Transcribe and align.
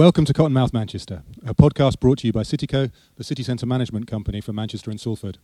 Welcome 0.00 0.24
to 0.24 0.32
Cottonmouth 0.32 0.72
Manchester, 0.72 1.24
a 1.44 1.54
podcast 1.54 2.00
brought 2.00 2.20
to 2.20 2.26
you 2.26 2.32
by 2.32 2.40
Cityco, 2.40 2.90
the 3.16 3.22
city 3.22 3.42
centre 3.42 3.66
management 3.66 4.06
company 4.06 4.40
for 4.40 4.54
Manchester 4.54 4.90
and 4.90 4.98
Salford. 4.98 5.36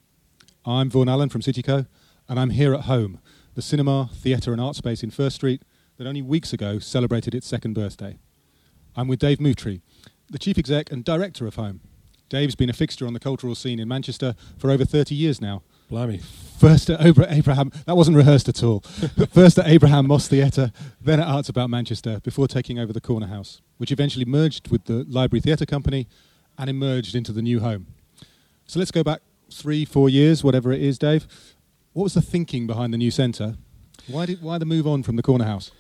I'm 0.65 0.89
Vaughan 0.89 1.11
Allen 1.11 1.29
from 1.29 1.43
Cityco, 1.43 1.87
and 2.27 2.41
I'm 2.41 2.49
here 2.49 2.73
at 2.73 2.85
home, 2.85 3.21
the 3.55 3.61
cinema, 3.61 4.09
theatre, 4.15 4.53
and 4.53 4.61
art 4.63 4.75
space 4.75 5.03
in 5.03 5.11
First 5.11 5.37
Street 5.37 5.61
that 5.99 6.07
only 6.07 6.23
weeks 6.23 6.55
ago 6.55 6.79
celebrated 6.79 7.35
its 7.35 7.47
second 7.47 7.75
birthday. 7.75 8.19
I'm 8.97 9.09
with 9.09 9.19
Dave 9.19 9.41
Moutrey, 9.41 9.83
the 10.31 10.39
chief 10.39 10.57
exec 10.57 10.91
and 10.91 11.05
director 11.05 11.47
of 11.47 11.57
Home. 11.57 11.83
Dave's 12.31 12.55
been 12.55 12.71
a 12.71 12.73
fixture 12.73 13.07
on 13.07 13.13
the 13.13 13.21
cultural 13.21 13.55
scene 13.55 13.79
in 13.79 13.89
Manchester 13.89 14.35
for 14.57 14.71
over 14.71 14.87
30 14.87 15.15
years 15.15 15.39
now. 15.39 15.65
Blimey. 15.89 16.21
First 16.59 16.89
at 16.91 17.01
Obra- 17.01 17.31
Abraham, 17.31 17.71
that 17.85 17.97
wasn't 17.97 18.17
rehearsed 18.17 18.49
at 18.49 18.63
all. 18.63 18.81
First 19.33 19.59
at 19.59 19.67
Abraham 19.67 20.07
Moss 20.07 20.27
Theatre, 20.27 20.73
then 21.01 21.21
at 21.21 21.29
Arts 21.29 21.49
About 21.49 21.69
Manchester, 21.69 22.21
before 22.21 22.49
taking 22.49 22.79
over 22.79 22.93
the 22.93 23.01
Corner 23.01 23.27
House, 23.27 23.61
which 23.77 23.93
eventually 23.93 24.25
merged 24.25 24.69
with 24.71 24.85
the 24.87 25.05
Library 25.09 25.41
Theatre 25.41 25.67
Company 25.67 26.09
and 26.59 26.71
emerged 26.71 27.15
into 27.15 27.31
the 27.33 27.43
new 27.43 27.61
home. 27.61 27.87
So 28.67 28.79
let's 28.79 28.91
go 28.91 29.05
back 29.05 29.21
three, 29.51 29.85
four 29.85 30.09
years, 30.09 30.43
whatever 30.43 30.73
it 30.73 30.83
is, 30.83 30.99
Dave. 30.99 31.27
What 31.93 32.05
was 32.05 32.15
the 32.15 32.23
thinking 32.23 32.67
behind 32.67 32.93
the 32.93 32.99
new 32.99 33.11
centre? 33.11 33.57
Why, 34.09 34.27
did, 34.27 34.43
why 34.43 34.59
the 34.59 34.65
move 34.65 34.87
on 34.87 35.03
from 35.03 35.17
the 35.17 35.23
Corner 35.23 35.45
House? 35.45 35.71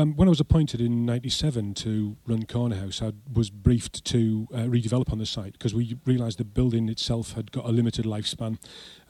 Um, 0.00 0.16
when 0.16 0.28
I 0.28 0.30
was 0.30 0.40
appointed 0.40 0.80
in 0.80 1.04
'97 1.04 1.74
to 1.74 2.16
run 2.26 2.44
Corner 2.44 2.76
House, 2.76 3.02
I 3.02 3.12
was 3.30 3.50
briefed 3.50 4.02
to 4.06 4.48
uh, 4.50 4.56
redevelop 4.60 5.12
on 5.12 5.18
the 5.18 5.26
site 5.26 5.52
because 5.52 5.74
we 5.74 5.98
realised 6.06 6.38
the 6.38 6.44
building 6.44 6.88
itself 6.88 7.32
had 7.32 7.52
got 7.52 7.66
a 7.66 7.68
limited 7.68 8.06
lifespan 8.06 8.56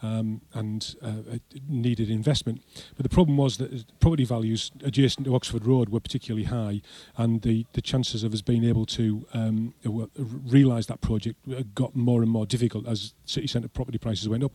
um, 0.02 0.40
and 0.52 0.96
uh, 1.00 1.38
needed 1.68 2.10
investment. 2.10 2.62
But 2.96 3.04
the 3.04 3.08
problem 3.08 3.36
was 3.36 3.58
that 3.58 3.84
property 4.00 4.24
values 4.24 4.72
adjacent 4.82 5.26
to 5.26 5.34
Oxford 5.36 5.64
Road 5.64 5.90
were 5.90 6.00
particularly 6.00 6.46
high, 6.46 6.80
and 7.16 7.42
the, 7.42 7.66
the 7.74 7.82
chances 7.82 8.24
of 8.24 8.34
us 8.34 8.42
being 8.42 8.64
able 8.64 8.84
to 8.86 9.24
um, 9.32 9.74
realise 9.84 10.86
that 10.86 11.00
project 11.00 11.38
got 11.72 11.94
more 11.94 12.20
and 12.20 12.32
more 12.32 12.46
difficult 12.46 12.88
as 12.88 13.14
city 13.26 13.46
centre 13.46 13.68
property 13.68 13.98
prices 13.98 14.28
went 14.28 14.42
up. 14.42 14.52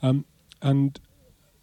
Um, 0.00 0.24
and 0.62 0.98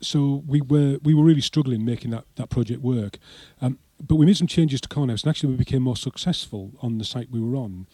so 0.01 0.43
we 0.45 0.61
were 0.61 0.99
we 1.01 1.15
were 1.15 1.23
really 1.23 1.41
struggling 1.41 1.83
making 1.83 2.11
that, 2.11 2.25
that 2.35 2.51
project 2.51 2.81
work. 2.81 3.17
Um, 3.59 3.79
but 4.01 4.15
we 4.15 4.25
made 4.25 4.37
some 4.37 4.47
changes 4.47 4.81
to 4.81 4.89
Cornhouse, 4.89 5.23
and 5.23 5.29
actually 5.29 5.51
we 5.51 5.57
became 5.57 5.81
more 5.81 5.97
successful 5.97 6.71
on 6.81 6.97
the 6.97 7.05
site 7.05 7.29
we 7.29 7.39
were 7.39 7.55
on. 7.55 7.87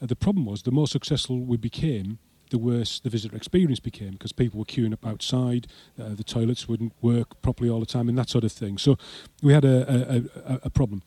Uh, 0.00 0.06
the 0.06 0.16
problem 0.16 0.46
was 0.46 0.62
the 0.62 0.70
more 0.70 0.86
successful 0.86 1.40
we 1.40 1.56
became, 1.56 2.18
the 2.50 2.58
worse 2.58 3.00
the 3.00 3.10
visitor 3.10 3.36
experience 3.36 3.80
became 3.80 4.12
because 4.12 4.32
people 4.32 4.58
were 4.58 4.64
queuing 4.64 4.92
up 4.92 5.04
outside, 5.04 5.66
uh, 6.00 6.14
the 6.14 6.22
toilets 6.22 6.68
wouldn't 6.68 6.92
work 7.02 7.40
properly 7.42 7.68
all 7.68 7.80
the 7.80 7.86
time, 7.86 8.08
and 8.08 8.16
that 8.16 8.28
sort 8.28 8.44
of 8.44 8.52
thing. 8.52 8.78
So 8.78 8.96
we 9.42 9.52
had 9.52 9.64
a, 9.64 10.22
a, 10.46 10.52
a, 10.54 10.60
a 10.64 10.70
problem. 10.70 11.02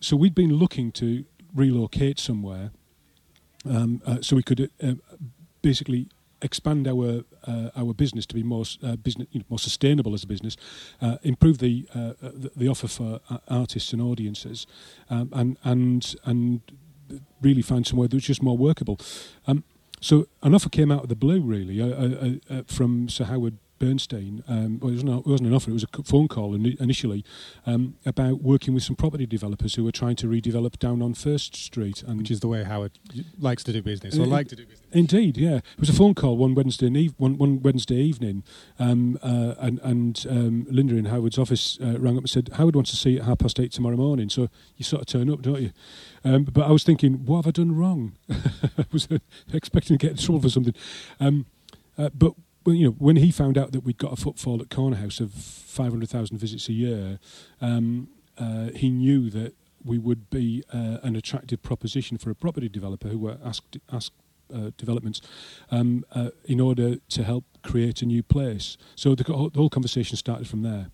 So 0.00 0.16
we'd 0.16 0.34
been 0.34 0.54
looking 0.54 0.90
to 0.92 1.24
relocate 1.54 2.18
somewhere 2.18 2.72
um, 3.68 4.02
uh, 4.04 4.18
so 4.20 4.36
we 4.36 4.42
could 4.42 4.70
uh, 4.82 4.94
basically 5.60 6.08
expand 6.42 6.86
our 6.88 7.24
uh, 7.44 7.70
our 7.76 7.94
business 7.94 8.26
to 8.26 8.34
be 8.34 8.42
more 8.42 8.64
uh, 8.82 8.96
business 8.96 9.28
you 9.32 9.40
know, 9.40 9.46
more 9.48 9.58
sustainable 9.58 10.14
as 10.14 10.24
a 10.24 10.26
business, 10.26 10.56
uh, 11.00 11.16
improve 11.22 11.58
the, 11.58 11.86
uh, 11.94 12.12
the, 12.20 12.50
the 12.56 12.68
offer 12.68 12.88
for 12.88 13.20
uh, 13.30 13.38
artists 13.48 13.92
and 13.92 14.02
audiences, 14.02 14.66
um, 15.10 15.28
and 15.32 15.56
and 15.64 16.14
and 16.24 16.60
really 17.40 17.62
find 17.62 17.86
somewhere 17.86 18.08
that's 18.08 18.24
just 18.24 18.42
more 18.42 18.56
workable. 18.56 18.98
Um, 19.46 19.64
so 20.00 20.26
an 20.42 20.54
offer 20.54 20.68
came 20.68 20.90
out 20.90 21.04
of 21.04 21.08
the 21.08 21.14
blue, 21.16 21.40
really, 21.40 21.80
uh, 21.80 22.62
from 22.66 23.08
Sir 23.08 23.24
Howard 23.24 23.56
Bernstein. 23.82 24.44
Um, 24.46 24.78
well, 24.78 24.90
it, 24.90 24.94
wasn't, 24.94 25.10
it 25.10 25.26
wasn't 25.26 25.48
an 25.48 25.54
offer; 25.54 25.70
it 25.70 25.72
was 25.72 25.82
a 25.82 26.02
phone 26.04 26.28
call 26.28 26.54
initially 26.54 27.24
um, 27.66 27.96
about 28.06 28.40
working 28.40 28.74
with 28.74 28.84
some 28.84 28.94
property 28.94 29.26
developers 29.26 29.74
who 29.74 29.82
were 29.82 29.90
trying 29.90 30.14
to 30.16 30.28
redevelop 30.28 30.78
down 30.78 31.02
on 31.02 31.14
First 31.14 31.56
Street, 31.56 32.04
and 32.04 32.18
which 32.18 32.30
is 32.30 32.38
the 32.38 32.46
way 32.46 32.62
Howard 32.62 32.92
likes 33.40 33.64
to 33.64 33.72
do 33.72 33.82
business, 33.82 34.16
or 34.16 34.22
uh, 34.22 34.26
like 34.26 34.46
to 34.48 34.56
do 34.56 34.64
business. 34.64 34.88
Indeed, 34.92 35.36
yeah. 35.36 35.56
It 35.56 35.80
was 35.80 35.88
a 35.88 35.92
phone 35.92 36.14
call 36.14 36.36
one 36.36 36.54
Wednesday 36.54 36.86
eve- 36.86 37.14
one, 37.16 37.36
one 37.36 37.60
Wednesday 37.60 37.96
evening, 37.96 38.44
um, 38.78 39.18
uh, 39.20 39.54
and 39.58 39.80
and 39.82 40.26
um, 40.30 40.66
Linda 40.70 40.94
in 40.94 41.06
Howard's 41.06 41.38
office 41.38 41.76
uh, 41.82 41.98
rang 41.98 42.16
up 42.16 42.22
and 42.22 42.30
said 42.30 42.50
Howard 42.52 42.76
wants 42.76 42.92
to 42.92 42.96
see 42.96 43.10
you 43.14 43.18
at 43.18 43.24
half 43.24 43.38
past 43.38 43.58
eight 43.58 43.72
tomorrow 43.72 43.96
morning. 43.96 44.28
So 44.28 44.48
you 44.76 44.84
sort 44.84 45.02
of 45.02 45.06
turn 45.08 45.28
up, 45.28 45.42
don't 45.42 45.60
you? 45.60 45.72
Um, 46.24 46.44
but 46.44 46.62
I 46.62 46.70
was 46.70 46.84
thinking, 46.84 47.26
what 47.26 47.38
have 47.38 47.48
I 47.48 47.50
done 47.50 47.74
wrong? 47.74 48.12
I 48.30 48.84
was 48.92 49.08
uh, 49.10 49.18
expecting 49.52 49.98
to 49.98 50.06
get 50.06 50.12
in 50.12 50.24
trouble 50.24 50.42
for 50.42 50.50
something. 50.50 50.74
Um, 51.18 51.46
uh, 51.98 52.10
but 52.14 52.34
well, 52.64 52.74
you 52.74 52.86
know, 52.86 52.94
when 52.98 53.16
he 53.16 53.30
found 53.30 53.58
out 53.58 53.72
that 53.72 53.80
we'd 53.80 53.98
got 53.98 54.12
a 54.12 54.16
footfall 54.16 54.60
at 54.60 54.70
Corner 54.70 54.96
House 54.96 55.20
of 55.20 55.32
500,000 55.32 56.38
visits 56.38 56.68
a 56.68 56.72
year, 56.72 57.18
um, 57.60 58.08
uh, 58.38 58.68
he 58.74 58.90
knew 58.90 59.30
that 59.30 59.54
we 59.84 59.98
would 59.98 60.30
be 60.30 60.62
uh, 60.72 60.98
an 61.02 61.16
attractive 61.16 61.62
proposition 61.62 62.18
for 62.18 62.30
a 62.30 62.34
property 62.34 62.68
developer 62.68 63.08
who 63.08 63.18
were 63.18 63.38
asked 63.44 63.78
asked 63.92 64.12
uh, 64.54 64.70
developments 64.76 65.20
um, 65.70 66.04
uh, 66.12 66.28
in 66.44 66.60
order 66.60 66.96
to 67.08 67.24
help 67.24 67.44
create 67.62 68.02
a 68.02 68.06
new 68.06 68.22
place. 68.22 68.76
So 68.94 69.14
the, 69.14 69.24
the 69.24 69.32
whole 69.32 69.70
conversation 69.70 70.16
started 70.16 70.46
from 70.46 70.62
there. 70.62 70.88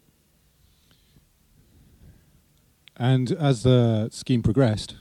And 2.96 3.32
as 3.32 3.62
the 3.62 4.08
scheme 4.10 4.42
progressed, 4.42 4.96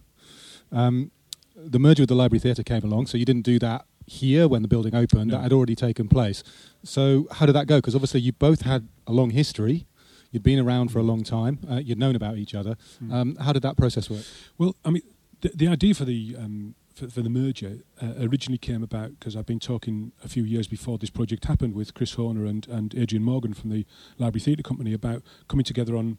um, 0.72 1.11
the 1.55 1.79
merger 1.79 2.03
with 2.03 2.09
the 2.09 2.16
Library 2.16 2.39
Theatre 2.39 2.63
came 2.63 2.84
along. 2.84 3.07
So 3.07 3.17
you 3.17 3.25
didn't 3.25 3.45
do 3.45 3.57
that 3.59 3.85
here 4.07 4.47
when 4.47 4.62
the 4.62 4.68
building 4.68 4.95
opened, 4.95 5.28
no. 5.29 5.35
that 5.38 5.44
had 5.44 5.53
already 5.53 5.75
taken 5.75 6.07
place. 6.07 6.44
So 6.84 7.28
how 7.31 7.45
did 7.45 7.53
that 7.53 7.68
go? 7.68 7.78
Because 7.78 7.94
obviously 7.94 8.22
you 8.22 8.31
both 8.31 8.62
had 8.62 8.88
a 9.06 9.12
long 9.12 9.29
history. 9.31 9.85
You'd 10.31 10.44
been 10.44 10.59
around 10.59 10.91
for 10.91 11.00
a 11.00 11.03
long 11.03 11.23
time. 11.23 11.59
Uh, 11.69 11.75
you'd 11.75 12.00
known 12.00 12.16
about 12.16 12.38
each 12.38 12.56
other. 12.56 12.75
Mm. 13.03 13.13
Um, 13.13 13.35
how 13.35 13.53
did 13.53 13.62
that 13.62 13.78
process 13.78 14.09
work? 14.09 14.23
Well, 14.57 14.75
I 14.84 14.90
mean, 14.90 15.03
the, 15.41 15.51
the 15.53 15.67
idea 15.67 15.94
for 15.94 16.06
the 16.06 16.35
um, 16.38 16.75
for, 16.96 17.09
for, 17.09 17.22
the 17.22 17.29
merger 17.29 17.78
uh, 18.01 18.13
originally 18.19 18.57
came 18.57 18.81
about 18.81 19.12
because 19.19 19.35
I've 19.35 19.46
been 19.46 19.59
talking 19.59 20.13
a 20.23 20.28
few 20.28 20.44
years 20.44 20.67
before 20.67 20.97
this 20.97 21.12
project 21.12 21.46
happened 21.46 21.75
with 21.75 21.94
Chris 21.94 22.13
Honer 22.13 22.46
and, 22.46 22.67
and 22.67 22.96
Adrian 22.96 23.23
Morgan 23.23 23.53
from 23.53 23.69
the 23.69 23.85
Library 24.17 24.41
Theatre 24.41 24.63
Company 24.63 24.94
about 24.94 25.22
coming 25.47 25.63
together 25.63 25.96
on 25.96 26.17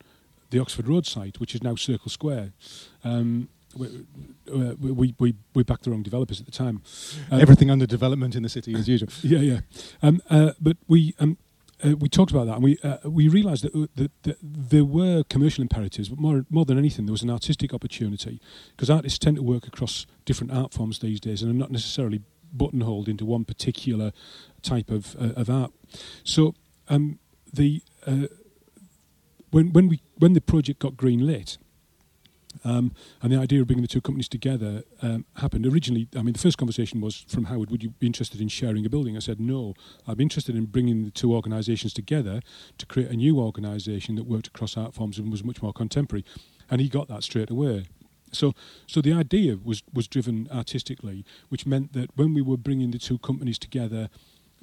the 0.50 0.60
Oxford 0.60 0.87
Road 0.87 1.04
site, 1.04 1.41
which 1.41 1.54
is 1.54 1.62
now 1.62 1.75
Circle 1.75 2.10
Square. 2.10 2.53
Um, 3.03 3.48
we, 3.77 4.05
we, 4.77 5.15
we, 5.19 5.34
we 5.55 5.62
backed 5.62 5.84
the 5.84 5.91
wrong 5.91 6.03
developers 6.03 6.41
at 6.41 6.47
the 6.47 6.53
time. 6.53 6.83
Um, 7.31 7.41
Everything 7.41 7.71
under 7.71 7.87
development 7.87 8.34
in 8.34 8.43
the 8.43 8.49
city 8.49 8.75
as 8.75 8.89
usual. 8.89 9.09
Yeah, 9.23 9.41
yeah. 9.41 9.61
Um, 10.03 10.23
uh, 10.31 10.53
but 10.61 10.77
we 10.87 11.15
um, 11.19 11.37
uh, 11.84 11.97
we 11.97 12.09
talked 12.09 12.31
about 12.31 12.47
that, 12.47 12.55
and 12.55 12.65
we 12.65 12.78
uh, 12.83 12.97
we 13.05 13.28
realised 13.28 13.65
that, 13.65 13.75
uh, 13.75 13.87
that, 13.97 14.11
that, 14.23 14.37
there 14.43 14.84
were 14.84 15.23
commercial 15.28 15.62
imperatives, 15.62 16.09
but 16.09 16.19
more 16.19 16.45
more 16.51 16.65
than 16.65 16.78
anything, 16.78 17.07
there 17.07 17.12
was 17.12 17.23
an 17.23 17.31
artistic 17.31 17.75
opportunity 17.75 18.41
because 18.71 18.91
artists 18.91 19.19
tend 19.19 19.37
to 19.37 19.43
work 19.43 19.67
across 19.67 20.07
different 20.25 20.53
art 20.53 20.73
forms 20.73 20.99
these 21.01 21.21
days, 21.21 21.43
and 21.43 21.51
are 21.51 21.59
not 21.59 21.71
necessarily 21.71 22.23
buttonholed 22.53 23.09
into 23.09 23.27
one 23.27 23.45
particular 23.45 24.12
type 24.62 24.91
of 24.91 25.15
uh, 25.21 25.41
of 25.41 25.51
art. 25.51 25.73
So 26.25 26.55
um, 26.89 27.19
the 27.53 27.83
when 29.51 29.73
when 29.73 29.89
we 29.89 30.01
when 30.17 30.33
the 30.33 30.41
project 30.41 30.81
got 30.81 30.97
green 30.97 31.27
lit 31.27 31.59
um, 32.65 32.93
and 33.23 33.33
the 33.33 33.39
idea 33.39 33.61
of 33.61 33.67
bringing 33.67 33.83
the 33.83 33.89
two 33.89 34.01
companies 34.01 34.29
together 34.29 34.83
um, 35.03 35.25
happened 35.37 35.67
originally. 35.67 36.09
I 36.17 36.23
mean, 36.23 36.33
the 36.33 36.39
first 36.39 36.59
conversation 36.59 37.01
was 37.01 37.25
from 37.29 37.45
Howard, 37.45 37.71
would 37.71 37.83
you 37.83 37.91
be 37.91 38.07
interested 38.07 38.41
in 38.41 38.49
sharing 38.49 38.85
a 38.87 38.89
building? 38.89 39.17
I 39.17 39.21
said, 39.21 39.41
no. 39.41 39.75
I'm 40.07 40.21
interested 40.21 40.57
in 40.57 40.67
bringing 40.67 41.05
the 41.05 41.11
two 41.11 41.35
organisations 41.35 41.93
together 41.93 42.41
to 42.79 42.87
create 42.87 43.11
a 43.11 43.17
new 43.17 43.39
organisation 43.39 44.15
that 44.16 44.25
worked 44.25 44.49
across 44.49 44.77
art 44.77 44.95
forms 44.95 45.19
and 45.19 45.31
was 45.31 45.45
much 45.45 45.63
more 45.63 45.72
contemporary. 45.72 46.25
And 46.71 46.81
he 46.81 46.89
got 46.89 47.09
that 47.09 47.22
straight 47.22 47.51
away. 47.51 47.87
So, 48.33 48.55
so 48.87 49.01
the 49.01 49.13
idea 49.13 49.57
was, 49.63 49.83
was 49.93 50.07
driven 50.07 50.49
artistically, 50.53 51.25
which 51.49 51.66
meant 51.66 51.93
that 51.95 52.11
when 52.16 52.34
we 52.34 52.43
were 52.43 52.57
bringing 52.57 52.91
the 52.91 52.99
two 52.99 53.19
companies 53.19 53.59
together 53.59 54.11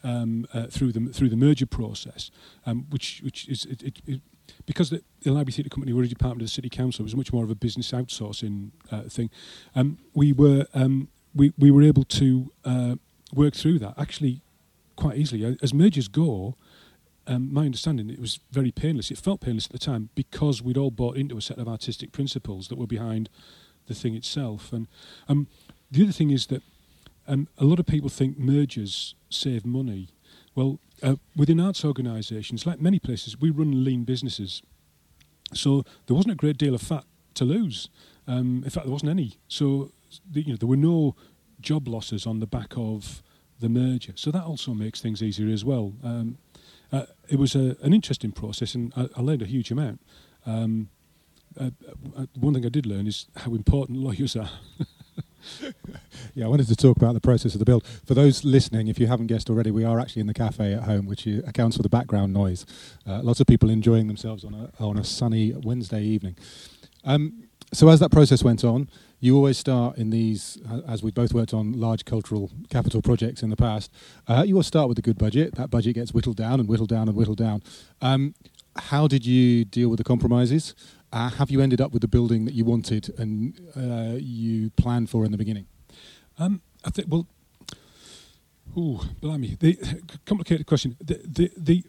um, 0.06 0.46
uh, 0.54 0.68
through 0.68 0.92
the 0.92 1.12
through 1.12 1.30
the 1.30 1.36
merger 1.36 1.66
process, 1.66 2.32
um, 2.66 2.86
which 2.90 3.22
which 3.24 3.48
is 3.50 3.66
it, 3.66 3.82
it, 3.84 4.02
it, 4.06 4.22
because 4.66 4.92
the, 4.92 5.02
the 5.24 5.32
Library 5.32 5.52
Theatre 5.52 5.70
Company 5.70 5.92
were 5.92 6.04
a 6.04 6.08
department 6.08 6.44
of 6.44 6.48
the 6.48 6.52
City 6.52 6.70
Council, 6.70 7.02
it 7.02 7.08
was 7.08 7.16
much 7.16 7.34
more 7.34 7.44
of 7.44 7.50
a 7.50 7.56
business 7.56 7.92
outsourcing 7.92 8.70
uh, 8.92 9.02
thing. 9.04 9.32
Um, 9.76 9.98
we 10.14 10.32
were 10.32 10.68
um, 10.74 11.10
we 11.34 11.52
we 11.58 11.72
were 11.72 11.82
able 11.82 12.04
to 12.04 12.52
uh, 12.64 12.96
work 13.34 13.56
through 13.56 13.80
that 13.80 13.96
actually 13.98 14.42
quite 14.96 15.18
easily. 15.18 15.58
As 15.62 15.74
mergers 15.74 16.08
go, 16.08 16.56
um, 17.28 17.52
my 17.52 17.66
understanding 17.66 18.10
it 18.12 18.20
was 18.20 18.40
very 18.52 18.72
painless. 18.72 19.10
It 19.10 19.18
felt 19.18 19.42
painless 19.42 19.66
at 19.66 19.72
the 19.72 19.80
time 19.80 20.10
because 20.14 20.62
we'd 20.62 20.78
all 20.78 20.92
bought 20.92 21.18
into 21.18 21.36
a 21.36 21.42
set 21.42 21.58
of 21.58 21.68
artistic 21.68 22.12
principles 22.12 22.68
that 22.68 22.78
were 22.78 22.88
behind 22.88 23.30
the 23.88 23.96
thing 23.96 24.16
itself. 24.16 24.72
And 24.72 24.88
um, 25.28 25.48
the 25.92 26.04
other 26.04 26.12
thing 26.12 26.30
is 26.30 26.48
that 26.48 26.62
um, 27.28 27.48
a 27.58 27.66
lot 27.66 27.80
of 27.80 27.86
people 27.86 28.10
think 28.10 28.38
mergers 28.38 29.16
save 29.30 29.66
money. 29.66 30.10
Well, 30.54 30.80
uh, 31.04 31.16
within 31.36 31.60
arts 31.60 31.84
organisations, 31.84 32.66
like 32.66 32.80
many 32.80 33.00
places, 33.00 33.40
we 33.40 33.50
run 33.50 33.84
lean 33.84 34.04
businesses. 34.04 34.62
So 35.54 35.84
there 36.08 36.16
wasn't 36.16 36.34
a 36.34 36.38
great 36.38 36.58
deal 36.58 36.76
of 36.76 36.82
fat 36.82 37.04
to 37.36 37.46
lose. 37.46 37.90
Um, 38.28 38.64
in 38.64 38.70
fact, 38.70 38.86
there 38.86 38.94
wasn't 38.94 39.12
any. 39.12 39.38
So 39.48 39.92
the, 40.30 40.42
you 40.42 40.54
know, 40.54 40.58
there 40.58 40.68
were 40.68 40.78
no 40.78 41.16
job 41.62 41.88
losses 41.88 42.26
on 42.26 42.40
the 42.40 42.48
back 42.48 42.74
of 42.78 43.22
the 43.60 43.70
merger. 43.70 44.14
So 44.16 44.32
that 44.32 44.44
also 44.44 44.74
makes 44.74 45.02
things 45.02 45.22
easier 45.22 45.52
as 45.52 45.64
well. 45.64 45.94
Um, 46.04 46.38
uh, 46.92 47.06
it 47.30 47.38
was 47.38 47.56
a, 47.56 47.76
an 47.82 47.94
interesting 47.94 48.32
process, 48.32 48.76
and 48.76 48.94
I, 48.96 49.08
I 49.18 49.22
learned 49.22 49.42
a 49.42 49.46
huge 49.46 49.72
amount. 49.72 50.02
Um, 50.46 50.90
uh, 51.60 51.72
uh 52.16 52.26
one 52.36 52.54
thing 52.54 52.66
I 52.66 52.70
did 52.70 52.86
learn 52.86 53.08
is 53.08 53.28
how 53.38 53.54
important 53.54 53.98
lawyers 54.08 54.36
are. 54.36 54.50
yeah, 56.36 56.46
I 56.46 56.48
wanted 56.48 56.68
to 56.68 56.76
talk 56.76 56.98
about 56.98 57.14
the 57.14 57.22
process 57.22 57.54
of 57.54 57.60
the 57.60 57.66
build. 57.66 57.86
For 58.06 58.14
those 58.14 58.44
listening, 58.44 58.88
if 58.88 59.00
you 59.00 59.08
haven't 59.08 59.28
guessed 59.28 59.50
already, 59.50 59.72
we 59.72 59.84
are 59.84 60.00
actually 60.00 60.22
in 60.22 60.28
the 60.28 60.34
cafe 60.34 60.74
at 60.74 60.84
home, 60.84 61.06
which 61.06 61.28
accounts 61.28 61.78
for 61.78 61.84
the 61.84 61.90
background 61.90 62.34
noise. 62.34 62.66
Uh, 63.08 63.22
lots 63.22 63.40
of 63.40 63.48
people 63.48 63.70
enjoying 63.70 64.08
themselves 64.08 64.44
on 64.44 64.54
a, 64.54 64.84
on 64.84 64.98
a 64.98 65.04
sunny 65.04 65.54
Wednesday 65.54 66.02
evening. 66.02 66.36
Um, 67.04 67.44
so 67.74 67.90
as 67.90 68.00
that 68.00 68.12
process 68.12 68.44
went 68.44 68.64
on, 68.64 68.90
you 69.20 69.36
always 69.36 69.58
start 69.58 69.98
in 69.98 70.10
these, 70.10 70.58
as 70.88 71.02
we 71.02 71.12
both 71.12 71.34
worked 71.34 71.54
on 71.54 71.74
large 71.74 72.06
cultural 72.06 72.52
capital 72.70 73.02
projects 73.02 73.42
in 73.42 73.50
the 73.50 73.56
past, 73.56 73.92
uh, 74.28 74.44
you 74.46 74.56
always 74.56 74.68
start 74.68 74.88
with 74.88 75.00
a 75.00 75.02
good 75.02 75.18
budget. 75.18 75.56
That 75.56 75.70
budget 75.70 75.96
gets 75.96 76.14
whittled 76.14 76.38
down 76.38 76.60
and 76.60 76.70
whittled 76.70 76.90
down 76.90 77.08
and 77.08 77.18
whittled 77.18 77.38
down. 77.38 77.64
Um, 78.02 78.36
how 78.78 79.08
did 79.08 79.26
you 79.26 79.66
deal 79.66 79.90
with 79.90 79.98
the 79.98 80.04
compromises? 80.04 80.76
Uh, 81.16 81.30
have 81.30 81.50
you 81.50 81.62
ended 81.62 81.80
up 81.80 81.94
with 81.94 82.02
the 82.02 82.10
building 82.10 82.44
that 82.44 82.54
you 82.54 82.66
wanted 82.66 83.18
and 83.18 83.58
uh, 83.78 84.18
you 84.20 84.70
planned 84.72 85.10
for 85.10 85.24
in 85.24 85.32
the 85.32 85.38
beginning? 85.38 85.66
Um, 86.38 86.62
I 86.84 86.90
think, 86.90 87.08
well, 87.10 87.26
ooh, 88.78 89.00
blimey. 89.22 89.56
The 89.58 89.78
complicated 90.26 90.66
question. 90.66 90.98
The, 91.00 91.22
the, 91.24 91.52
the, 91.56 91.84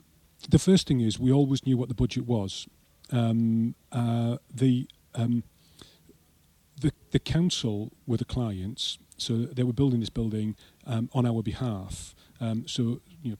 the 0.48 0.60
first 0.60 0.86
thing 0.86 1.00
is 1.00 1.18
we 1.18 1.32
always 1.32 1.66
knew 1.66 1.76
what 1.76 1.88
the 1.88 1.94
budget 1.94 2.24
was. 2.24 2.68
Um, 3.10 3.74
uh, 3.90 4.36
the 4.54 4.88
um, 5.16 5.42
the, 6.80 6.92
the 7.10 7.18
council 7.18 7.90
were 8.06 8.18
the 8.18 8.24
clients, 8.24 8.98
so 9.16 9.38
they 9.38 9.64
were 9.64 9.72
building 9.72 10.00
this 10.00 10.10
building 10.10 10.54
um, 10.86 11.08
on 11.12 11.26
our 11.26 11.42
behalf. 11.42 12.14
Um, 12.40 12.68
so 12.68 13.00
you 13.22 13.32
know, 13.32 13.36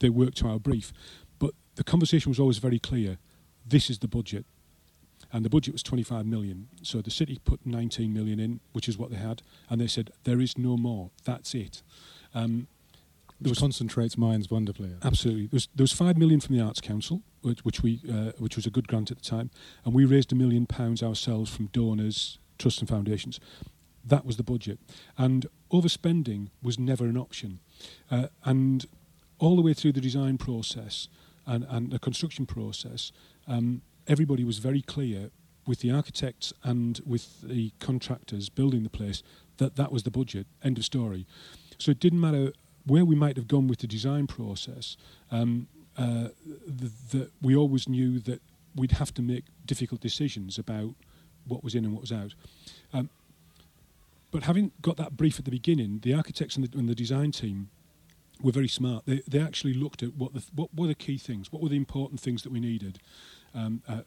they 0.00 0.10
worked 0.10 0.36
to 0.38 0.48
our 0.48 0.58
brief, 0.58 0.92
but 1.38 1.52
the 1.76 1.84
conversation 1.84 2.28
was 2.30 2.40
always 2.40 2.58
very 2.58 2.78
clear. 2.78 3.16
This 3.64 3.88
is 3.88 4.00
the 4.00 4.08
budget, 4.08 4.44
and 5.32 5.44
the 5.44 5.50
budget 5.50 5.72
was 5.72 5.82
25 5.82 6.26
million. 6.26 6.68
So 6.82 7.00
the 7.00 7.10
city 7.10 7.40
put 7.44 7.64
19 7.64 8.12
million 8.12 8.38
in, 8.38 8.60
which 8.72 8.88
is 8.88 8.98
what 8.98 9.10
they 9.10 9.16
had, 9.16 9.42
and 9.70 9.80
they 9.80 9.86
said 9.86 10.10
there 10.24 10.40
is 10.40 10.58
no 10.58 10.76
more. 10.76 11.10
That's 11.24 11.54
it. 11.54 11.82
Um, 12.34 12.68
which 13.40 13.58
concentrates 13.58 14.16
minds 14.16 14.50
wonderfully. 14.50 14.90
Absolutely. 15.02 15.46
There 15.46 15.56
was, 15.56 15.68
there 15.74 15.82
was 15.82 15.92
five 15.92 16.16
million 16.16 16.40
from 16.40 16.56
the 16.56 16.62
Arts 16.62 16.80
Council, 16.80 17.22
which, 17.40 17.64
which 17.64 17.82
we 17.82 18.00
uh, 18.08 18.32
which 18.38 18.56
was 18.56 18.66
a 18.66 18.70
good 18.70 18.86
grant 18.86 19.10
at 19.10 19.18
the 19.18 19.24
time, 19.24 19.50
and 19.84 19.94
we 19.94 20.04
raised 20.04 20.32
a 20.32 20.36
million 20.36 20.66
pounds 20.66 21.02
ourselves 21.02 21.50
from 21.54 21.66
donors, 21.66 22.38
trusts, 22.58 22.80
and 22.80 22.88
foundations. 22.88 23.40
That 24.04 24.24
was 24.24 24.36
the 24.36 24.42
budget, 24.42 24.78
and 25.18 25.46
overspending 25.72 26.50
was 26.62 26.78
never 26.78 27.04
an 27.06 27.16
option, 27.16 27.58
uh, 28.10 28.28
and 28.44 28.86
all 29.38 29.56
the 29.56 29.62
way 29.62 29.74
through 29.74 29.92
the 29.92 30.00
design 30.00 30.38
process 30.38 31.08
and, 31.46 31.66
and 31.68 31.90
the 31.90 31.98
construction 31.98 32.46
process, 32.46 33.10
um, 33.48 33.82
everybody 34.06 34.44
was 34.44 34.58
very 34.58 34.82
clear 34.82 35.30
with 35.66 35.80
the 35.80 35.90
architects 35.90 36.52
and 36.64 37.00
with 37.06 37.40
the 37.42 37.72
contractors 37.78 38.48
building 38.48 38.82
the 38.82 38.90
place 38.90 39.22
that 39.58 39.76
that 39.76 39.92
was 39.92 40.02
the 40.02 40.10
budget. 40.10 40.46
End 40.62 40.78
of 40.78 40.84
story. 40.84 41.26
So 41.78 41.90
it 41.90 42.00
didn't 42.00 42.20
matter 42.20 42.52
where 42.84 43.04
we 43.04 43.14
might 43.14 43.36
have 43.36 43.46
gone 43.46 43.68
with 43.68 43.78
the 43.78 43.86
design 43.86 44.26
process, 44.26 44.96
um, 45.30 45.68
uh, 45.96 46.28
the, 46.66 47.30
we 47.40 47.54
always 47.54 47.88
knew 47.88 48.18
that 48.20 48.40
we'd 48.74 48.92
have 48.92 49.12
to 49.14 49.22
make 49.22 49.44
difficult 49.66 50.00
decisions 50.00 50.58
about 50.58 50.94
what 51.46 51.62
was 51.62 51.74
in 51.74 51.84
and 51.84 51.92
what 51.92 52.00
was 52.00 52.12
out. 52.12 52.34
Um, 52.92 53.10
but 54.30 54.44
having 54.44 54.72
got 54.80 54.96
that 54.96 55.16
brief 55.16 55.38
at 55.38 55.44
the 55.44 55.50
beginning, 55.50 56.00
the 56.02 56.14
architects 56.14 56.56
and 56.56 56.66
the, 56.66 56.78
and 56.78 56.88
the 56.88 56.94
design 56.94 57.32
team 57.32 57.68
were 58.42 58.52
very 58.52 58.68
smart. 58.68 59.04
They, 59.06 59.22
they 59.28 59.40
actually 59.40 59.74
looked 59.74 60.02
at 60.02 60.14
what, 60.14 60.32
the, 60.32 60.42
what 60.54 60.74
were 60.74 60.86
the 60.86 60.94
key 60.94 61.18
things, 61.18 61.52
what 61.52 61.62
were 61.62 61.68
the 61.68 61.76
important 61.76 62.20
things 62.20 62.42
that 62.42 62.50
we 62.50 62.60
needed 62.60 62.98
um, 63.54 63.82
uh, 63.88 64.00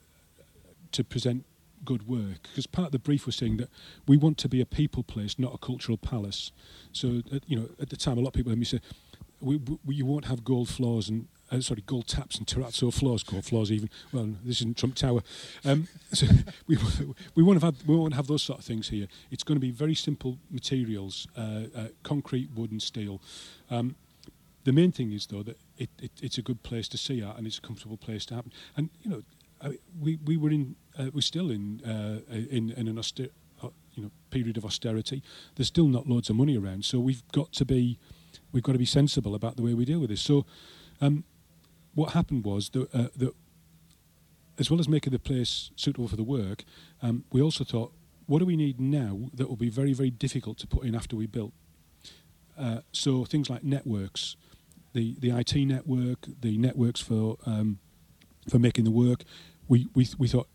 to 0.92 1.04
present 1.04 1.46
good 1.84 2.08
work 2.08 2.42
because 2.44 2.66
part 2.66 2.88
of 2.88 2.92
the 2.92 3.00
brief 3.00 3.26
was 3.26 3.36
saying 3.36 3.58
that 3.58 3.70
we 4.08 4.18
want 4.18 4.38
to 4.40 4.50
be 4.50 4.60
a 4.60 4.66
people 4.66 5.04
place, 5.04 5.38
not 5.38 5.54
a 5.54 5.58
cultural 5.58 5.98
palace. 5.98 6.52
So, 6.92 7.22
uh, 7.32 7.40
you 7.46 7.58
know, 7.58 7.70
at 7.80 7.90
the 7.90 7.98
time, 7.98 8.18
a 8.18 8.22
lot 8.22 8.30
of 8.30 8.34
people 8.34 8.52
heard 8.52 8.60
me 8.60 8.66
say, 8.66 8.82
we, 9.40 9.58
we, 9.86 9.96
you 9.96 10.06
won't 10.06 10.26
have 10.26 10.44
gold 10.44 10.70
floors 10.70 11.10
and 11.10 11.28
uh, 11.52 11.60
sorry, 11.60 11.84
gold 11.86 12.08
taps 12.08 12.38
and 12.38 12.48
terrazzo 12.48 12.92
floors, 12.92 13.24
gold 13.24 13.46
floors 13.46 13.72
even. 13.72 13.90
Well, 14.12 14.34
this 14.44 14.58
isn't 14.58 14.78
Trump 14.78 14.96
Tower. 14.96 15.22
Um, 15.64 15.88
so 16.14 16.26
we, 16.68 16.78
we, 17.36 17.44
won't 17.44 17.62
have, 17.62 17.76
we 17.86 17.96
won't 17.96 18.16
have 18.16 18.28
those 18.28 18.44
sort 18.44 18.60
of 18.60 18.66
things 18.66 18.90
here. 18.90 19.08
It's 19.32 19.44
going 19.44 19.56
to 19.56 19.62
be 19.62 19.72
very 19.72 19.96
simple 19.96 20.38
materials, 20.50 21.28
uh, 21.38 21.66
uh, 21.76 21.88
concrete, 22.04 22.50
wood 22.56 22.72
and 22.72 22.82
steel. 22.82 23.22
Um, 23.70 23.96
the 24.66 24.74
main 24.74 24.92
thing 24.92 25.12
is, 25.12 25.28
though, 25.28 25.44
that 25.44 25.58
it, 25.78 25.90
it, 26.02 26.12
it's 26.22 26.38
a 26.38 26.42
good 26.42 26.62
place 26.64 26.88
to 26.90 26.98
see 26.98 27.24
art 27.24 27.38
and 27.38 27.48
it's 27.48 27.60
a 27.60 27.62
comfortable 27.62 27.98
place 27.98 28.26
to 28.28 28.36
happen. 28.36 28.52
And, 28.76 28.90
you 29.02 29.10
know, 29.10 29.24
we, 30.00 30.18
we 30.26 30.38
were 30.38 30.50
in, 30.50 30.76
uh, 30.98 31.10
we're 31.14 31.22
still 31.22 31.50
in, 31.50 31.82
uh, 31.86 32.20
in, 32.32 32.72
in 32.72 32.88
an 32.88 32.98
austere, 32.98 33.30
uh, 33.64 33.70
you 33.94 34.04
know, 34.04 34.12
period 34.30 34.58
of 34.58 34.66
austerity. 34.66 35.24
There's 35.56 35.68
still 35.68 35.88
not 35.88 36.08
loads 36.08 36.30
of 36.30 36.36
money 36.36 36.58
around, 36.58 36.86
so 36.86 37.00
we've 37.00 37.24
got 37.32 37.54
to 37.54 37.66
be, 37.66 37.98
we've 38.52 38.64
got 38.64 38.74
to 38.74 38.80
be 38.80 38.86
sensible 38.86 39.36
about 39.36 39.56
the 39.56 39.62
way 39.62 39.74
we 39.74 39.86
deal 39.86 40.00
with 40.00 40.10
this. 40.10 40.22
So, 40.22 40.46
um, 41.02 41.24
what 41.94 42.12
happened 42.12 42.44
was 42.44 42.70
that, 42.70 42.94
uh, 42.94 43.08
that, 43.16 43.34
as 44.58 44.70
well 44.70 44.80
as 44.80 44.90
making 44.90 45.12
the 45.12 45.20
place 45.20 45.72
suitable 45.76 46.08
for 46.08 46.16
the 46.16 46.24
work, 46.24 46.64
um, 47.02 47.24
we 47.32 47.42
also 47.42 47.64
thought, 47.64 47.94
what 48.26 48.40
do 48.40 48.46
we 48.46 48.58
need 48.58 48.82
now 48.82 49.30
that 49.34 49.48
will 49.48 49.56
be 49.56 49.70
very, 49.70 49.94
very 49.94 50.10
difficult 50.10 50.58
to 50.58 50.68
put 50.68 50.84
in 50.84 50.96
after 50.96 51.16
we 51.16 51.28
built? 51.28 51.54
Uh, 52.58 52.80
so 52.92 53.26
things 53.26 53.50
like 53.50 53.64
networks, 53.64 54.36
the, 54.96 55.16
the 55.20 55.30
IT 55.30 55.56
network, 55.56 56.26
the 56.42 56.58
networks 56.58 57.02
for 57.02 57.38
um, 57.46 57.78
for 58.50 58.60
making 58.60 58.84
the 58.84 58.92
work, 58.92 59.24
we, 59.68 59.88
we, 59.96 60.08
we 60.18 60.28
thought 60.28 60.48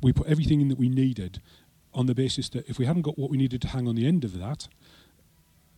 we 0.00 0.12
put 0.12 0.26
everything 0.26 0.60
in 0.60 0.68
that 0.68 0.78
we 0.78 0.88
needed 0.88 1.40
on 1.94 2.06
the 2.06 2.14
basis 2.14 2.48
that 2.50 2.68
if 2.68 2.78
we 2.78 2.86
hadn't 2.86 3.02
got 3.02 3.18
what 3.18 3.30
we 3.30 3.36
needed 3.36 3.60
to 3.62 3.68
hang 3.68 3.88
on 3.88 3.96
the 3.96 4.06
end 4.06 4.24
of 4.24 4.38
that, 4.38 4.68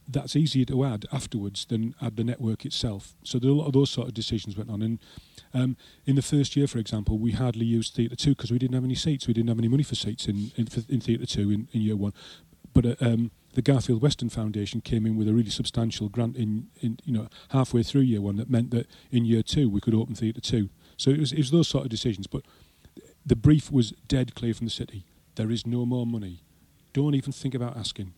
that's 0.07 0.37
easier 0.37 0.67
to 0.67 0.85
add 0.85 1.07
afterwards 1.13 1.65
than 1.65 1.95
add 2.01 2.17
the 2.17 2.25
network 2.25 2.67
itself. 2.67 3.15
So 3.25 3.39
there 3.39 3.51
a 3.51 3.55
lot 3.55 3.67
of 3.67 3.73
those 3.73 3.91
sort 3.91 4.09
of 4.09 4.15
decisions 4.15 4.57
went 4.57 4.71
on. 4.71 4.83
And 4.83 4.99
um, 5.55 5.77
in 6.05 6.15
the 6.17 6.23
first 6.23 6.57
year, 6.57 6.67
for 6.67 6.79
example, 6.79 7.19
we 7.19 7.33
hardly 7.33 7.65
used 7.65 7.95
Theatre 7.95 8.17
2 8.17 8.31
because 8.31 8.53
we 8.53 8.59
didn't 8.59 8.75
have 8.75 8.85
any 8.85 8.95
seats. 8.95 9.27
We 9.27 9.33
didn't 9.33 9.49
have 9.49 9.59
any 9.59 9.69
money 9.69 9.83
for 9.83 9.95
seats 9.95 10.27
in, 10.27 10.53
in, 10.57 10.69
in 10.91 11.01
Theatre 11.01 11.27
2 11.27 11.51
in, 11.51 11.69
in 11.73 11.81
year 11.81 11.97
one. 11.97 12.13
But 12.75 12.85
uh, 12.87 12.95
um, 13.01 13.31
the 13.55 13.63
Garfield 13.63 14.03
Weston 14.03 14.29
Foundation 14.29 14.81
came 14.81 15.07
in 15.07 15.17
with 15.17 15.29
a 15.29 15.33
really 15.33 15.51
substantial 15.51 16.09
grant 16.09 16.37
in, 16.37 16.69
in 16.81 16.99
you 17.05 17.13
know 17.13 17.29
halfway 17.51 17.83
through 17.83 18.03
year 18.03 18.21
one 18.21 18.37
that 18.37 18.51
meant 18.51 18.71
that 18.71 18.89
in 19.11 19.25
year 19.25 19.43
two 19.43 19.71
we 19.71 19.81
could 19.81 19.95
open 19.95 20.15
Theatre 20.15 20.41
2. 20.41 20.69
So 20.97 21.11
it 21.11 21.19
was, 21.19 21.33
it 21.33 21.39
was 21.39 21.51
those 21.51 21.69
sort 21.69 21.85
of 21.85 21.91
decisions. 21.91 22.27
But 22.27 22.43
the 23.25 23.37
brief 23.37 23.71
was 23.71 23.93
dead 24.07 24.35
clear 24.35 24.55
from 24.55 24.67
the 24.67 24.71
city. 24.73 25.05
There 25.37 25.51
is 25.51 25.67
no 25.67 25.85
more 25.87 26.07
money. 26.07 26.43
Don't 26.93 27.15
even 27.15 27.33
think 27.33 27.55
about 27.55 27.77
asking. 27.77 28.13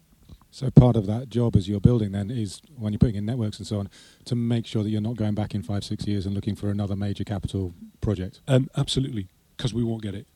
So 0.50 0.70
part 0.70 0.96
of 0.96 1.06
that 1.06 1.28
job 1.28 1.56
as 1.56 1.68
you're 1.68 1.80
building 1.80 2.12
then 2.12 2.30
is 2.30 2.62
when 2.76 2.92
you're 2.92 2.98
putting 2.98 3.16
in 3.16 3.26
networks 3.26 3.58
and 3.58 3.66
so 3.66 3.78
on 3.78 3.90
to 4.24 4.34
make 4.34 4.66
sure 4.66 4.82
that 4.82 4.90
you're 4.90 5.00
not 5.00 5.16
going 5.16 5.34
back 5.34 5.54
in 5.54 5.62
five, 5.62 5.84
six 5.84 6.06
years 6.06 6.24
and 6.24 6.34
looking 6.34 6.54
for 6.56 6.70
another 6.70 6.96
major 6.96 7.24
capital 7.24 7.74
project. 8.00 8.40
Um, 8.48 8.68
absolutely, 8.76 9.28
because 9.56 9.74
we 9.74 9.84
won't 9.84 10.02
get 10.02 10.14
it. 10.14 10.26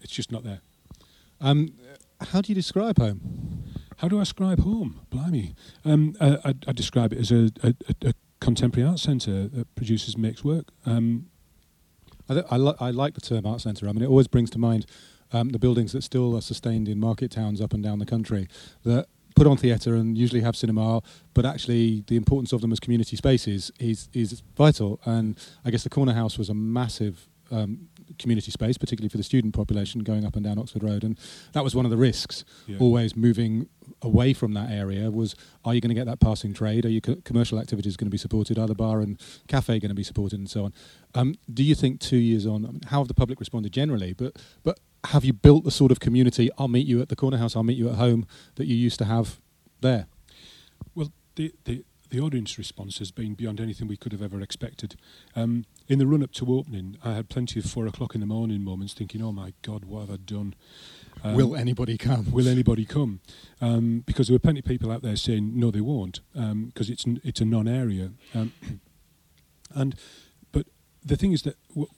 It's 0.00 0.12
just 0.12 0.32
not 0.32 0.44
there. 0.44 0.60
Um, 1.40 1.74
how 2.20 2.40
do 2.40 2.50
you 2.50 2.54
describe 2.54 2.98
home? 2.98 3.64
How 3.98 4.08
do 4.08 4.16
I 4.16 4.20
describe 4.20 4.60
home? 4.60 5.00
Blimey, 5.10 5.54
um, 5.84 6.14
I, 6.20 6.38
I, 6.44 6.54
I, 6.68 6.72
describe 6.72 7.12
it 7.12 7.18
as 7.18 7.32
a, 7.32 7.50
a, 7.62 7.74
a 8.02 8.14
contemporary 8.40 8.88
art 8.88 9.00
centre 9.00 9.48
that 9.48 9.74
produces 9.74 10.16
mixed 10.16 10.44
work. 10.44 10.66
Um, 10.86 11.26
I, 12.28 12.34
th- 12.34 12.46
I, 12.48 12.56
li- 12.58 12.76
I 12.78 12.90
like 12.90 13.14
the 13.14 13.20
term 13.20 13.44
art 13.44 13.60
centre. 13.60 13.88
I 13.88 13.92
mean, 13.92 14.02
it 14.02 14.08
always 14.08 14.28
brings 14.28 14.50
to 14.50 14.58
mind 14.58 14.86
um, 15.32 15.48
the 15.48 15.58
buildings 15.58 15.92
that 15.92 16.02
still 16.02 16.36
are 16.36 16.40
sustained 16.40 16.88
in 16.88 17.00
market 17.00 17.32
towns 17.32 17.60
up 17.60 17.72
and 17.72 17.82
down 17.82 17.98
the 17.98 18.06
country 18.06 18.48
that 18.84 19.06
put 19.34 19.46
on 19.46 19.56
theatre 19.56 19.94
and 19.94 20.16
usually 20.16 20.42
have 20.42 20.56
cinema, 20.56 21.00
but 21.34 21.44
actually 21.44 22.04
the 22.06 22.16
importance 22.16 22.52
of 22.52 22.60
them 22.60 22.72
as 22.72 22.80
community 22.80 23.16
spaces 23.16 23.70
is 23.80 24.08
is 24.12 24.42
vital. 24.56 25.00
And 25.04 25.36
I 25.64 25.70
guess 25.70 25.82
the 25.82 25.90
Corner 25.90 26.12
House 26.12 26.38
was 26.38 26.48
a 26.48 26.54
massive 26.54 27.28
um, 27.50 27.88
community 28.18 28.50
space, 28.50 28.76
particularly 28.78 29.08
for 29.08 29.16
the 29.16 29.22
student 29.22 29.54
population 29.54 30.02
going 30.02 30.24
up 30.24 30.36
and 30.36 30.44
down 30.44 30.58
Oxford 30.58 30.82
Road, 30.82 31.04
and 31.04 31.18
that 31.52 31.64
was 31.64 31.74
one 31.74 31.84
of 31.84 31.90
the 31.90 31.96
risks. 31.96 32.44
Yeah. 32.66 32.78
Always 32.78 33.16
moving 33.16 33.68
away 34.02 34.32
from 34.32 34.54
that 34.54 34.70
area 34.70 35.10
was: 35.10 35.34
Are 35.64 35.74
you 35.74 35.80
going 35.80 35.90
to 35.90 35.94
get 35.94 36.06
that 36.06 36.20
passing 36.20 36.54
trade? 36.54 36.84
Are 36.84 36.90
your 36.90 37.00
co- 37.00 37.22
commercial 37.24 37.58
activities 37.58 37.96
going 37.96 38.06
to 38.06 38.10
be 38.10 38.18
supported? 38.18 38.58
Are 38.58 38.66
the 38.66 38.74
bar 38.74 39.00
and 39.00 39.20
cafe 39.46 39.78
going 39.78 39.90
to 39.90 39.94
be 39.94 40.02
supported, 40.02 40.38
and 40.38 40.48
so 40.48 40.64
on? 40.64 40.74
Um, 41.14 41.34
do 41.52 41.62
you 41.62 41.74
think 41.74 42.00
two 42.00 42.16
years 42.16 42.46
on, 42.46 42.64
I 42.64 42.68
mean, 42.70 42.80
how 42.86 42.98
have 42.98 43.08
the 43.08 43.14
public 43.14 43.40
responded 43.40 43.72
generally? 43.72 44.12
But 44.12 44.36
but 44.62 44.80
have 45.04 45.24
you 45.24 45.32
built 45.32 45.64
the 45.64 45.70
sort 45.70 45.92
of 45.92 46.00
community? 46.00 46.50
I'll 46.58 46.68
meet 46.68 46.86
you 46.86 47.00
at 47.00 47.08
the 47.08 47.16
corner 47.16 47.38
house. 47.38 47.56
I'll 47.56 47.62
meet 47.62 47.78
you 47.78 47.88
at 47.88 47.96
home 47.96 48.26
that 48.56 48.66
you 48.66 48.76
used 48.76 48.98
to 48.98 49.04
have 49.04 49.40
there. 49.80 50.06
Well, 50.94 51.12
the 51.36 51.52
the 51.64 51.84
the 52.10 52.20
audience 52.20 52.56
response 52.58 52.98
has 52.98 53.10
been 53.10 53.34
beyond 53.34 53.60
anything 53.60 53.86
we 53.86 53.96
could 53.96 54.12
have 54.12 54.22
ever 54.22 54.40
expected. 54.40 54.96
Um, 55.36 55.66
in 55.88 55.98
the 55.98 56.06
run 56.06 56.22
up 56.22 56.32
to 56.32 56.52
opening, 56.54 56.98
I 57.02 57.14
had 57.14 57.28
plenty 57.28 57.58
of 57.58 57.66
four 57.66 57.86
o'clock 57.86 58.14
in 58.14 58.20
the 58.20 58.26
morning 58.26 58.62
moments 58.62 58.92
thinking, 58.92 59.22
oh 59.22 59.32
my 59.32 59.54
God, 59.62 59.84
what 59.84 60.00
have 60.02 60.10
I 60.10 60.16
done? 60.16 60.54
Um, 61.24 61.34
will 61.34 61.56
anybody 61.56 61.96
come? 61.96 62.30
Will 62.30 62.46
anybody 62.46 62.84
come? 62.84 63.20
Um, 63.60 64.04
because 64.06 64.28
there 64.28 64.34
were 64.34 64.38
plenty 64.38 64.60
of 64.60 64.66
people 64.66 64.92
out 64.92 65.02
there 65.02 65.16
saying, 65.16 65.58
no, 65.58 65.70
they 65.70 65.80
won't, 65.80 66.20
because 66.32 66.50
um, 66.50 66.72
it's, 66.76 67.06
n- 67.06 67.20
it's 67.24 67.40
a 67.40 67.44
non 67.44 67.66
area. 67.66 68.12
Um, 68.34 68.52
and 69.74 69.94
But 70.52 70.66
the 71.04 71.16
thing 71.16 71.32
is 71.32 71.42
that, 71.42 71.56
w- 71.70 71.88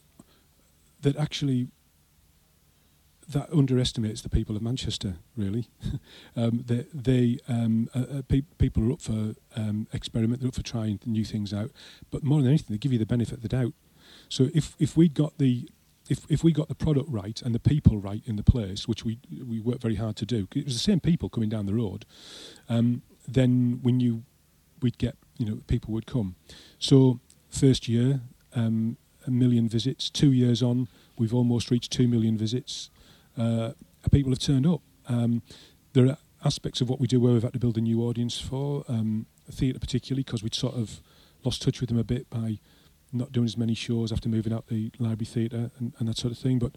that 1.02 1.16
actually 1.16 1.68
that 3.30 3.52
underestimates 3.52 4.22
the 4.22 4.28
people 4.28 4.56
of 4.56 4.62
Manchester. 4.62 5.16
Really, 5.36 5.68
um, 6.36 6.64
they, 6.66 6.86
they 6.92 7.38
um, 7.48 7.88
uh, 7.94 8.18
uh, 8.18 8.22
pe- 8.28 8.42
people 8.58 8.88
are 8.88 8.92
up 8.92 9.00
for 9.00 9.34
um, 9.56 9.86
experiment, 9.92 10.40
they're 10.40 10.48
up 10.48 10.54
for 10.54 10.62
trying 10.62 11.00
new 11.04 11.24
things 11.24 11.52
out. 11.52 11.70
But 12.10 12.22
more 12.22 12.40
than 12.40 12.48
anything, 12.48 12.74
they 12.74 12.78
give 12.78 12.92
you 12.92 12.98
the 12.98 13.06
benefit 13.06 13.34
of 13.34 13.42
the 13.42 13.48
doubt. 13.48 13.74
So 14.28 14.48
if 14.54 14.74
if 14.78 14.96
we 14.96 15.08
got 15.08 15.38
the 15.38 15.68
if, 16.08 16.26
if 16.28 16.42
we 16.42 16.52
got 16.52 16.68
the 16.68 16.74
product 16.74 17.08
right 17.08 17.40
and 17.40 17.54
the 17.54 17.60
people 17.60 17.98
right 17.98 18.22
in 18.26 18.36
the 18.36 18.42
place, 18.42 18.88
which 18.88 19.04
we 19.04 19.18
we 19.46 19.60
worked 19.60 19.82
very 19.82 19.96
hard 19.96 20.16
to 20.16 20.26
do, 20.26 20.48
it 20.54 20.64
was 20.64 20.74
the 20.74 20.80
same 20.80 21.00
people 21.00 21.28
coming 21.28 21.48
down 21.48 21.66
the 21.66 21.74
road, 21.74 22.04
um, 22.68 23.02
then 23.26 23.80
we 23.82 23.92
knew 23.92 24.24
we'd 24.82 24.98
get 24.98 25.16
you 25.38 25.46
know 25.46 25.60
people 25.66 25.92
would 25.94 26.06
come. 26.06 26.34
So 26.78 27.20
first 27.48 27.88
year, 27.88 28.20
um, 28.54 28.96
a 29.26 29.30
million 29.30 29.68
visits. 29.68 30.10
Two 30.10 30.32
years 30.32 30.62
on, 30.62 30.88
we've 31.18 31.34
almost 31.34 31.70
reached 31.70 31.92
two 31.92 32.08
million 32.08 32.36
visits. 32.36 32.90
Uh, 33.40 33.72
people 34.10 34.30
have 34.32 34.38
turned 34.38 34.66
up. 34.66 34.82
Um, 35.08 35.42
there 35.94 36.06
are 36.06 36.18
aspects 36.44 36.80
of 36.80 36.88
what 36.88 37.00
we 37.00 37.06
do 37.06 37.20
where 37.20 37.32
we've 37.32 37.42
had 37.42 37.52
to 37.54 37.58
build 37.58 37.76
a 37.78 37.80
new 37.80 38.02
audience 38.02 38.38
for 38.38 38.84
um, 38.88 39.26
theatre, 39.50 39.78
particularly 39.78 40.22
because 40.22 40.42
we'd 40.42 40.54
sort 40.54 40.74
of 40.74 41.00
lost 41.44 41.62
touch 41.62 41.80
with 41.80 41.88
them 41.88 41.98
a 41.98 42.04
bit 42.04 42.28
by 42.28 42.58
not 43.12 43.32
doing 43.32 43.46
as 43.46 43.56
many 43.56 43.74
shows 43.74 44.12
after 44.12 44.28
moving 44.28 44.52
out 44.52 44.68
the 44.68 44.90
library 44.98 45.26
theatre 45.26 45.70
and, 45.78 45.94
and 45.98 46.08
that 46.08 46.18
sort 46.18 46.32
of 46.32 46.38
thing. 46.38 46.58
But 46.58 46.72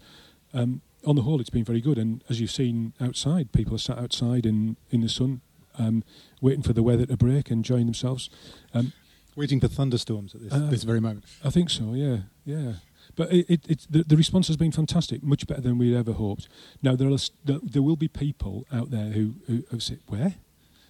um, 0.52 0.80
on 1.06 1.16
the 1.16 1.22
whole, 1.22 1.40
it's 1.40 1.50
been 1.50 1.64
very 1.64 1.80
good. 1.80 1.98
And 1.98 2.24
as 2.28 2.40
you've 2.40 2.50
seen 2.50 2.94
outside, 3.00 3.52
people 3.52 3.74
are 3.74 3.78
sat 3.78 3.98
outside 3.98 4.46
in, 4.46 4.76
in 4.90 5.00
the 5.02 5.08
sun, 5.08 5.42
um, 5.78 6.02
waiting 6.40 6.62
for 6.62 6.72
the 6.72 6.82
weather 6.82 7.06
to 7.06 7.16
break, 7.16 7.50
and 7.50 7.58
enjoying 7.58 7.86
themselves. 7.86 8.30
Um, 8.72 8.92
waiting 9.36 9.60
for 9.60 9.68
thunderstorms 9.68 10.34
at 10.34 10.42
this, 10.42 10.52
uh, 10.52 10.70
this 10.70 10.84
very 10.84 11.00
moment. 11.00 11.24
I 11.44 11.50
think 11.50 11.70
so. 11.70 11.92
Yeah, 11.92 12.18
yeah. 12.44 12.74
But 13.16 13.32
it, 13.32 13.46
it, 13.48 13.60
it, 13.68 13.86
the, 13.88 14.02
the 14.02 14.16
response 14.16 14.48
has 14.48 14.56
been 14.56 14.72
fantastic, 14.72 15.22
much 15.22 15.46
better 15.46 15.60
than 15.60 15.78
we'd 15.78 15.94
ever 15.94 16.12
hoped. 16.12 16.48
Now 16.82 16.96
there 16.96 17.08
are 17.08 17.18
there 17.44 17.82
will 17.82 17.96
be 17.96 18.08
people 18.08 18.66
out 18.72 18.90
there 18.90 19.10
who 19.10 19.34
who, 19.46 19.64
who 19.70 19.80
say 19.80 19.98
where, 20.08 20.34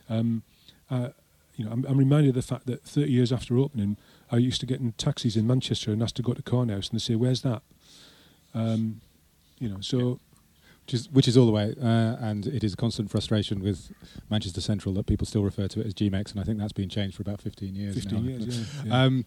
um, 0.09 0.43
uh, 0.91 1.11
you 1.57 1.65
know, 1.65 1.71
I'm, 1.71 1.85
I'm 1.87 1.99
reminded 1.99 2.31
of 2.31 2.35
the 2.35 2.43
fact 2.43 2.67
that 2.67 2.83
30 2.83 3.11
years 3.11 3.33
after 3.33 3.59
opening, 3.59 3.97
I 4.31 4.37
used 4.37 4.61
to 4.61 4.67
get 4.67 4.81
in 4.81 4.93
taxis 4.93 5.37
in 5.37 5.47
Manchester 5.47 5.93
and 5.93 6.03
ask 6.03 6.15
to 6.17 6.23
go 6.23 6.33
to 6.33 6.43
Cornhouse 6.43 6.89
and 6.89 6.99
they 6.99 7.03
say, 7.03 7.15
"Where's 7.15 7.43
that?" 7.43 7.63
Um, 8.55 9.01
you 9.59 9.69
know, 9.69 9.81
so. 9.81 10.21
Which 10.87 10.93
is, 10.93 11.11
which 11.11 11.29
is 11.29 11.39
all 11.39 11.47
the 11.47 11.53
way, 11.53 11.75
uh, 11.81 12.17
and 12.21 12.47
it 12.47 12.63
is 12.63 12.75
a 12.75 12.77
constant 12.77 13.11
frustration 13.11 13.63
with 13.63 13.91
Manchester 14.29 14.61
Central 14.61 14.95
that 14.97 15.07
people 15.07 15.27
still 15.27 15.43
refer 15.43 15.67
to 15.67 15.81
it 15.81 15.87
as 15.87 15.95
GMEX, 15.95 16.33
and 16.33 16.41
I 16.41 16.45
think 16.45 16.59
that's 16.59 16.75
been 16.75 16.91
changed 16.91 17.17
for 17.17 17.23
about 17.23 17.41
15 17.41 17.75
years 17.75 17.95
15 17.95 18.23
now. 18.23 18.29
years, 18.29 18.59
yeah. 18.59 18.85
yeah. 18.85 19.03
Um, 19.03 19.25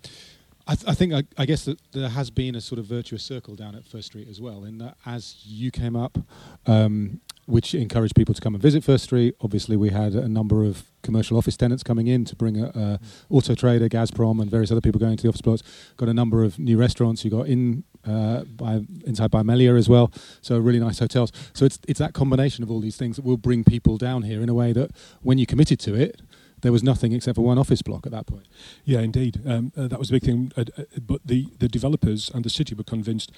I, 0.67 0.75
th- 0.75 0.87
I, 0.87 0.93
think 0.93 1.13
I, 1.13 1.23
I, 1.37 1.45
guess 1.45 1.65
that 1.65 1.79
there 1.93 2.09
has 2.09 2.29
been 2.29 2.55
a 2.55 2.61
sort 2.61 2.79
of 2.79 2.85
virtuous 2.85 3.23
circle 3.23 3.55
down 3.55 3.73
at 3.75 3.85
First 3.85 4.07
Street 4.07 4.27
as 4.27 4.41
well. 4.41 4.65
In 4.65 4.79
that, 4.79 4.97
as 5.05 5.37
you 5.45 5.71
came 5.71 5.95
up, 5.95 6.17
um, 6.65 7.21
which 7.45 7.73
encouraged 7.73 8.15
people 8.15 8.35
to 8.35 8.41
come 8.41 8.53
and 8.53 8.61
visit 8.61 8.83
First 8.83 9.05
Street. 9.05 9.33
Obviously, 9.41 9.77
we 9.77 9.89
had 9.89 10.13
a 10.13 10.27
number 10.27 10.65
of 10.65 10.83
commercial 11.01 11.37
office 11.37 11.55
tenants 11.55 11.81
coming 11.81 12.07
in 12.07 12.25
to 12.25 12.35
bring 12.35 12.61
a, 12.61 12.67
a 12.67 12.71
mm. 12.71 12.99
Auto 13.29 13.55
Trader, 13.55 13.87
Gazprom, 13.87 14.41
and 14.41 14.51
various 14.51 14.69
other 14.69 14.81
people 14.81 14.99
going 14.99 15.15
to 15.15 15.23
the 15.23 15.29
office 15.29 15.41
blocks. 15.41 15.63
Got 15.95 16.09
a 16.09 16.13
number 16.13 16.43
of 16.43 16.59
new 16.59 16.77
restaurants. 16.77 17.23
You 17.23 17.31
got 17.31 17.47
in 17.47 17.85
uh, 18.05 18.43
by 18.43 18.79
INNSiDE 19.05 19.31
by 19.31 19.43
Meliá 19.43 19.77
as 19.77 19.87
well. 19.87 20.11
So 20.41 20.59
really 20.59 20.79
nice 20.79 20.99
hotels. 20.99 21.31
So 21.53 21.65
it's 21.65 21.79
it's 21.87 21.99
that 21.99 22.13
combination 22.13 22.63
of 22.63 22.69
all 22.69 22.81
these 22.81 22.97
things 22.97 23.15
that 23.15 23.23
will 23.23 23.37
bring 23.37 23.63
people 23.63 23.97
down 23.97 24.23
here 24.23 24.41
in 24.41 24.49
a 24.49 24.53
way 24.53 24.73
that 24.73 24.91
when 25.21 25.37
you 25.37 25.45
committed 25.45 25.79
to 25.81 25.95
it. 25.95 26.21
There 26.67 26.73
was 26.73 26.83
nothing 26.83 27.13
except 27.13 27.37
for 27.37 27.43
one 27.43 27.57
office 27.57 27.81
block 27.81 28.05
at 28.05 28.11
that 28.11 28.27
point. 28.27 28.45
Yeah, 28.83 28.99
indeed, 28.99 29.39
um, 29.47 29.71
uh, 29.77 29.87
that 29.87 29.97
was 29.97 30.09
a 30.09 30.11
big 30.11 30.23
thing. 30.23 30.51
Uh, 30.57 30.65
uh, 30.77 30.83
but 30.99 31.21
the, 31.23 31.47
the 31.59 31.69
developers 31.69 32.29
and 32.33 32.43
the 32.43 32.49
city 32.49 32.75
were 32.75 32.83
convinced 32.83 33.31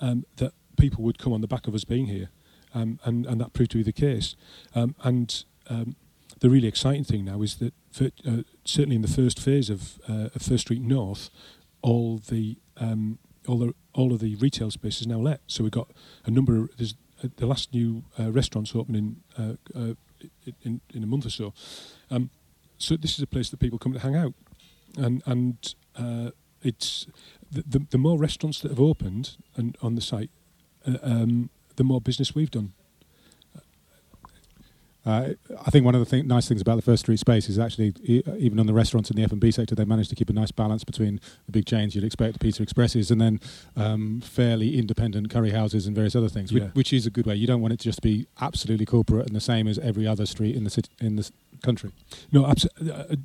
um, 0.00 0.24
that 0.36 0.52
people 0.78 1.02
would 1.02 1.18
come 1.18 1.32
on 1.32 1.40
the 1.40 1.48
back 1.48 1.66
of 1.66 1.74
us 1.74 1.82
being 1.82 2.06
here 2.06 2.28
um, 2.72 3.00
and, 3.02 3.26
and 3.26 3.40
that 3.40 3.54
proved 3.54 3.72
to 3.72 3.78
be 3.78 3.82
the 3.82 3.92
case. 3.92 4.36
Um, 4.72 4.94
and 5.02 5.42
um, 5.68 5.96
the 6.38 6.48
really 6.48 6.68
exciting 6.68 7.02
thing 7.02 7.24
now 7.24 7.42
is 7.42 7.56
that 7.56 7.74
for, 7.90 8.12
uh, 8.24 8.44
certainly 8.64 8.94
in 8.94 9.02
the 9.02 9.08
first 9.08 9.40
phase 9.40 9.68
of, 9.68 9.98
uh, 10.08 10.28
of 10.32 10.40
First 10.40 10.66
Street 10.66 10.80
North, 10.80 11.28
all 11.82 12.18
the 12.18 12.56
um, 12.76 13.18
all 13.48 13.58
the 13.58 13.74
all 13.94 14.12
of 14.12 14.20
the 14.20 14.36
retail 14.36 14.70
space 14.70 15.00
is 15.00 15.08
now 15.08 15.18
let. 15.18 15.40
So 15.48 15.64
we've 15.64 15.72
got 15.72 15.90
a 16.24 16.30
number. 16.30 16.56
Of, 16.56 16.76
there's 16.76 16.94
uh, 17.24 17.30
the 17.34 17.46
last 17.46 17.74
new 17.74 18.04
uh, 18.16 18.30
restaurants 18.30 18.76
opening 18.76 19.16
uh, 19.36 19.54
uh, 19.74 19.94
in 20.62 20.80
in 20.94 21.02
a 21.02 21.06
month 21.06 21.26
or 21.26 21.30
so. 21.30 21.52
Um, 22.12 22.30
so 22.80 22.96
this 22.96 23.14
is 23.14 23.22
a 23.22 23.26
place 23.26 23.50
that 23.50 23.58
people 23.58 23.78
come 23.78 23.92
to 23.92 24.00
hang 24.00 24.16
out, 24.16 24.34
and 24.96 25.22
and 25.26 25.74
it's 26.62 27.06
the, 27.50 27.62
the, 27.66 27.86
the 27.90 27.98
more 27.98 28.18
restaurants 28.18 28.60
that 28.60 28.70
have 28.70 28.80
opened 28.80 29.36
and 29.56 29.76
on 29.82 29.94
the 29.94 30.00
site, 30.00 30.30
um, 31.02 31.50
the 31.76 31.84
more 31.84 32.00
business 32.00 32.34
we've 32.34 32.50
done. 32.50 32.72
Uh, 35.10 35.34
I 35.66 35.70
think 35.70 35.84
one 35.84 35.96
of 35.96 36.00
the 36.00 36.06
thing, 36.06 36.28
nice 36.28 36.46
things 36.46 36.60
about 36.60 36.76
the 36.76 36.82
First 36.82 37.00
Street 37.00 37.18
space 37.18 37.48
is 37.48 37.58
actually, 37.58 37.94
e- 38.04 38.22
even 38.38 38.60
on 38.60 38.66
the 38.66 38.72
restaurants 38.72 39.10
in 39.10 39.16
the 39.16 39.24
F 39.24 39.32
and 39.32 39.40
B 39.40 39.50
sector, 39.50 39.74
they 39.74 39.84
managed 39.84 40.10
to 40.10 40.16
keep 40.16 40.30
a 40.30 40.32
nice 40.32 40.52
balance 40.52 40.84
between 40.84 41.20
the 41.46 41.52
big 41.52 41.66
chains 41.66 41.96
you'd 41.96 42.04
expect, 42.04 42.34
the 42.34 42.38
Pizza 42.38 42.62
Expresses, 42.62 43.10
and 43.10 43.20
then 43.20 43.40
um, 43.76 44.20
fairly 44.20 44.78
independent 44.78 45.28
curry 45.28 45.50
houses 45.50 45.86
and 45.86 45.96
various 45.96 46.14
other 46.14 46.28
things, 46.28 46.52
yeah. 46.52 46.64
which, 46.64 46.74
which, 46.74 46.92
is 46.92 47.06
a 47.06 47.10
good 47.10 47.26
way. 47.26 47.34
You 47.34 47.48
don't 47.48 47.60
want 47.60 47.74
it 47.74 47.80
to 47.80 47.84
just 47.84 48.02
be 48.02 48.28
absolutely 48.40 48.86
corporate 48.86 49.26
and 49.26 49.34
the 49.34 49.40
same 49.40 49.66
as 49.66 49.78
every 49.80 50.06
other 50.06 50.26
street 50.26 50.54
in 50.54 50.62
the 50.62 50.70
city, 50.70 50.90
in 51.00 51.16
the 51.16 51.28
country. 51.62 51.90
No, 52.30 52.46
absolutely. 52.46 52.92
Uh, 52.92 53.16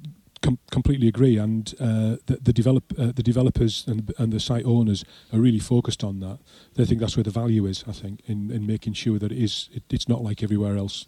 com- 0.42 0.60
completely 0.72 1.08
agree, 1.08 1.38
and 1.38 1.74
uh, 1.80 2.18
the, 2.26 2.40
the, 2.42 2.54
develop, 2.54 2.94
uh, 2.98 3.12
the 3.16 3.24
developers 3.24 3.86
and, 3.88 4.14
and 4.18 4.32
the 4.32 4.40
site 4.40 4.66
owners 4.66 5.04
are 5.34 5.40
really 5.40 5.60
focused 5.60 6.04
on 6.04 6.20
that. 6.20 6.40
They 6.76 6.86
think 6.86 7.00
that's 7.00 7.18
where 7.18 7.24
the 7.24 7.32
value 7.32 7.66
is. 7.66 7.84
I 7.88 7.92
think 7.92 8.22
in, 8.26 8.52
in 8.52 8.66
making 8.66 8.94
sure 8.94 9.20
that 9.20 9.32
it 9.32 9.38
is 9.38 9.70
it, 9.74 9.84
it's 9.90 10.08
not 10.08 10.22
like 10.22 10.44
everywhere 10.44 10.78
else. 10.78 11.08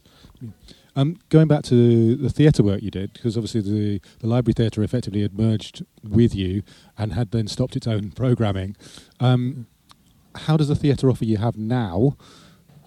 Um, 0.96 1.18
going 1.30 1.48
back 1.48 1.64
to 1.66 2.16
the 2.16 2.30
theatre 2.30 2.64
work 2.64 2.82
you 2.82 2.90
did, 2.90 3.14
because 3.14 3.38
obviously 3.38 3.62
the, 3.62 4.02
the 4.20 4.28
library 4.28 4.54
theatre 4.54 4.82
effectively 4.82 5.22
had 5.22 5.38
merged 5.38 5.86
with 6.04 6.34
you 6.34 6.64
and 6.98 7.14
had 7.14 7.30
then 7.30 7.48
stopped 7.48 7.76
its 7.76 7.86
own 7.86 8.12
programming. 8.12 8.76
Um, 9.20 9.68
how 10.34 10.58
does 10.58 10.70
the 10.70 10.76
theatre 10.76 11.10
offer 11.10 11.26
you 11.26 11.38
have 11.38 11.56
now 11.56 12.18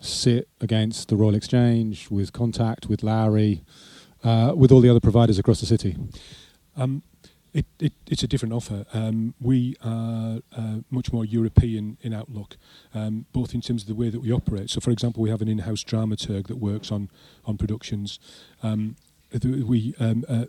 sit 0.01 0.49
against 0.61 1.09
the 1.09 1.17
Royal 1.17 1.35
Exchange, 1.35 2.11
with 2.11 2.33
Contact, 2.33 2.89
with 2.89 3.03
Lowry, 3.03 3.63
uh, 4.25 4.53
with 4.55 4.71
all 4.73 4.81
the 4.81 4.89
other 4.89 5.01
providers 5.01 5.39
across 5.39 5.61
the 5.61 5.67
city? 5.67 5.97
Um, 6.77 7.03
it, 7.53 7.67
it, 7.81 7.93
it's 8.07 8.23
a 8.23 8.29
different 8.29 8.55
offer. 8.55 8.87
Um, 8.93 9.35
we 9.41 9.75
are 9.85 10.41
uh, 10.57 10.77
much 10.91 11.13
more 11.13 11.25
European 11.25 11.99
in 12.01 12.13
outlook, 12.13 12.57
um, 12.95 13.27
both 13.33 13.55
in 13.55 13.61
terms 13.61 13.83
of 13.83 13.89
the 13.89 13.95
way 13.95 14.09
that 14.09 14.21
we 14.21 14.33
operate. 14.33 14.71
So, 14.71 14.81
for 14.81 14.91
example, 14.91 15.23
we 15.23 15.31
have 15.31 15.43
an 15.43 15.49
in-house 15.49 15.83
dramaturg 15.83 16.47
that 16.47 16.59
works 16.59 16.93
on 16.93 17.11
on 17.45 17.57
productions. 17.57 18.21
Um, 18.63 18.97
we 19.43 19.95
um, 19.99 20.25
uh, 20.29 20.45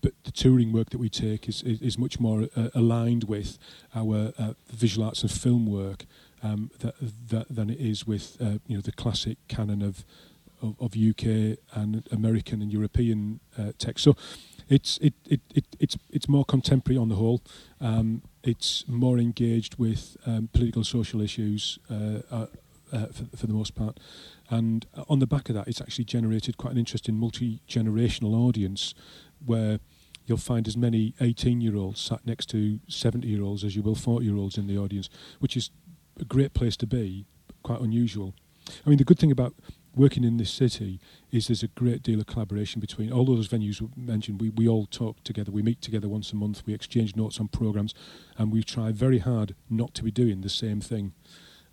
but 0.00 0.12
the 0.24 0.30
touring 0.30 0.72
work 0.72 0.90
that 0.90 0.98
we 0.98 1.08
take 1.08 1.48
is 1.48 1.62
is, 1.62 1.80
is 1.80 1.98
much 1.98 2.20
more 2.20 2.48
uh, 2.56 2.68
aligned 2.74 3.24
with 3.24 3.58
our 3.94 4.32
uh, 4.38 4.52
visual 4.70 5.06
arts 5.06 5.22
and 5.22 5.30
film 5.30 5.66
work 5.66 6.04
um, 6.42 6.70
that, 6.80 6.94
that, 7.28 7.46
than 7.48 7.70
it 7.70 7.80
is 7.80 8.06
with 8.06 8.36
uh, 8.40 8.58
you 8.66 8.76
know 8.76 8.80
the 8.80 8.92
classic 8.92 9.38
canon 9.48 9.82
of 9.82 10.04
of, 10.62 10.76
of 10.80 10.94
UK 10.94 11.58
and 11.72 12.06
American 12.10 12.62
and 12.62 12.72
European 12.72 13.40
uh, 13.58 13.72
text. 13.78 14.04
So 14.04 14.16
it's 14.68 14.98
it, 14.98 15.14
it, 15.26 15.40
it 15.54 15.64
it's 15.78 15.96
it's 16.10 16.28
more 16.28 16.44
contemporary 16.44 16.98
on 16.98 17.08
the 17.08 17.16
whole. 17.16 17.42
Um, 17.80 18.22
it's 18.42 18.84
more 18.86 19.18
engaged 19.18 19.78
with 19.78 20.16
um, 20.26 20.48
political 20.52 20.84
social 20.84 21.20
issues 21.20 21.78
uh, 21.90 22.20
uh, 22.30 22.46
uh, 22.92 23.06
for, 23.06 23.36
for 23.36 23.46
the 23.46 23.52
most 23.52 23.74
part, 23.74 23.98
and 24.50 24.86
on 25.08 25.18
the 25.18 25.26
back 25.26 25.48
of 25.48 25.54
that, 25.54 25.68
it's 25.68 25.80
actually 25.80 26.04
generated 26.04 26.56
quite 26.56 26.72
an 26.72 26.78
interesting 26.78 27.14
multi 27.14 27.60
generational 27.68 28.34
audience 28.34 28.94
where 29.44 29.80
you'll 30.26 30.36
find 30.36 30.68
as 30.68 30.76
many 30.76 31.14
18 31.20 31.60
year 31.60 31.76
olds 31.76 32.00
sat 32.00 32.24
next 32.26 32.46
to 32.50 32.78
70 32.86 33.26
year 33.26 33.42
olds 33.42 33.64
as 33.64 33.74
you 33.74 33.82
will 33.82 33.94
40 33.94 34.26
year 34.26 34.36
olds 34.36 34.58
in 34.58 34.66
the 34.66 34.76
audience, 34.76 35.08
which 35.38 35.56
is 35.56 35.70
a 36.20 36.24
great 36.24 36.52
place 36.52 36.76
to 36.76 36.86
be, 36.86 37.24
quite 37.62 37.80
unusual. 37.80 38.34
I 38.84 38.90
mean, 38.90 38.98
the 38.98 39.04
good 39.04 39.18
thing 39.18 39.32
about 39.32 39.54
working 39.94 40.24
in 40.24 40.36
this 40.36 40.50
city 40.50 41.00
is 41.32 41.48
there's 41.48 41.62
a 41.62 41.68
great 41.68 42.02
deal 42.02 42.20
of 42.20 42.26
collaboration 42.26 42.80
between 42.80 43.12
all 43.12 43.24
those 43.24 43.48
venues 43.48 43.86
mentioned. 43.96 44.40
We, 44.40 44.50
we 44.50 44.68
all 44.68 44.86
talk 44.86 45.22
together, 45.24 45.50
we 45.50 45.62
meet 45.62 45.82
together 45.82 46.08
once 46.08 46.32
a 46.32 46.36
month, 46.36 46.62
we 46.66 46.74
exchange 46.74 47.16
notes 47.16 47.40
on 47.40 47.48
programs, 47.48 47.94
and 48.36 48.52
we 48.52 48.62
try 48.62 48.92
very 48.92 49.18
hard 49.18 49.54
not 49.68 49.94
to 49.94 50.04
be 50.04 50.10
doing 50.10 50.42
the 50.42 50.48
same 50.48 50.80
thing. 50.80 51.12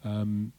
Um, 0.03 0.53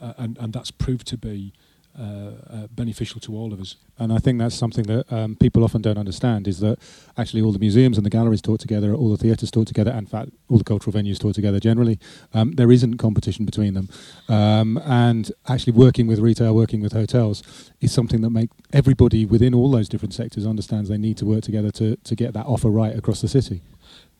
and, 0.00 0.36
and 0.38 0.52
that's 0.52 0.70
proved 0.70 1.06
to 1.08 1.16
be 1.16 1.52
uh, 1.98 2.02
uh, 2.50 2.66
beneficial 2.72 3.20
to 3.20 3.36
all 3.36 3.52
of 3.52 3.60
us. 3.60 3.76
And 3.98 4.12
I 4.12 4.18
think 4.18 4.40
that's 4.40 4.56
something 4.56 4.84
that 4.86 5.12
um, 5.12 5.36
people 5.36 5.62
often 5.62 5.80
don't 5.80 5.96
understand 5.96 6.48
is 6.48 6.58
that 6.58 6.78
actually 7.16 7.42
all 7.42 7.52
the 7.52 7.58
museums 7.58 7.96
and 7.96 8.04
the 8.04 8.10
galleries 8.10 8.42
talk 8.42 8.58
together, 8.58 8.92
all 8.94 9.10
the 9.10 9.16
theatres 9.16 9.50
talk 9.50 9.66
together, 9.66 9.90
and 9.90 10.00
in 10.00 10.06
fact, 10.06 10.30
all 10.48 10.58
the 10.58 10.64
cultural 10.64 10.92
venues 10.92 11.20
talk 11.20 11.34
together 11.34 11.60
generally. 11.60 12.00
Um, 12.32 12.52
there 12.52 12.72
isn't 12.72 12.98
competition 12.98 13.44
between 13.44 13.74
them. 13.74 13.88
Um, 14.28 14.78
and 14.84 15.30
actually, 15.48 15.74
working 15.74 16.08
with 16.08 16.18
retail, 16.18 16.54
working 16.54 16.80
with 16.80 16.92
hotels 16.92 17.42
is 17.80 17.92
something 17.92 18.22
that 18.22 18.30
make 18.30 18.50
everybody 18.72 19.24
within 19.24 19.54
all 19.54 19.70
those 19.70 19.88
different 19.88 20.14
sectors 20.14 20.46
understands 20.46 20.88
they 20.88 20.98
need 20.98 21.16
to 21.18 21.26
work 21.26 21.42
together 21.42 21.70
to, 21.70 21.96
to 21.96 22.16
get 22.16 22.32
that 22.32 22.46
offer 22.46 22.70
right 22.70 22.96
across 22.96 23.20
the 23.20 23.28
city. 23.28 23.62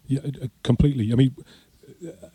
Yeah, 0.07 0.21
uh, 0.25 0.49
completely. 0.63 1.13
I 1.13 1.17
mean, 1.17 1.35
uh, 1.39 1.43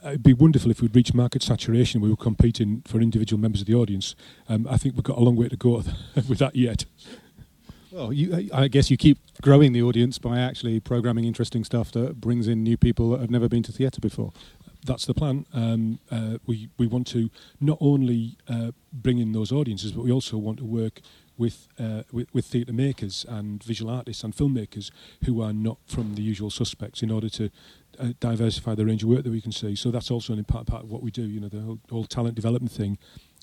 it'd 0.04 0.24
be 0.24 0.34
wonderful 0.34 0.72
if 0.72 0.82
we'd 0.82 0.96
reach 0.96 1.14
market 1.14 1.44
saturation. 1.44 2.02
We 2.02 2.10
were 2.10 2.16
competing 2.16 2.82
for 2.88 3.02
individual 3.02 3.40
members 3.40 3.62
of 3.62 3.68
the 3.68 3.76
audience. 3.76 4.16
Um, 4.48 4.68
I 4.70 4.78
think 4.78 4.96
we've 4.96 5.04
got 5.04 5.18
a 5.18 5.22
long 5.22 5.36
way 5.36 5.50
to 5.50 5.58
go 5.58 5.84
with 6.28 6.40
that 6.40 6.56
yet. 6.56 6.86
Well, 7.92 8.14
you, 8.14 8.50
I 8.54 8.68
guess 8.68 8.92
you 8.92 8.98
keep 8.98 9.18
growing 9.42 9.74
the 9.74 9.82
audience 9.82 10.20
by 10.20 10.40
actually 10.40 10.80
programming 10.80 11.26
interesting 11.26 11.64
stuff 11.64 11.92
that 11.94 12.22
brings 12.22 12.48
in 12.48 12.64
new 12.64 12.78
people 12.78 13.10
that 13.12 13.22
have 13.22 13.32
never 13.32 13.50
been 13.50 13.64
to 13.64 13.72
theatre 13.72 14.00
before. 14.00 14.32
That's 14.86 15.06
the 15.06 15.14
plan. 15.14 15.46
Um, 15.54 16.00
uh, 16.12 16.38
we 16.46 16.70
we 16.78 16.88
want 16.88 17.08
to 17.08 17.30
not 17.60 17.78
only 17.82 18.38
uh, 18.48 18.72
bring 18.94 19.18
in 19.18 19.34
those 19.34 19.52
audiences, 19.52 19.92
but 19.92 20.04
we 20.04 20.12
also 20.12 20.38
want 20.38 20.60
to 20.60 20.66
work 20.66 21.02
with 21.40 21.68
uh, 21.80 22.04
with, 22.12 22.28
with 22.34 22.46
theatre 22.46 22.74
makers 22.74 23.26
and 23.28 23.64
visual 23.64 23.90
artists 23.90 24.24
and 24.24 24.36
filmmakers 24.36 24.92
who 25.26 25.42
are 25.42 25.54
not 25.54 25.80
from 25.88 26.14
the 26.14 26.22
usual 26.22 26.52
suspects, 26.52 27.02
in 27.02 27.10
order 27.10 27.30
to 27.30 27.50
uh, 28.00 28.10
diversify 28.20 28.76
the 28.76 28.86
range 28.86 29.02
of 29.02 29.10
work 29.10 29.24
that 29.24 29.32
we 29.32 29.42
can 29.42 29.52
see. 29.52 29.76
So 29.76 29.90
that's 29.90 30.12
also 30.12 30.34
an 30.34 30.40
important 30.40 30.68
part 30.68 30.84
of 30.84 30.92
what 30.92 31.02
we 31.02 31.10
do. 31.10 31.24
You 31.24 31.40
know, 31.40 31.48
the 31.48 31.62
whole, 31.62 31.80
whole 31.90 32.04
talent 32.04 32.36
development 32.36 32.72
thing 32.72 33.00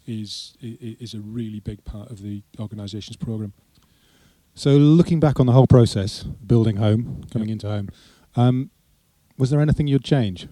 is 0.07 0.55
is 0.61 1.15
a 1.15 1.21
really 1.21 1.59
big 1.59 1.85
part 1.85 2.11
of 2.11 2.23
the 2.23 2.43
organisation's 2.61 3.17
program. 3.17 3.55
So, 4.55 4.77
looking 4.77 5.19
back 5.19 5.41
on 5.41 5.47
the 5.47 5.53
whole 5.53 5.67
process, 5.67 6.23
building 6.23 6.77
home, 6.77 7.25
coming 7.33 7.49
into 7.49 7.67
home, 7.67 7.89
um, 8.37 8.71
was 9.37 9.51
there 9.51 9.61
anything 9.61 9.87
you'd 9.87 10.05
change? 10.05 10.49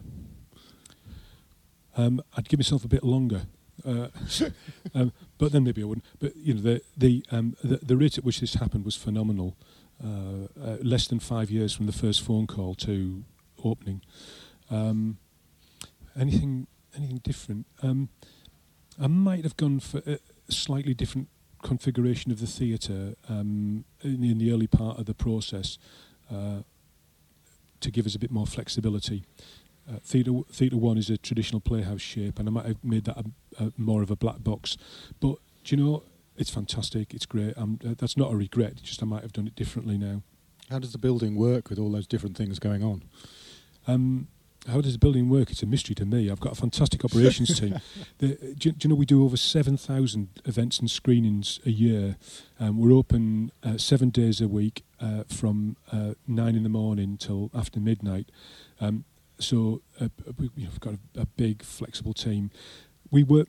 Um, 1.97 2.21
I'd 2.37 2.49
give 2.49 2.59
myself 2.59 2.85
a 2.85 2.89
bit 2.89 3.05
longer, 3.05 3.43
uh, 3.87 4.09
um, 4.95 5.13
but 5.39 5.53
then 5.53 5.65
maybe 5.65 5.83
I 5.83 5.87
wouldn't. 5.87 6.07
But 6.19 6.37
you 6.37 6.55
know, 6.55 6.61
the 6.61 6.83
the, 6.97 7.25
um, 7.31 7.57
the, 7.63 7.77
the 7.77 7.97
rate 7.97 8.19
at 8.19 8.25
which 8.25 8.41
this 8.41 8.55
happened 8.55 8.85
was 8.85 8.97
phenomenal. 8.97 9.57
Uh, 10.03 10.49
uh, 10.61 10.77
less 10.83 11.07
than 11.07 11.21
five 11.21 11.51
years 11.53 11.73
from 11.73 11.87
the 11.87 11.93
first 11.93 12.21
phone 12.21 12.47
call 12.49 12.75
to 12.75 13.23
opening. 13.65 14.03
Um, 14.69 15.19
anything 16.19 16.67
anything 16.97 17.19
different? 17.19 17.67
Um, 17.83 18.09
I 19.01 19.07
might 19.07 19.45
have 19.45 19.57
gone 19.57 19.81
for 19.81 20.03
a 20.07 20.19
slightly 20.49 20.95
different 20.95 21.29
configuration 21.63 22.31
of 22.31 22.41
the 22.41 22.47
theatre 22.47 23.15
um, 23.29 23.85
in, 24.03 24.23
in, 24.23 24.39
the 24.39 24.53
early 24.53 24.67
part 24.67 24.99
of 24.99 25.07
the 25.07 25.15
process 25.15 25.79
uh, 26.31 26.59
to 27.81 27.91
give 27.91 28.05
us 28.07 28.15
a 28.15 28.19
bit 28.19 28.31
more 28.31 28.47
flexibility. 28.47 29.25
Uh, 29.89 29.99
theatre, 30.03 30.33
theatre 30.51 30.77
one 30.77 30.97
is 30.97 31.11
a 31.11 31.19
traditional 31.19 31.61
playhouse 31.61 32.01
shape, 32.01 32.39
and 32.39 32.49
I 32.49 32.53
might 32.53 32.67
have 32.67 32.83
made 32.83 33.05
that 33.05 33.19
a, 33.19 33.65
a 33.65 33.73
more 33.77 34.03
of 34.03 34.11
a 34.11 34.17
black 34.17 34.43
box. 34.43 34.77
But 35.21 35.37
do 35.65 35.77
you 35.77 35.83
know, 35.83 36.03
it's 36.37 36.51
fantastic. 36.51 37.15
It's 37.15 37.27
great. 37.27 37.57
Um, 37.57 37.79
uh, 37.87 37.95
that's 37.97 38.17
not 38.17 38.33
a 38.33 38.37
regret. 38.37 38.83
Just 38.83 39.03
I 39.03 39.07
might 39.07 39.23
have 39.23 39.33
done 39.33 39.47
it 39.47 39.55
differently 39.55 39.99
now. 39.99 40.23
How 40.71 40.79
does 40.79 40.93
the 40.93 40.99
building 40.99 41.37
work 41.37 41.69
with 41.69 41.79
all 41.79 41.91
those 41.91 42.07
different 42.07 42.37
things 42.37 42.59
going 42.59 42.83
on? 42.83 43.03
Um, 43.87 44.29
how 44.67 44.81
does 44.81 44.95
the 44.95 44.99
building 44.99 45.29
work? 45.29 45.51
It's 45.51 45.63
a 45.63 45.67
mystery 45.67 45.95
to 45.97 46.07
me. 46.07 46.31
I've 46.31 46.41
got 46.41 46.53
a 46.53 46.55
fantastic 46.57 47.05
operations 47.05 47.59
team. 47.59 47.81
The, 48.19 48.55
do, 48.57 48.73
do, 48.73 48.89
you 48.89 48.89
know 48.89 48.95
we 48.95 49.05
do 49.05 49.25
over 49.25 49.37
7,000 49.37 50.29
events 50.45 50.79
and 50.79 50.91
screenings 50.91 51.61
a 51.67 51.71
year? 51.71 52.17
Um, 52.59 52.79
we're 52.79 52.93
open 52.93 53.53
uh, 53.63 53.77
seven 53.77 54.11
days 54.11 54.41
a 54.41 54.49
week 54.49 54.85
uh, 55.01 55.25
from 55.29 55.77
uh, 55.93 56.15
nine 56.27 56.55
in 56.55 56.63
the 56.63 56.69
morning 56.69 57.19
till 57.19 57.51
after 57.55 57.81
midnight. 57.81 58.31
Um, 58.81 59.05
so 59.39 59.83
uh, 60.01 60.09
we, 60.39 60.65
have 60.65 60.81
got 60.81 60.95
a, 60.95 61.21
a, 61.23 61.27
big, 61.27 61.63
flexible 61.63 62.15
team. 62.15 62.51
We 63.11 63.23
were 63.23 63.47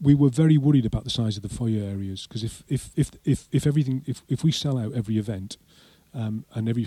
we 0.00 0.14
were 0.14 0.28
very 0.28 0.58
worried 0.58 0.84
about 0.84 1.04
the 1.04 1.10
size 1.10 1.36
of 1.36 1.42
the 1.42 1.48
foyer 1.48 1.82
areas 1.82 2.26
because 2.26 2.42
if, 2.42 2.64
if, 2.68 2.90
if, 2.96 3.12
if, 3.24 3.48
if 3.52 3.66
everything 3.66 4.02
if, 4.06 4.22
if 4.28 4.42
we 4.42 4.50
sell 4.50 4.76
out 4.76 4.92
every 4.92 5.18
event, 5.18 5.56
um, 6.14 6.44
and 6.54 6.68
every 6.68 6.86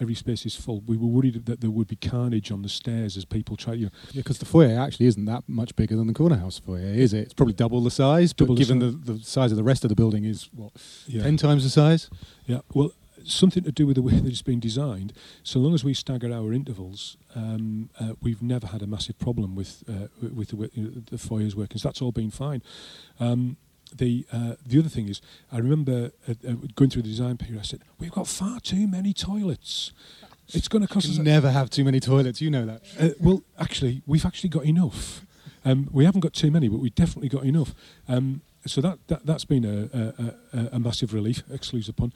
every 0.00 0.14
space 0.14 0.44
is 0.44 0.56
full. 0.56 0.82
We 0.86 0.96
were 0.96 1.06
worried 1.06 1.46
that 1.46 1.60
there 1.60 1.70
would 1.70 1.86
be 1.86 1.96
carnage 1.96 2.50
on 2.50 2.62
the 2.62 2.68
stairs 2.68 3.16
as 3.16 3.24
people 3.24 3.56
try. 3.56 3.74
You 3.74 3.86
know, 3.86 3.92
yeah, 4.10 4.20
because 4.20 4.38
the 4.38 4.46
foyer 4.46 4.78
actually 4.78 5.06
isn't 5.06 5.24
that 5.26 5.44
much 5.46 5.76
bigger 5.76 5.94
than 5.96 6.08
the 6.08 6.12
corner 6.12 6.36
house 6.36 6.58
foyer, 6.58 6.80
is 6.80 7.12
it? 7.12 7.20
It's 7.20 7.34
probably 7.34 7.54
double 7.54 7.80
the 7.80 7.90
size, 7.90 8.32
double 8.32 8.54
but 8.54 8.60
given 8.60 8.80
the, 8.80 8.90
the, 8.90 9.20
size 9.22 9.52
of 9.52 9.56
the 9.56 9.62
rest 9.62 9.84
of 9.84 9.90
the 9.90 9.94
building 9.94 10.24
is 10.24 10.48
what 10.52 10.72
yeah. 11.06 11.22
ten 11.22 11.36
times 11.36 11.62
the 11.62 11.70
size. 11.70 12.10
Yeah, 12.46 12.60
well, 12.72 12.90
something 13.24 13.64
to 13.64 13.72
do 13.72 13.86
with 13.86 13.96
the 13.96 14.02
way 14.02 14.12
that 14.20 14.28
it's 14.28 14.42
been 14.42 14.60
designed. 14.60 15.12
So 15.42 15.58
long 15.58 15.74
as 15.74 15.84
we 15.84 15.94
stagger 15.94 16.32
our 16.32 16.52
intervals, 16.52 17.16
um, 17.34 17.90
uh, 18.00 18.14
we've 18.20 18.42
never 18.42 18.68
had 18.68 18.82
a 18.82 18.86
massive 18.86 19.18
problem 19.18 19.54
with 19.54 19.84
uh, 19.88 20.08
with 20.34 20.48
the, 20.48 20.70
you 20.74 20.82
know, 20.84 21.02
the 21.10 21.18
foyers 21.18 21.56
working. 21.56 21.78
So 21.78 21.88
that's 21.88 22.02
all 22.02 22.12
been 22.12 22.30
fine. 22.30 22.62
Um, 23.20 23.56
the 23.92 24.26
uh, 24.32 24.54
the 24.64 24.78
other 24.78 24.88
thing 24.88 25.08
is, 25.08 25.20
I 25.52 25.58
remember 25.58 26.12
uh, 26.28 26.34
uh, 26.48 26.54
going 26.74 26.90
through 26.90 27.02
the 27.02 27.08
design 27.08 27.36
period. 27.36 27.60
I 27.60 27.62
said, 27.64 27.82
"We've 27.98 28.10
got 28.10 28.26
far 28.26 28.60
too 28.60 28.86
many 28.86 29.12
toilets. 29.12 29.92
It's 30.48 30.68
going 30.68 30.86
to 30.86 30.92
cost 30.92 31.08
us." 31.08 31.18
Never 31.18 31.50
have 31.50 31.70
too 31.70 31.84
many 31.84 32.00
toilets. 32.00 32.40
You 32.40 32.50
know 32.50 32.66
that. 32.66 32.82
Uh, 32.98 33.10
well, 33.20 33.42
actually, 33.58 34.02
we've 34.06 34.26
actually 34.26 34.50
got 34.50 34.64
enough. 34.64 35.24
Um, 35.64 35.88
we 35.92 36.04
haven't 36.04 36.20
got 36.20 36.34
too 36.34 36.50
many, 36.50 36.68
but 36.68 36.78
we've 36.78 36.94
definitely 36.94 37.28
got 37.28 37.44
enough. 37.44 37.74
Um, 38.08 38.42
so 38.66 38.80
that, 38.80 38.98
that 39.08 39.26
that's 39.26 39.44
been 39.44 39.64
a, 39.64 40.34
a, 40.56 40.68
a 40.72 40.78
massive 40.78 41.12
relief, 41.12 41.42
excuse 41.50 41.88
upon. 41.88 42.12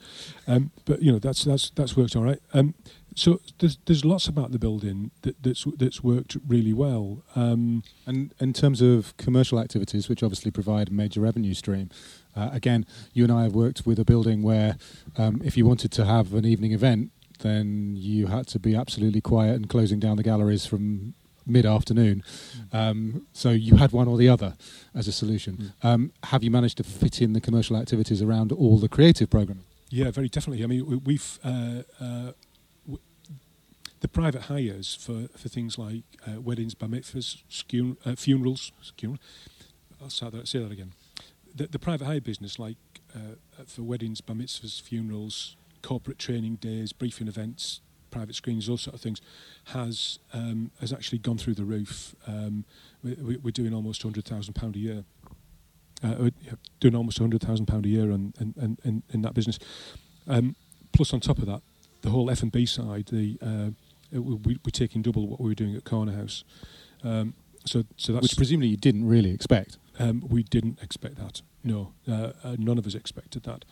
Um, 0.47 0.71
but 0.85 1.01
you 1.01 1.11
know 1.11 1.19
that's 1.19 1.43
that's 1.43 1.69
that's 1.71 1.95
worked 1.95 2.15
all 2.15 2.23
right. 2.23 2.39
Um, 2.53 2.73
so 3.15 3.39
there's 3.59 3.77
there's 3.85 4.05
lots 4.05 4.27
about 4.27 4.51
the 4.51 4.59
building 4.59 5.11
that, 5.21 5.41
that's 5.43 5.65
that's 5.77 6.03
worked 6.03 6.37
really 6.47 6.73
well. 6.73 7.23
Um, 7.35 7.83
and 8.05 8.33
in 8.39 8.53
terms 8.53 8.81
of 8.81 9.15
commercial 9.17 9.59
activities, 9.59 10.09
which 10.09 10.23
obviously 10.23 10.51
provide 10.51 10.89
a 10.89 10.93
major 10.93 11.21
revenue 11.21 11.53
stream, 11.53 11.89
uh, 12.35 12.49
again, 12.51 12.85
you 13.13 13.23
and 13.23 13.31
I 13.31 13.43
have 13.43 13.53
worked 13.53 13.85
with 13.85 13.99
a 13.99 14.05
building 14.05 14.41
where 14.41 14.77
um, 15.17 15.41
if 15.43 15.57
you 15.57 15.65
wanted 15.65 15.91
to 15.93 16.05
have 16.05 16.33
an 16.33 16.45
evening 16.45 16.71
event, 16.71 17.11
then 17.39 17.95
you 17.95 18.27
had 18.27 18.47
to 18.47 18.59
be 18.59 18.75
absolutely 18.75 19.21
quiet 19.21 19.55
and 19.55 19.69
closing 19.69 19.99
down 19.99 20.17
the 20.17 20.23
galleries 20.23 20.65
from 20.65 21.13
mid 21.49 21.65
afternoon. 21.65 22.23
Um, 22.71 23.27
so 23.33 23.49
you 23.51 23.77
had 23.77 23.91
one 23.91 24.07
or 24.07 24.17
the 24.17 24.29
other 24.29 24.55
as 24.93 25.07
a 25.07 25.11
solution. 25.11 25.73
Mm. 25.83 25.85
Um, 25.87 26.11
have 26.23 26.43
you 26.43 26.51
managed 26.51 26.77
to 26.77 26.83
fit 26.83 27.21
in 27.21 27.33
the 27.33 27.41
commercial 27.41 27.75
activities 27.75 28.21
around 28.21 28.51
all 28.51 28.77
the 28.77 28.89
creative 28.89 29.29
programming? 29.29 29.65
Yeah, 29.89 30.11
very 30.11 30.29
definitely. 30.29 30.63
I 30.63 30.67
mean, 30.67 31.01
we've 31.03 31.39
uh, 31.43 31.81
uh, 31.99 32.31
the 34.01 34.07
private 34.07 34.43
hires 34.43 34.95
for, 34.95 35.27
for 35.37 35.49
things 35.49 35.77
like 35.77 36.03
uh, 36.27 36.39
weddings, 36.39 36.73
bar 36.73 36.89
mitzvahs, 36.89 37.41
uh, 38.05 38.15
funerals. 38.15 38.71
I'll 40.01 40.09
say 40.09 40.29
that, 40.29 40.47
say 40.47 40.59
that 40.59 40.71
again. 40.71 40.93
The, 41.53 41.67
the 41.67 41.79
private 41.79 42.05
hire 42.05 42.21
business, 42.21 42.59
like 42.59 42.77
uh, 43.13 43.35
for 43.65 43.83
weddings, 43.83 44.21
bar 44.21 44.35
mitzvahs, 44.35 44.81
funerals, 44.81 45.57
corporate 45.81 46.19
training 46.19 46.55
days, 46.55 46.93
briefing 46.93 47.27
events, 47.27 47.81
private 48.11 48.35
screens, 48.35 48.67
those 48.67 48.81
sort 48.81 48.95
of 48.95 49.01
things, 49.01 49.21
has 49.65 50.19
um, 50.33 50.71
has 50.79 50.93
actually 50.93 51.19
gone 51.19 51.37
through 51.37 51.55
the 51.55 51.65
roof. 51.65 52.15
Um, 52.27 52.65
we, 53.03 53.37
we're 53.37 53.51
doing 53.51 53.73
almost 53.73 54.03
hundred 54.03 54.25
thousand 54.25 54.53
pound 54.53 54.75
a 54.75 54.79
year. 54.79 55.03
Uh, 56.01 56.29
doing 56.79 56.95
almost 56.95 57.19
hundred 57.19 57.41
thousand 57.41 57.65
pound 57.65 57.85
a 57.85 57.89
year 57.89 58.11
on 58.11 58.33
in, 58.39 58.77
in, 58.83 59.03
in 59.09 59.21
that 59.21 59.33
business. 59.33 59.59
Um, 60.27 60.55
plus, 60.93 61.13
on 61.13 61.19
top 61.19 61.39
of 61.39 61.45
that, 61.45 61.61
the 62.01 62.09
whole 62.09 62.29
F 62.29 62.41
and 62.41 62.51
B 62.51 62.65
side, 62.65 63.07
the 63.07 63.37
uh, 63.41 64.19
we, 64.19 64.55
are 64.55 64.71
taking 64.71 65.01
double 65.01 65.27
what 65.27 65.39
we 65.39 65.49
were 65.49 65.55
doing 65.55 65.75
at 65.75 65.83
Corner 65.83 66.13
House. 66.13 66.43
Um, 67.03 67.33
so, 67.65 67.83
so 67.97 68.13
that's 68.13 68.23
which 68.23 68.37
presumably 68.37 68.69
you 68.69 68.77
didn't 68.77 69.07
really 69.07 69.31
expect. 69.31 69.77
Um, 69.99 70.23
we 70.27 70.43
didn't 70.43 70.81
expect 70.81 71.15
that. 71.15 71.41
No, 71.63 71.93
uh, 72.07 72.31
uh, 72.43 72.55
none 72.57 72.77
of 72.77 72.87
us 72.87 72.95
expected 72.95 73.43
that. 73.43 73.65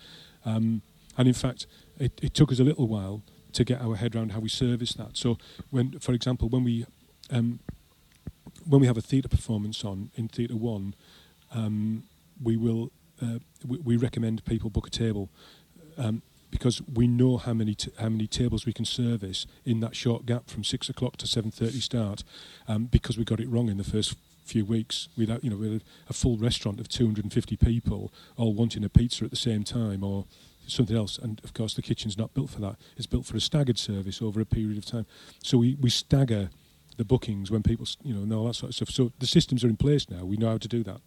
Um, 0.45 0.81
and 1.17 1.27
in 1.27 1.33
fact, 1.33 1.67
it, 1.97 2.19
it, 2.21 2.33
took 2.33 2.51
us 2.51 2.59
a 2.59 2.63
little 2.63 2.87
while 2.87 3.23
to 3.57 3.63
get 3.63 3.81
our 3.81 3.95
head 3.95 4.15
around 4.15 4.33
how 4.33 4.39
we 4.39 4.49
service 4.49 4.93
that. 4.93 5.17
So, 5.17 5.37
when, 5.71 5.97
for 5.99 6.13
example, 6.13 6.47
when 6.47 6.63
we 6.63 6.85
um, 7.31 7.59
when 8.65 8.79
we 8.81 8.87
have 8.87 8.97
a 8.97 9.01
theatre 9.01 9.27
performance 9.27 9.83
on 9.83 10.11
in 10.15 10.27
Theatre 10.27 10.55
One, 10.55 10.93
um, 11.51 12.03
we 12.41 12.55
will 12.55 12.91
uh, 13.21 13.39
we, 13.65 13.79
we, 13.79 13.97
recommend 13.97 14.45
people 14.45 14.69
book 14.69 14.85
a 14.85 14.91
table 14.91 15.29
um, 15.97 16.21
because 16.51 16.83
we 16.93 17.07
know 17.07 17.37
how 17.37 17.53
many 17.53 17.73
t- 17.73 17.91
how 17.99 18.09
many 18.09 18.27
tables 18.27 18.67
we 18.67 18.73
can 18.73 18.85
service 18.85 19.47
in 19.65 19.79
that 19.79 19.95
short 19.95 20.27
gap 20.27 20.49
from 20.51 20.63
six 20.63 20.87
o'clock 20.87 21.17
to 21.17 21.25
seven 21.25 21.49
thirty 21.49 21.79
start, 21.79 22.23
um, 22.67 22.85
because 22.85 23.17
we 23.17 23.23
got 23.23 23.39
it 23.39 23.49
wrong 23.49 23.69
in 23.69 23.77
the 23.77 23.83
first 23.83 24.15
few 24.45 24.65
weeks. 24.65 25.09
Without 25.17 25.43
you 25.43 25.49
know, 25.49 25.57
with 25.57 25.81
a, 26.07 26.13
full 26.13 26.37
restaurant 26.37 26.79
of 26.79 26.87
two 26.87 27.07
hundred 27.07 27.25
and 27.25 27.33
fifty 27.33 27.57
people 27.57 28.13
all 28.35 28.53
wanting 28.53 28.83
a 28.83 28.89
pizza 28.89 29.25
at 29.25 29.31
the 29.31 29.35
same 29.35 29.63
time, 29.63 30.03
or 30.03 30.25
something 30.67 30.95
else. 30.95 31.17
And 31.17 31.41
of 31.43 31.53
course, 31.53 31.73
the 31.73 31.81
kitchen's 31.81 32.17
not 32.17 32.33
built 32.33 32.49
for 32.49 32.61
that. 32.61 32.75
It's 32.95 33.07
built 33.07 33.25
for 33.25 33.37
a 33.37 33.41
staggered 33.41 33.77
service 33.77 34.21
over 34.21 34.39
a 34.41 34.45
period 34.45 34.77
of 34.77 34.85
time. 34.85 35.05
So 35.43 35.57
we, 35.57 35.75
we 35.79 35.89
stagger 35.89 36.49
the 36.97 37.05
bookings 37.05 37.51
when 37.51 37.63
people, 37.63 37.87
you 38.03 38.13
know, 38.13 38.21
and 38.21 38.33
all 38.33 38.45
that 38.45 38.55
sort 38.55 38.69
of 38.69 38.75
stuff. 38.75 38.89
So 38.89 39.11
the 39.19 39.27
systems 39.27 39.63
are 39.63 39.69
in 39.69 39.77
place 39.77 40.09
now. 40.09 40.25
We 40.25 40.37
know 40.37 40.49
how 40.49 40.57
to 40.57 40.67
do 40.67 40.83
that. 40.83 41.01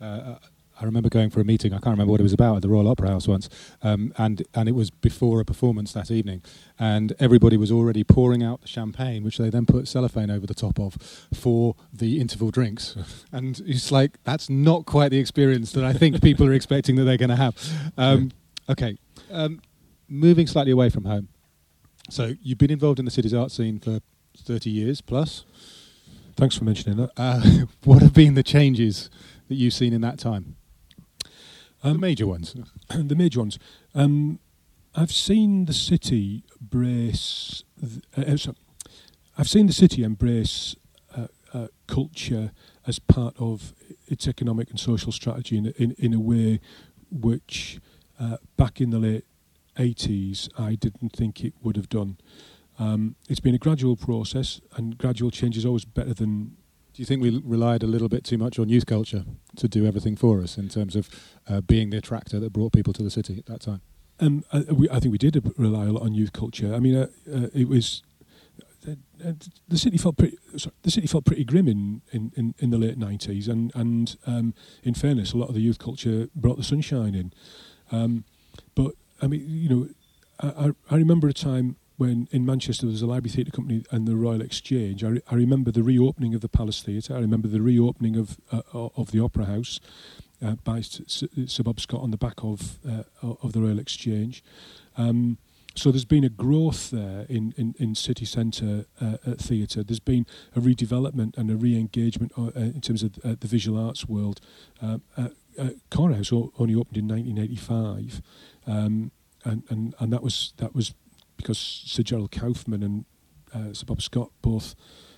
Uh, 0.00 0.36
I 0.80 0.84
remember 0.84 1.10
going 1.10 1.30
for 1.30 1.40
a 1.40 1.44
meeting. 1.44 1.72
I 1.72 1.76
can't 1.76 1.92
remember 1.92 2.10
what 2.10 2.20
it 2.20 2.22
was 2.22 2.32
about 2.32 2.56
at 2.56 2.62
the 2.62 2.68
Royal 2.68 2.88
Opera 2.88 3.10
House 3.10 3.28
once, 3.28 3.48
um, 3.82 4.14
and 4.16 4.42
and 4.54 4.68
it 4.68 4.72
was 4.72 4.90
before 4.90 5.40
a 5.40 5.44
performance 5.44 5.92
that 5.92 6.10
evening, 6.10 6.42
and 6.78 7.12
everybody 7.18 7.58
was 7.58 7.70
already 7.70 8.02
pouring 8.02 8.42
out 8.42 8.62
the 8.62 8.68
champagne, 8.68 9.22
which 9.22 9.36
they 9.36 9.50
then 9.50 9.66
put 9.66 9.88
cellophane 9.88 10.30
over 10.30 10.46
the 10.46 10.54
top 10.54 10.80
of 10.80 10.94
for 11.34 11.76
the 11.92 12.18
interval 12.18 12.50
drinks, 12.50 12.96
and 13.32 13.60
it's 13.66 13.92
like 13.92 14.22
that's 14.24 14.48
not 14.48 14.86
quite 14.86 15.10
the 15.10 15.18
experience 15.18 15.72
that 15.72 15.84
I 15.84 15.92
think 15.92 16.22
people 16.22 16.46
are 16.46 16.54
expecting 16.54 16.96
that 16.96 17.04
they're 17.04 17.18
going 17.18 17.30
to 17.30 17.36
have. 17.36 17.56
Um, 17.98 18.30
Okay, 18.70 18.96
um, 19.32 19.60
moving 20.08 20.46
slightly 20.46 20.70
away 20.70 20.90
from 20.90 21.04
home. 21.04 21.28
So 22.08 22.34
you've 22.40 22.58
been 22.58 22.70
involved 22.70 22.98
in 23.00 23.04
the 23.04 23.10
city's 23.10 23.34
art 23.34 23.50
scene 23.50 23.80
for 23.80 24.00
30 24.38 24.70
years 24.70 25.00
plus. 25.00 25.44
Thanks 26.36 26.56
for 26.56 26.64
mentioning 26.64 26.96
that. 26.98 27.10
Uh, 27.16 27.66
what 27.84 28.00
have 28.02 28.14
been 28.14 28.34
the 28.34 28.42
changes 28.44 29.10
that 29.48 29.56
you've 29.56 29.74
seen 29.74 29.92
in 29.92 30.00
that 30.02 30.18
time? 30.18 30.56
Um, 31.82 31.94
the 31.94 31.98
major 31.98 32.26
ones. 32.26 32.54
the 32.88 33.16
major 33.16 33.40
ones. 33.40 33.58
Um, 33.94 34.38
I've 34.94 35.12
seen 35.12 35.64
the 35.64 35.72
city 35.72 36.44
brace. 36.60 37.64
th- 37.80 38.04
Uh, 38.16 38.50
uh, 38.50 38.52
I've 39.36 39.48
seen 39.48 39.66
the 39.66 39.72
city 39.72 40.02
embrace 40.04 40.76
uh, 41.16 41.26
uh, 41.52 41.68
culture 41.86 42.52
as 42.86 42.98
part 42.98 43.34
of 43.38 43.72
its 44.06 44.28
economic 44.28 44.70
and 44.70 44.78
social 44.78 45.12
strategy 45.12 45.56
in 45.56 45.66
in, 45.78 45.92
in 45.98 46.14
a 46.14 46.20
way 46.20 46.60
which, 47.10 47.80
uh, 48.20 48.36
back 48.56 48.80
in 48.80 48.90
the 48.90 48.98
late 48.98 49.24
80s, 49.76 50.48
I 50.58 50.74
didn't 50.74 51.12
think 51.12 51.44
it 51.44 51.54
would 51.62 51.76
have 51.76 51.88
done. 51.88 52.18
Um, 52.78 53.16
it's 53.28 53.40
been 53.40 53.54
a 53.54 53.58
gradual 53.58 53.96
process, 53.96 54.60
and 54.76 54.96
gradual 54.96 55.30
change 55.30 55.56
is 55.56 55.66
always 55.66 55.84
better 55.84 56.14
than 56.14 56.56
Do 56.92 57.02
you 57.02 57.06
think 57.06 57.22
we 57.22 57.40
relied 57.44 57.82
a 57.82 57.86
little 57.86 58.08
bit 58.08 58.24
too 58.24 58.36
much 58.36 58.58
on 58.58 58.68
youth 58.68 58.86
culture 58.86 59.24
to 59.56 59.68
do 59.68 59.86
everything 59.86 60.16
for 60.16 60.40
us 60.40 60.58
in 60.58 60.68
terms 60.68 60.96
of 60.96 61.08
uh, 61.48 61.60
being 61.60 61.90
the 61.90 61.98
attractor 61.98 62.40
that 62.40 62.52
brought 62.52 62.72
people 62.72 62.92
to 62.94 63.02
the 63.02 63.10
city 63.10 63.38
at 63.38 63.46
that 63.46 63.60
time? 63.60 63.80
Um, 64.18 64.44
I, 64.52 64.60
we, 64.70 64.90
I 64.90 65.00
think 65.00 65.12
we 65.12 65.18
did 65.18 65.52
rely 65.56 65.86
a 65.86 65.92
lot 65.92 66.02
on 66.02 66.14
youth 66.14 66.32
culture. 66.32 66.74
I 66.74 66.78
mean, 66.78 66.96
uh, 66.96 67.06
uh, 67.32 67.48
it 67.54 67.68
was 67.68 68.02
the 69.68 69.78
city 69.78 69.98
felt 69.98 70.16
pretty. 70.16 70.38
Sorry, 70.56 70.74
the 70.82 70.90
city 70.90 71.06
felt 71.06 71.24
pretty 71.24 71.44
grim 71.44 71.68
in, 71.68 72.02
in, 72.12 72.32
in, 72.36 72.54
in 72.58 72.70
the 72.70 72.78
late 72.78 72.98
nineties, 72.98 73.48
and 73.48 73.72
and 73.74 74.16
um, 74.26 74.54
in 74.82 74.94
fairness, 74.94 75.32
a 75.32 75.36
lot 75.36 75.48
of 75.48 75.54
the 75.54 75.60
youth 75.60 75.78
culture 75.78 76.28
brought 76.34 76.56
the 76.56 76.64
sunshine 76.64 77.14
in. 77.14 77.32
Um, 77.90 78.24
but 78.74 78.92
I 79.22 79.26
mean, 79.26 79.44
you 79.46 79.68
know, 79.68 79.88
I, 80.40 80.72
I 80.90 80.96
remember 80.96 81.28
a 81.28 81.32
time 81.32 81.76
when 81.96 82.28
in 82.30 82.46
Manchester 82.46 82.86
there 82.86 82.92
was 82.92 83.02
a 83.02 83.06
library 83.06 83.30
theatre 83.30 83.50
company 83.50 83.84
and 83.90 84.08
the 84.08 84.16
Royal 84.16 84.40
Exchange. 84.40 85.04
I, 85.04 85.08
re- 85.08 85.22
I 85.30 85.34
remember 85.34 85.70
the 85.70 85.82
reopening 85.82 86.34
of 86.34 86.40
the 86.40 86.48
Palace 86.48 86.80
Theatre. 86.80 87.14
I 87.14 87.20
remember 87.20 87.46
the 87.46 87.60
reopening 87.60 88.16
of 88.16 88.38
uh, 88.50 88.62
of 88.72 89.10
the 89.10 89.20
Opera 89.20 89.44
House 89.44 89.80
uh, 90.42 90.52
by 90.64 90.80
Sir 90.80 91.62
Bob 91.62 91.78
Scott 91.78 92.00
on 92.00 92.10
the 92.10 92.16
back 92.16 92.42
of 92.42 92.78
uh, 92.88 93.02
of 93.42 93.52
the 93.52 93.60
Royal 93.60 93.78
Exchange. 93.78 94.42
Um, 94.96 95.36
so 95.74 95.90
there's 95.90 96.06
been 96.06 96.24
a 96.24 96.30
growth 96.30 96.90
there 96.90 97.26
in, 97.28 97.54
in, 97.56 97.76
in 97.78 97.94
city 97.94 98.24
centre 98.24 98.86
uh, 99.00 99.18
uh, 99.24 99.34
theatre. 99.34 99.84
There's 99.84 100.00
been 100.00 100.26
a 100.56 100.60
redevelopment 100.60 101.38
and 101.38 101.48
a 101.48 101.54
re-engagement 101.54 102.32
uh, 102.36 102.50
in 102.56 102.80
terms 102.80 103.04
of 103.04 103.14
the 103.14 103.46
visual 103.46 103.78
arts 103.78 104.08
world. 104.08 104.40
Uh, 105.58 105.64
uh, 105.64 106.48
only 106.58 106.74
opened 106.74 106.96
in 106.96 107.08
1985, 107.08 108.22
um, 108.66 109.10
and, 109.44 109.62
and 109.68 109.94
and 109.98 110.12
that 110.12 110.22
was 110.22 110.52
that 110.58 110.74
was 110.74 110.94
because 111.36 111.58
Sir 111.58 112.02
Gerald 112.02 112.30
Kaufman 112.30 112.82
and 112.82 113.04
uh, 113.54 113.72
Sir 113.72 113.86
Bob 113.86 114.02
Scott 114.02 114.30
both 114.42 114.74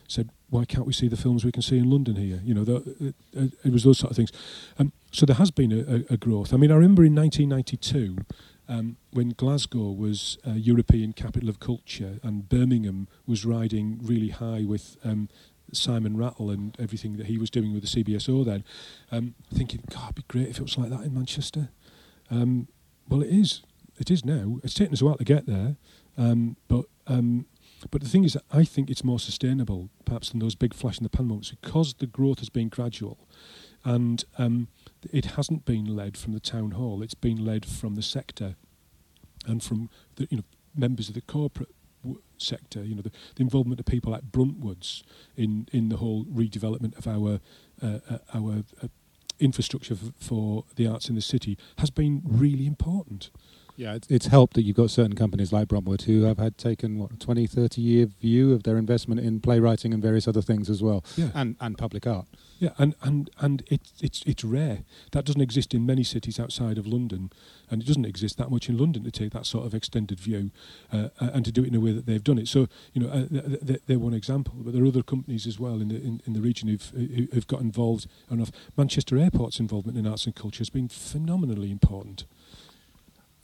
said, 0.09 0.31
"Why 0.51 0.65
can't 0.65 0.87
we 0.87 0.93
see 0.93 1.09
the 1.09 1.17
films 1.17 1.45
we 1.45 1.53
can 1.53 1.63
see 1.63 1.79
in 1.79 1.91
London 1.91 2.17
here?" 2.17 2.41
You 2.45 2.55
know, 2.55 2.65
the, 2.65 3.15
it, 3.33 3.53
it 3.65 3.73
was 3.73 3.85
those 3.85 3.99
sort 3.99 4.11
of 4.11 4.17
things. 4.17 4.33
Um, 4.79 4.93
so 5.11 5.27
there 5.27 5.37
has 5.37 5.51
been 5.51 5.73
a, 5.73 6.13
a, 6.13 6.15
a 6.15 6.17
growth. 6.17 6.55
I 6.55 6.57
mean, 6.57 6.71
I 6.71 6.75
remember 6.75 7.05
in 7.05 7.15
1992 7.15 8.25
um, 8.69 8.97
when 9.11 9.31
Glasgow 9.31 9.91
was 9.91 10.39
uh, 10.47 10.53
European 10.53 11.13
capital 11.13 11.49
of 11.49 11.61
culture 11.61 12.19
and 12.23 12.49
Birmingham 12.49 13.09
was 13.27 13.45
riding 13.45 13.99
really 14.03 14.31
high 14.31 14.65
with 14.65 14.97
um, 15.05 15.29
Simon 15.73 16.17
Rattle 16.17 16.51
and 16.51 16.77
everything 16.79 17.17
that 17.17 17.27
he 17.27 17.39
was 17.39 17.51
doing 17.51 17.73
with 17.73 17.83
the 17.83 18.05
CBSO 18.05 18.45
then, 18.45 18.65
um, 19.11 19.35
thinking, 19.53 19.83
God, 19.91 20.05
it'd 20.05 20.15
be 20.17 20.25
great 20.29 20.49
if 20.49 20.59
it 20.59 20.63
was 20.63 20.79
like 20.79 20.91
that 20.91 21.03
in 21.03 21.15
Manchester. 21.15 21.71
Um, 22.31 22.69
well, 23.09 23.23
it 23.23 23.31
is. 23.31 23.63
It 23.99 24.11
is 24.11 24.25
now. 24.25 24.59
It's 24.63 24.75
taken 24.75 24.95
us 24.95 25.03
a 25.03 25.05
while 25.05 25.17
to 25.17 25.25
get 25.25 25.47
there, 25.47 25.77
um, 26.17 26.57
but 26.69 26.87
um, 27.07 27.47
but 27.91 28.01
the 28.01 28.09
thing 28.09 28.25
is, 28.25 28.39
I 28.51 28.65
think 28.65 28.91
it's 28.91 29.05
more 29.05 29.19
sustainable, 29.19 29.91
perhaps, 30.05 30.31
than 30.31 30.39
those 30.39 30.55
big 30.55 30.73
flash 30.73 30.99
in 30.99 31.05
the 31.05 31.11
pan 31.11 31.27
moments, 31.27 31.51
because 31.51 31.95
the 31.95 32.07
growth 32.07 32.39
has 32.39 32.49
been 32.49 32.69
gradual, 32.69 33.29
and 33.85 34.25
um, 34.39 34.69
it 35.13 35.25
hasn't 35.37 35.65
been 35.65 35.85
led 35.85 36.17
from 36.17 36.33
the 36.33 36.41
town 36.41 36.73
hall. 36.73 37.03
It's 37.03 37.15
been 37.15 37.45
led 37.45 37.67
from 37.67 37.95
the 37.95 38.03
sector, 38.03 38.57
and 39.47 39.63
from 39.63 39.91
the 40.17 40.27
you 40.31 40.39
know 40.39 40.45
members 40.75 41.09
of 41.09 41.15
the 41.15 41.21
corporate 41.21 41.75
sector. 42.43 42.85
You 42.85 42.95
know 42.95 43.03
the, 43.03 43.13
the 43.37 43.43
involvement 43.43 43.81
of 43.81 43.87
people 43.87 44.13
like 44.13 44.31
Bruntwoods 44.31 45.03
in 45.37 45.69
in 45.73 45.89
the 45.89 45.97
whole 45.97 46.25
redevelopment 46.25 46.97
of 46.99 47.07
our 47.07 47.41
uh, 47.83 47.99
uh, 48.11 48.19
our 48.35 48.65
uh, 48.83 48.89
infrastructure 49.39 49.97
for 50.19 50.65
the 50.77 50.87
arts 50.87 51.09
in 51.09 51.15
the 51.15 51.21
city 51.21 51.59
has 51.79 51.91
been 51.91 52.23
really 52.25 52.67
important. 52.67 53.31
Yeah, 53.77 53.95
it's, 53.95 54.07
it's 54.11 54.27
helped 54.27 54.55
that 54.55 54.63
you've 54.63 54.77
got 54.77 54.91
certain 54.91 55.15
companies 55.17 55.53
like 55.53 55.69
Bruntwood 55.69 56.03
who 56.03 56.23
have 56.25 56.39
had 56.39 56.59
taken 56.59 56.99
what 56.99 57.11
a 57.13 57.17
20, 57.17 57.47
30 57.47 57.81
year 57.81 58.07
view 58.21 58.53
of 58.53 58.65
their 58.65 58.77
investment 58.77 59.21
in 59.21 59.41
playwriting 59.41 59.95
and 59.95 60.03
various 60.03 60.29
other 60.29 60.43
things 60.43 60.69
as 60.69 60.83
well, 60.83 61.03
Yeah. 61.17 61.31
and 61.35 61.57
and 61.61 61.79
public 61.79 62.07
art. 62.07 62.27
Yeah, 62.59 62.71
and 62.79 62.95
and 63.03 63.31
and 63.41 63.63
it's 63.69 63.93
it's 64.01 64.23
it's 64.27 64.45
rare. 64.45 64.81
That 65.13 65.25
doesn't 65.25 65.41
exist 65.41 65.73
in 65.75 65.87
many 65.87 66.05
cities 66.05 66.39
outside 66.39 66.77
of 66.79 66.87
London, 66.87 67.31
and 67.71 67.83
it 67.83 67.87
doesn't 67.87 68.05
exist 68.05 68.37
that 68.39 68.51
much 68.51 68.69
in 68.69 68.77
London 68.77 69.05
to 69.05 69.11
take 69.11 69.33
that 69.33 69.47
sort 69.47 69.65
of 69.67 69.75
extended 69.75 70.21
view 70.21 70.51
uh, 70.93 71.09
uh, 71.21 71.31
and 71.33 71.45
to 71.47 71.51
do 71.51 71.63
it 71.65 71.69
in 71.69 71.75
a 71.75 71.81
way 71.81 71.93
that 71.93 72.05
they've 72.07 72.23
done 72.23 72.39
it. 72.39 72.49
So 72.49 72.69
you 72.93 73.03
know, 73.03 73.09
uh, 73.09 73.27
th- 73.27 73.67
th- 73.67 73.83
they're 73.87 73.99
one 73.99 74.15
example, 74.15 74.55
but 74.59 74.75
there 74.75 74.83
are 74.85 74.87
other 74.87 75.03
companies 75.03 75.47
as 75.47 75.59
well 75.59 75.81
in 75.81 75.89
the 75.89 75.97
in, 75.97 76.21
in 76.27 76.35
the 76.35 76.41
region 76.43 76.69
who've 76.69 76.91
who- 76.91 77.29
who've 77.33 77.47
got 77.47 77.63
involved. 77.63 78.07
Enough. 78.31 78.53
Manchester 78.77 79.17
Airport's 79.19 79.59
involvement 79.59 79.97
in 79.99 80.07
arts 80.07 80.27
and 80.27 80.35
culture 80.37 80.59
has 80.59 80.71
been 80.71 80.89
phenomenally 80.89 81.71
important. 81.71 82.25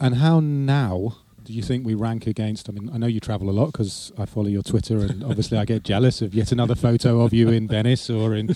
And 0.00 0.16
how 0.16 0.40
now 0.40 1.16
do 1.42 1.52
you 1.52 1.62
think 1.62 1.84
we 1.84 1.94
rank 1.94 2.26
against? 2.26 2.68
I 2.68 2.72
mean, 2.72 2.90
I 2.92 2.98
know 2.98 3.06
you 3.06 3.20
travel 3.20 3.48
a 3.48 3.52
lot 3.52 3.72
because 3.72 4.12
I 4.18 4.26
follow 4.26 4.48
your 4.48 4.62
Twitter, 4.62 4.98
and 4.98 5.24
obviously 5.30 5.58
I 5.58 5.64
get 5.64 5.82
jealous 5.82 6.22
of 6.22 6.34
yet 6.34 6.52
another 6.52 6.74
photo 6.74 7.20
of 7.22 7.32
you 7.32 7.48
in 7.48 7.66
Venice 7.66 8.10
or 8.10 8.34
in 8.34 8.54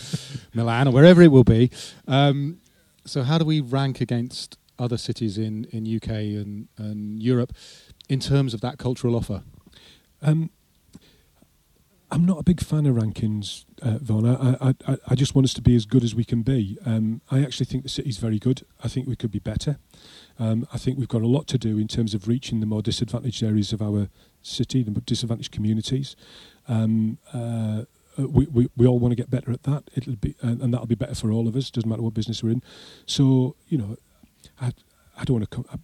Milan 0.54 0.88
or 0.88 0.92
wherever 0.92 1.22
it 1.22 1.28
will 1.28 1.44
be. 1.44 1.70
Um, 2.06 2.58
so, 3.04 3.22
how 3.22 3.38
do 3.38 3.44
we 3.44 3.60
rank 3.60 4.00
against 4.00 4.58
other 4.78 4.96
cities 4.96 5.38
in, 5.38 5.64
in 5.72 5.86
UK 5.96 6.10
and, 6.10 6.68
and 6.76 7.22
Europe 7.22 7.52
in 8.08 8.20
terms 8.20 8.54
of 8.54 8.60
that 8.60 8.78
cultural 8.78 9.16
offer? 9.16 9.42
Um, 10.20 10.50
I'm 12.12 12.26
not 12.26 12.38
a 12.38 12.42
big 12.42 12.60
fan 12.60 12.84
of 12.84 12.96
rankings, 12.96 13.64
uh, 13.80 13.96
Vaughan. 13.96 14.26
I, 14.60 14.74
I, 14.86 14.96
I, 15.08 15.14
just 15.14 15.34
want 15.34 15.46
us 15.46 15.54
to 15.54 15.62
be 15.62 15.74
as 15.74 15.86
good 15.86 16.04
as 16.04 16.14
we 16.14 16.24
can 16.24 16.42
be. 16.42 16.76
Um, 16.84 17.22
I 17.30 17.42
actually 17.42 17.64
think 17.64 17.84
the 17.84 17.88
city's 17.88 18.18
very 18.18 18.38
good. 18.38 18.66
I 18.84 18.88
think 18.88 19.06
we 19.06 19.16
could 19.16 19.30
be 19.30 19.38
better. 19.38 19.78
Um, 20.38 20.68
I 20.74 20.76
think 20.76 20.98
we've 20.98 21.08
got 21.08 21.22
a 21.22 21.26
lot 21.26 21.46
to 21.48 21.58
do 21.58 21.78
in 21.78 21.88
terms 21.88 22.12
of 22.12 22.28
reaching 22.28 22.60
the 22.60 22.66
more 22.66 22.82
disadvantaged 22.82 23.42
areas 23.42 23.72
of 23.72 23.80
our 23.80 24.10
city, 24.42 24.82
the 24.82 24.90
disadvantaged 24.90 25.52
communities. 25.52 26.14
Um, 26.68 27.16
uh, 27.32 27.84
we, 28.18 28.44
we, 28.44 28.68
we 28.76 28.86
all 28.86 28.98
want 28.98 29.12
to 29.12 29.16
get 29.16 29.30
better 29.30 29.50
at 29.50 29.62
that. 29.62 29.84
It'll 29.94 30.16
be, 30.16 30.34
and, 30.42 30.60
and 30.60 30.74
that'll 30.74 30.86
be 30.86 30.94
better 30.94 31.14
for 31.14 31.32
all 31.32 31.48
of 31.48 31.56
us. 31.56 31.70
Doesn't 31.70 31.88
matter 31.88 32.02
what 32.02 32.12
business 32.12 32.42
we're 32.42 32.50
in. 32.50 32.62
So 33.06 33.56
you 33.68 33.78
know, 33.78 33.96
I, 34.60 34.72
I 35.16 35.24
don't 35.24 35.38
want 35.38 35.50
to. 35.50 35.56
Com- 35.56 35.66
I, 35.72 35.76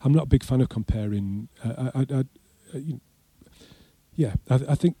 I'm 0.00 0.14
not 0.14 0.22
a 0.22 0.28
big 0.28 0.44
fan 0.44 0.62
of 0.62 0.70
comparing. 0.70 1.48
Uh, 1.62 1.90
I, 1.94 1.98
I, 1.98 2.06
I, 2.10 2.18
uh, 2.20 2.24
you 2.72 3.00
yeah, 4.16 4.34
I, 4.48 4.60
I 4.70 4.74
think 4.74 4.96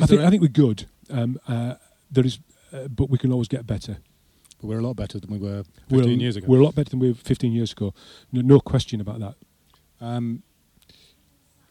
I 0.00 0.06
think, 0.06 0.20
I 0.20 0.30
think 0.30 0.42
we're 0.42 0.48
good. 0.48 0.86
Um, 1.10 1.38
uh, 1.46 1.74
there 2.10 2.24
is, 2.24 2.38
uh, 2.72 2.88
but 2.88 3.10
we 3.10 3.18
can 3.18 3.32
always 3.32 3.48
get 3.48 3.66
better. 3.66 3.98
But 4.60 4.66
we're 4.66 4.78
a 4.78 4.82
lot 4.82 4.94
better 4.96 5.20
than 5.20 5.30
we 5.30 5.38
were 5.38 5.64
15 5.88 5.98
we're, 5.98 6.08
years 6.08 6.36
ago. 6.36 6.46
We're 6.48 6.60
a 6.60 6.64
lot 6.64 6.74
better 6.74 6.90
than 6.90 6.98
we 6.98 7.08
were 7.08 7.14
15 7.14 7.52
years 7.52 7.72
ago. 7.72 7.94
No, 8.32 8.40
no 8.40 8.60
question 8.60 9.00
about 9.00 9.20
that. 9.20 9.34
Um, 10.00 10.42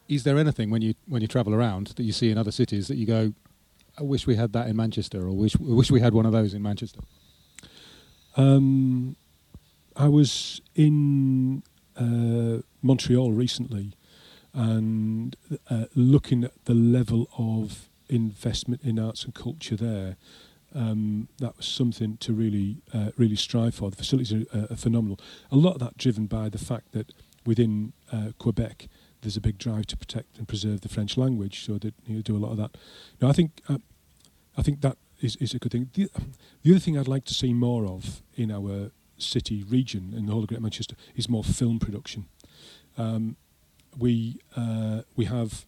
is 0.08 0.24
there 0.24 0.38
anything 0.38 0.70
when 0.70 0.82
you 0.82 0.94
when 1.06 1.22
you 1.22 1.28
travel 1.28 1.54
around 1.54 1.88
that 1.96 2.02
you 2.02 2.12
see 2.12 2.30
in 2.30 2.38
other 2.38 2.52
cities 2.52 2.88
that 2.88 2.96
you 2.96 3.06
go, 3.06 3.32
I 3.98 4.02
wish 4.02 4.26
we 4.26 4.36
had 4.36 4.52
that 4.52 4.68
in 4.68 4.76
Manchester, 4.76 5.22
or 5.22 5.32
wish 5.32 5.56
I 5.56 5.60
wish 5.62 5.90
we 5.90 6.00
had 6.00 6.14
one 6.14 6.26
of 6.26 6.32
those 6.32 6.54
in 6.54 6.62
Manchester? 6.62 7.00
Um, 8.36 9.16
I 9.96 10.08
was 10.08 10.60
in 10.74 11.62
uh, 11.96 12.62
Montreal 12.82 13.32
recently 13.32 13.92
and 14.52 15.36
uh, 15.70 15.86
looking 15.94 16.44
at 16.44 16.64
the 16.64 16.74
level 16.74 17.28
of 17.38 17.88
investment 18.08 18.82
in 18.82 18.98
arts 18.98 19.24
and 19.24 19.34
culture 19.34 19.76
there. 19.76 20.16
Um, 20.74 21.28
that 21.38 21.56
was 21.56 21.66
something 21.66 22.16
to 22.18 22.32
really, 22.32 22.78
uh, 22.92 23.10
really 23.16 23.36
strive 23.36 23.74
for. 23.76 23.90
The 23.90 23.96
facilities 23.96 24.32
are, 24.32 24.66
are 24.70 24.76
phenomenal. 24.76 25.20
A 25.52 25.56
lot 25.56 25.74
of 25.74 25.80
that 25.80 25.96
driven 25.96 26.26
by 26.26 26.48
the 26.48 26.58
fact 26.58 26.92
that 26.92 27.12
within 27.46 27.92
uh, 28.12 28.30
Quebec, 28.38 28.88
there's 29.22 29.36
a 29.36 29.40
big 29.40 29.58
drive 29.58 29.86
to 29.86 29.96
protect 29.96 30.36
and 30.36 30.48
preserve 30.48 30.80
the 30.80 30.88
French 30.88 31.16
language. 31.16 31.64
So 31.64 31.78
they 31.78 31.92
you 32.06 32.16
know, 32.16 32.22
do 32.22 32.36
a 32.36 32.38
lot 32.38 32.50
of 32.50 32.56
that. 32.56 32.76
Now, 33.20 33.28
I 33.28 33.32
think, 33.32 33.62
uh, 33.68 33.78
I 34.56 34.62
think 34.62 34.80
that 34.80 34.98
is, 35.20 35.36
is 35.36 35.54
a 35.54 35.58
good 35.58 35.72
thing. 35.72 35.90
The, 35.94 36.08
the 36.62 36.70
other 36.72 36.80
thing 36.80 36.98
I'd 36.98 37.08
like 37.08 37.24
to 37.26 37.34
see 37.34 37.52
more 37.54 37.86
of 37.86 38.22
in 38.34 38.50
our 38.50 38.90
city 39.16 39.62
region 39.62 40.12
in 40.16 40.26
the 40.26 40.32
whole 40.32 40.42
of 40.42 40.48
Greater 40.48 40.62
Manchester 40.62 40.96
is 41.14 41.28
more 41.28 41.44
film 41.44 41.78
production. 41.78 42.26
Um, 42.98 43.36
we 43.96 44.40
uh, 44.56 45.02
we 45.16 45.26
have 45.26 45.64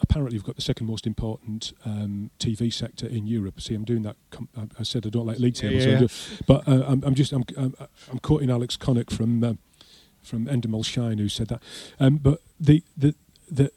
apparently 0.00 0.36
we've 0.36 0.44
got 0.44 0.56
the 0.56 0.62
second 0.62 0.86
most 0.86 1.06
important 1.06 1.72
um, 1.84 2.30
TV 2.38 2.72
sector 2.72 3.06
in 3.06 3.26
Europe. 3.26 3.60
See, 3.60 3.74
I'm 3.74 3.84
doing 3.84 4.02
that. 4.02 4.16
Com- 4.30 4.48
I, 4.56 4.62
I 4.78 4.82
said 4.82 5.06
I 5.06 5.10
don't 5.10 5.26
like 5.26 5.38
league 5.38 5.54
tables, 5.54 5.84
yeah, 5.84 5.84
so 5.84 5.90
yeah. 5.90 5.98
do- 6.00 6.44
but 6.46 6.68
uh, 6.68 6.84
I'm, 6.86 7.02
I'm 7.04 7.14
just 7.14 7.32
I'm, 7.32 7.44
I'm 7.56 7.74
I'm 8.10 8.18
quoting 8.20 8.50
Alex 8.50 8.76
Connock 8.76 9.10
from 9.10 9.42
um, 9.44 9.58
from 10.22 10.46
Endemol 10.46 10.84
Shine 10.84 11.18
who 11.18 11.28
said 11.28 11.48
that. 11.48 11.62
Um, 11.98 12.16
but 12.16 12.40
the 12.60 12.82
the 12.96 13.14
the 13.50 13.70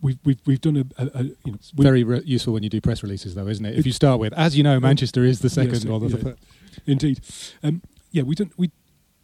we've, 0.00 0.18
we've 0.24 0.40
we've 0.46 0.60
done 0.60 0.76
a, 0.76 1.02
a, 1.02 1.06
a 1.14 1.22
you 1.24 1.52
know 1.52 1.58
we- 1.76 1.82
Very 1.84 2.04
re- 2.04 2.22
useful 2.24 2.52
when 2.52 2.62
you 2.62 2.70
do 2.70 2.80
press 2.80 3.02
releases, 3.02 3.34
though, 3.34 3.46
isn't 3.48 3.64
it? 3.64 3.78
If 3.78 3.86
you 3.86 3.92
start 3.92 4.20
with, 4.20 4.32
as 4.34 4.56
you 4.56 4.62
know, 4.62 4.78
Manchester 4.80 5.24
is 5.24 5.40
the 5.40 5.50
second 5.50 5.74
Yes, 5.84 5.86
or 5.86 6.00
the 6.00 6.08
yeah. 6.08 6.16
third. 6.22 6.38
Indeed. 6.86 7.20
Um, 7.62 7.82
yeah, 8.12 8.22
we 8.22 8.34
don't 8.34 8.52
we 8.58 8.70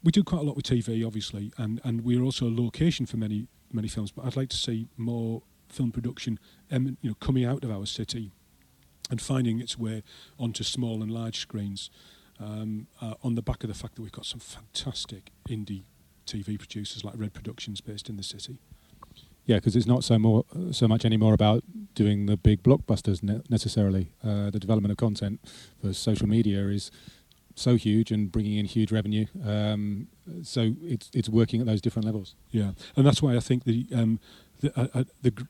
we 0.04 0.12
do 0.12 0.22
quite 0.22 0.40
a 0.40 0.44
lot 0.44 0.56
with 0.56 0.64
TV, 0.66 1.04
obviously, 1.06 1.52
and 1.58 1.80
and 1.84 2.02
we're 2.04 2.22
also 2.22 2.46
a 2.46 2.54
location 2.54 3.06
for 3.06 3.16
many 3.16 3.46
many 3.72 3.88
films. 3.88 4.10
But 4.12 4.24
I'd 4.26 4.36
like 4.36 4.48
to 4.50 4.56
see 4.56 4.86
more 4.96 5.42
film 5.68 5.92
production, 5.92 6.38
um, 6.70 6.96
you 7.00 7.10
know, 7.10 7.16
coming 7.20 7.44
out 7.44 7.64
of 7.64 7.70
our 7.70 7.86
city 7.86 8.32
and 9.10 9.20
finding 9.20 9.60
its 9.60 9.78
way 9.78 10.02
onto 10.38 10.64
small 10.64 11.02
and 11.02 11.10
large 11.10 11.38
screens. 11.38 11.90
Um, 12.38 12.88
uh, 13.00 13.14
on 13.22 13.34
the 13.34 13.40
back 13.40 13.64
of 13.64 13.68
the 13.68 13.74
fact 13.74 13.94
that 13.94 14.02
we've 14.02 14.12
got 14.12 14.26
some 14.26 14.40
fantastic 14.40 15.30
indie 15.48 15.84
TV 16.26 16.58
producers 16.58 17.02
like 17.02 17.14
Red 17.16 17.32
Productions 17.32 17.80
based 17.80 18.10
in 18.10 18.18
the 18.18 18.22
city. 18.22 18.58
Yeah, 19.46 19.56
because 19.56 19.76
it's 19.76 19.86
not 19.86 20.02
so 20.02 20.18
more 20.18 20.44
so 20.72 20.88
much 20.88 21.04
anymore 21.04 21.32
about 21.32 21.62
doing 21.94 22.26
the 22.26 22.36
big 22.36 22.64
blockbusters 22.64 23.22
ne- 23.22 23.42
necessarily. 23.48 24.10
Uh, 24.22 24.50
the 24.50 24.58
development 24.58 24.90
of 24.90 24.98
content 24.98 25.40
for 25.80 25.92
social 25.92 26.26
media 26.28 26.66
is 26.66 26.90
so 27.54 27.76
huge 27.76 28.10
and 28.10 28.30
bringing 28.30 28.58
in 28.58 28.66
huge 28.66 28.90
revenue. 28.90 29.26
Um, 29.44 30.08
so 30.42 30.74
it's 30.82 31.10
it's 31.14 31.28
working 31.28 31.60
at 31.60 31.66
those 31.66 31.80
different 31.80 32.06
levels. 32.06 32.34
Yeah, 32.50 32.72
and 32.96 33.06
that's 33.06 33.22
why 33.22 33.36
I 33.36 33.40
think 33.40 33.64
the 33.64 33.86
um, 33.94 34.18
the, 34.60 34.78
uh, 34.78 34.88
uh, 34.92 35.04
the 35.22 35.46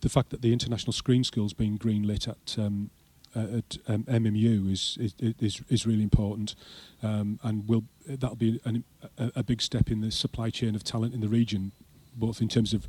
the 0.00 0.08
fact 0.08 0.30
that 0.30 0.42
the 0.42 0.52
international 0.52 0.92
screen 0.92 1.24
school's 1.24 1.52
being 1.52 1.78
greenlit 1.78 2.28
at 2.28 2.58
um, 2.58 2.90
uh, 3.34 3.58
at 3.58 3.76
um, 3.88 4.04
MMU 4.04 4.70
is 4.72 4.96
is 5.00 5.14
is, 5.20 5.60
is 5.68 5.86
really 5.86 6.02
important, 6.02 6.54
um, 7.02 7.38
and 7.42 7.68
will 7.68 7.84
that'll 8.06 8.36
be 8.36 8.60
an, 8.64 8.84
a, 9.18 9.32
a 9.36 9.42
big 9.42 9.60
step 9.60 9.90
in 9.90 10.00
the 10.00 10.10
supply 10.10 10.50
chain 10.50 10.74
of 10.74 10.84
talent 10.84 11.14
in 11.14 11.20
the 11.20 11.28
region, 11.28 11.72
both 12.14 12.40
in 12.40 12.48
terms 12.48 12.72
of 12.72 12.88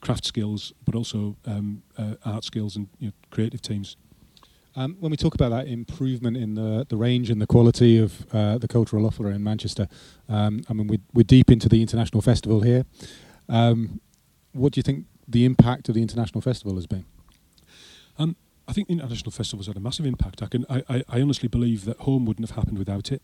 craft 0.00 0.24
skills, 0.24 0.72
but 0.84 0.94
also 0.94 1.36
um, 1.46 1.82
uh, 1.96 2.14
art 2.24 2.44
skills 2.44 2.76
and 2.76 2.88
you 2.98 3.08
know, 3.08 3.12
creative 3.30 3.60
teams. 3.60 3.96
Um, 4.76 4.96
when 5.00 5.10
we 5.10 5.16
talk 5.16 5.34
about 5.34 5.50
that 5.50 5.66
improvement 5.66 6.36
in 6.36 6.54
the, 6.54 6.86
the 6.88 6.96
range 6.96 7.30
and 7.30 7.42
the 7.42 7.48
quality 7.48 7.98
of 7.98 8.32
uh, 8.32 8.58
the 8.58 8.68
cultural 8.68 9.06
offer 9.06 9.28
in 9.30 9.42
Manchester, 9.42 9.88
um, 10.28 10.62
I 10.68 10.72
mean, 10.72 10.86
we're, 10.86 11.00
we're 11.12 11.24
deep 11.24 11.50
into 11.50 11.68
the 11.68 11.82
international 11.82 12.22
festival 12.22 12.60
here. 12.60 12.84
Um, 13.48 14.00
what 14.52 14.72
do 14.72 14.78
you 14.78 14.82
think 14.84 15.06
the 15.28 15.44
impact 15.44 15.88
of 15.88 15.94
the 15.94 16.02
international 16.02 16.40
festival 16.40 16.74
has 16.76 16.86
been? 16.86 17.04
Um, 18.18 18.36
I 18.66 18.72
think 18.72 18.88
the 18.88 18.94
international 18.94 19.30
festivals 19.30 19.66
had 19.66 19.76
a 19.76 19.80
massive 19.80 20.04
impact. 20.04 20.42
I 20.42 20.46
can, 20.46 20.66
I, 20.68 20.82
I, 20.88 21.04
I 21.08 21.22
honestly 21.22 21.48
believe 21.48 21.84
that 21.86 21.98
home 21.98 22.26
wouldn't 22.26 22.48
have 22.48 22.56
happened 22.56 22.78
without 22.78 23.10
it, 23.10 23.22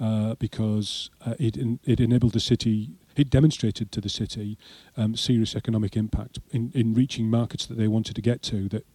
uh, 0.00 0.34
because 0.36 1.10
uh, 1.24 1.34
it 1.38 1.56
en- 1.56 1.78
it 1.84 2.00
enabled 2.00 2.32
the 2.32 2.40
city, 2.40 2.90
it 3.14 3.30
demonstrated 3.30 3.92
to 3.92 4.00
the 4.00 4.08
city 4.08 4.58
um, 4.96 5.14
serious 5.14 5.54
economic 5.54 5.96
impact 5.96 6.40
in, 6.50 6.72
in 6.74 6.94
reaching 6.94 7.30
markets 7.30 7.66
that 7.66 7.76
they 7.76 7.88
wanted 7.88 8.16
to 8.16 8.22
get 8.22 8.42
to 8.42 8.68
that 8.70 8.86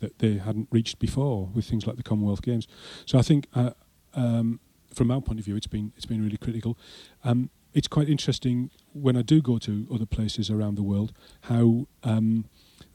that 0.00 0.18
they 0.18 0.38
hadn't 0.38 0.68
reached 0.70 0.98
before 0.98 1.48
with 1.54 1.66
things 1.66 1.86
like 1.86 1.96
the 1.96 2.02
Commonwealth 2.02 2.42
Games. 2.42 2.66
So 3.06 3.18
I 3.18 3.22
think, 3.22 3.46
uh, 3.54 3.70
um, 4.14 4.60
from 4.92 5.10
our 5.10 5.20
point 5.20 5.38
of 5.38 5.44
view, 5.44 5.56
it's 5.56 5.66
been 5.66 5.92
it's 5.96 6.06
been 6.06 6.22
really 6.22 6.38
critical. 6.38 6.78
Um, 7.22 7.50
it's 7.74 7.88
quite 7.88 8.08
interesting 8.08 8.70
when 8.92 9.16
I 9.16 9.22
do 9.22 9.42
go 9.42 9.58
to 9.58 9.86
other 9.92 10.06
places 10.06 10.48
around 10.48 10.76
the 10.76 10.82
world 10.82 11.12
how 11.42 11.86
um, 12.04 12.46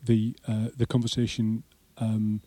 the 0.03 0.35
uh, 0.47 0.69
the 0.75 0.87
conversation 0.87 1.63
um, 1.97 2.41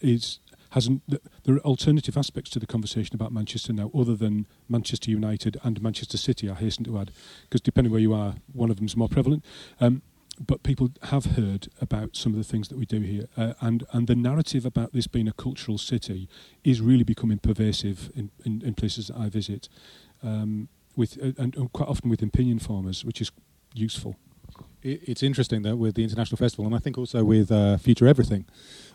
is 0.00 0.40
hasn't 0.70 1.02
there 1.08 1.56
are 1.56 1.60
alternative 1.60 2.16
aspects 2.16 2.50
to 2.50 2.58
the 2.58 2.66
conversation 2.66 3.14
about 3.14 3.32
Manchester 3.32 3.72
now 3.72 3.90
other 3.94 4.16
than 4.16 4.46
Manchester 4.68 5.10
United 5.10 5.58
and 5.62 5.82
Manchester 5.82 6.16
City 6.16 6.48
I 6.48 6.54
hasten 6.54 6.84
to 6.84 6.98
add 6.98 7.12
because 7.42 7.60
depending 7.60 7.92
where 7.92 8.00
you 8.00 8.14
are 8.14 8.36
one 8.52 8.70
of 8.70 8.76
them 8.76 8.86
is 8.86 8.96
more 8.96 9.08
prevalent. 9.08 9.44
Um, 9.80 10.02
but 10.42 10.62
people 10.62 10.88
have 11.02 11.36
heard 11.36 11.68
about 11.82 12.16
some 12.16 12.32
of 12.32 12.38
the 12.38 12.44
things 12.44 12.68
that 12.68 12.78
we 12.78 12.86
do 12.86 13.00
here 13.00 13.26
uh, 13.36 13.52
and 13.60 13.84
and 13.92 14.06
the 14.06 14.14
narrative 14.14 14.64
about 14.64 14.94
this 14.94 15.06
being 15.06 15.28
a 15.28 15.32
cultural 15.32 15.76
city 15.76 16.30
is 16.64 16.80
really 16.80 17.04
becoming 17.04 17.38
pervasive 17.38 18.10
in, 18.14 18.30
in, 18.46 18.62
in 18.62 18.72
places 18.72 19.08
that 19.08 19.18
I 19.18 19.28
visit. 19.28 19.68
Um, 20.22 20.68
with 20.96 21.18
uh, 21.22 21.32
and, 21.38 21.56
and 21.56 21.72
quite 21.72 21.88
often 21.88 22.10
with 22.10 22.22
opinion 22.22 22.58
farmers, 22.58 23.04
which 23.04 23.20
is 23.20 23.30
useful. 23.74 24.16
It, 24.82 25.00
it's 25.08 25.22
interesting 25.22 25.62
that 25.62 25.76
with 25.76 25.94
the 25.94 26.02
international 26.02 26.36
festival, 26.36 26.66
and 26.66 26.74
I 26.74 26.78
think 26.78 26.98
also 26.98 27.24
with 27.24 27.50
uh, 27.50 27.76
Future 27.76 28.06
Everything, 28.06 28.46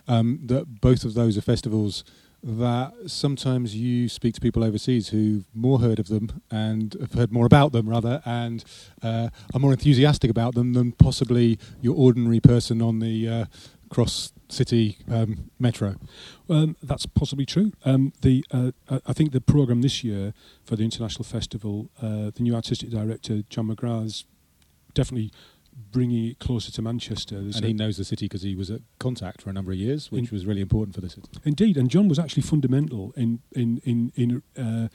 um, 0.07 0.39
that 0.45 0.81
both 0.81 1.03
of 1.03 1.13
those 1.13 1.37
are 1.37 1.41
festivals 1.41 2.03
that 2.43 2.93
sometimes 3.07 3.75
you 3.75 4.07
speak 4.07 4.35
to 4.35 4.41
people 4.41 4.63
overseas 4.63 5.09
who've 5.09 5.45
more 5.55 5.79
heard 5.79 5.97
of 5.97 6.07
them 6.09 6.43
and 6.51 6.95
have 7.01 7.13
heard 7.13 7.31
more 7.31 7.45
about 7.45 7.71
them 7.71 7.89
rather, 7.89 8.21
and 8.23 8.63
uh, 9.01 9.29
are 9.53 9.59
more 9.59 9.71
enthusiastic 9.71 10.29
about 10.29 10.53
them 10.53 10.73
than 10.73 10.91
possibly 10.91 11.57
your 11.81 11.95
ordinary 11.95 12.39
person 12.39 12.81
on 12.81 12.99
the 12.99 13.27
uh, 13.27 13.45
cross 13.89 14.31
city 14.49 14.97
um, 15.11 15.51
metro. 15.59 15.95
Um, 16.49 16.75
that's 16.81 17.05
possibly 17.05 17.45
true. 17.45 17.71
Um, 17.83 18.13
the 18.21 18.45
uh, 18.51 18.71
I 18.89 19.01
I 19.07 19.13
think 19.13 19.31
the 19.31 19.41
program 19.41 19.81
this 19.81 20.03
year 20.03 20.33
for 20.63 20.75
the 20.75 20.83
international 20.83 21.23
festival, 21.23 21.89
uh, 22.01 22.31
the 22.35 22.41
new 22.41 22.55
artistic 22.55 22.89
director 22.89 23.43
John 23.49 23.67
McGrath 23.67 24.05
is 24.05 24.25
definitely 24.93 25.31
bringing 25.91 26.25
it 26.25 26.39
closer 26.39 26.71
to 26.71 26.81
Manchester. 26.81 27.41
There's 27.41 27.57
and 27.57 27.65
he 27.65 27.73
knows 27.73 27.97
the 27.97 28.05
city 28.05 28.25
because 28.25 28.43
he 28.43 28.55
was 28.55 28.71
at 28.71 28.81
Contact 28.99 29.41
for 29.41 29.49
a 29.49 29.53
number 29.53 29.71
of 29.71 29.77
years, 29.77 30.11
which 30.11 30.31
was 30.31 30.45
really 30.45 30.61
important 30.61 30.95
for 30.95 31.01
the 31.01 31.09
city. 31.09 31.29
Indeed, 31.43 31.77
and 31.77 31.89
John 31.89 32.07
was 32.07 32.19
actually 32.19 32.43
fundamental 32.43 33.13
in 33.15 33.39
in 33.51 33.81
in 33.83 34.11
in 34.15 34.43
uh, 34.57 34.87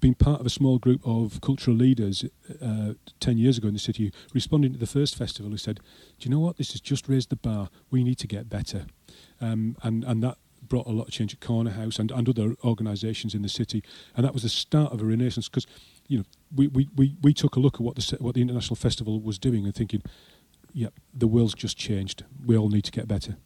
being 0.00 0.14
part 0.14 0.40
of 0.40 0.46
a 0.46 0.50
small 0.50 0.78
group 0.78 1.00
of 1.04 1.40
cultural 1.40 1.76
leaders 1.76 2.24
uh, 2.62 2.94
ten 3.20 3.38
years 3.38 3.58
ago 3.58 3.68
in 3.68 3.74
the 3.74 3.80
city, 3.80 4.12
responding 4.34 4.72
to 4.72 4.78
the 4.78 4.86
first 4.86 5.16
festival, 5.16 5.50
who 5.50 5.56
said, 5.56 5.80
"Do 6.18 6.28
you 6.28 6.30
know 6.30 6.40
what? 6.40 6.56
This 6.56 6.72
has 6.72 6.80
just 6.80 7.08
raised 7.08 7.30
the 7.30 7.36
bar. 7.36 7.68
We 7.90 8.04
need 8.04 8.18
to 8.18 8.26
get 8.26 8.48
better," 8.48 8.86
um, 9.40 9.76
and 9.82 10.04
and 10.04 10.22
that 10.22 10.38
brought 10.68 10.86
a 10.86 10.90
lot 10.90 11.08
of 11.08 11.12
change 11.12 11.32
at 11.32 11.40
Corner 11.40 11.70
House 11.70 11.98
and, 11.98 12.10
and 12.10 12.28
other 12.28 12.54
organisations 12.64 13.34
in 13.34 13.42
the 13.42 13.48
city, 13.48 13.82
and 14.14 14.24
that 14.24 14.34
was 14.34 14.42
the 14.42 14.48
start 14.48 14.92
of 14.92 15.00
a 15.00 15.04
renaissance 15.04 15.48
because. 15.48 15.66
You 16.10 16.16
know, 16.16 16.24
we, 16.56 16.68
we, 16.68 16.88
we, 16.96 17.16
we 17.20 17.34
took 17.34 17.56
a 17.56 17.60
look 17.60 17.74
at 17.74 17.80
what 17.82 17.94
the 17.94 18.16
what 18.18 18.34
the 18.34 18.40
international 18.40 18.76
festival 18.76 19.20
was 19.20 19.38
doing 19.38 19.66
and 19.66 19.74
thinking, 19.74 20.00
yeah, 20.72 20.88
the 21.12 21.26
world's 21.26 21.52
just 21.52 21.76
changed. 21.76 22.24
We 22.46 22.56
all 22.56 22.70
need 22.70 22.84
to 22.84 22.90
get 22.90 23.06
better. 23.06 23.36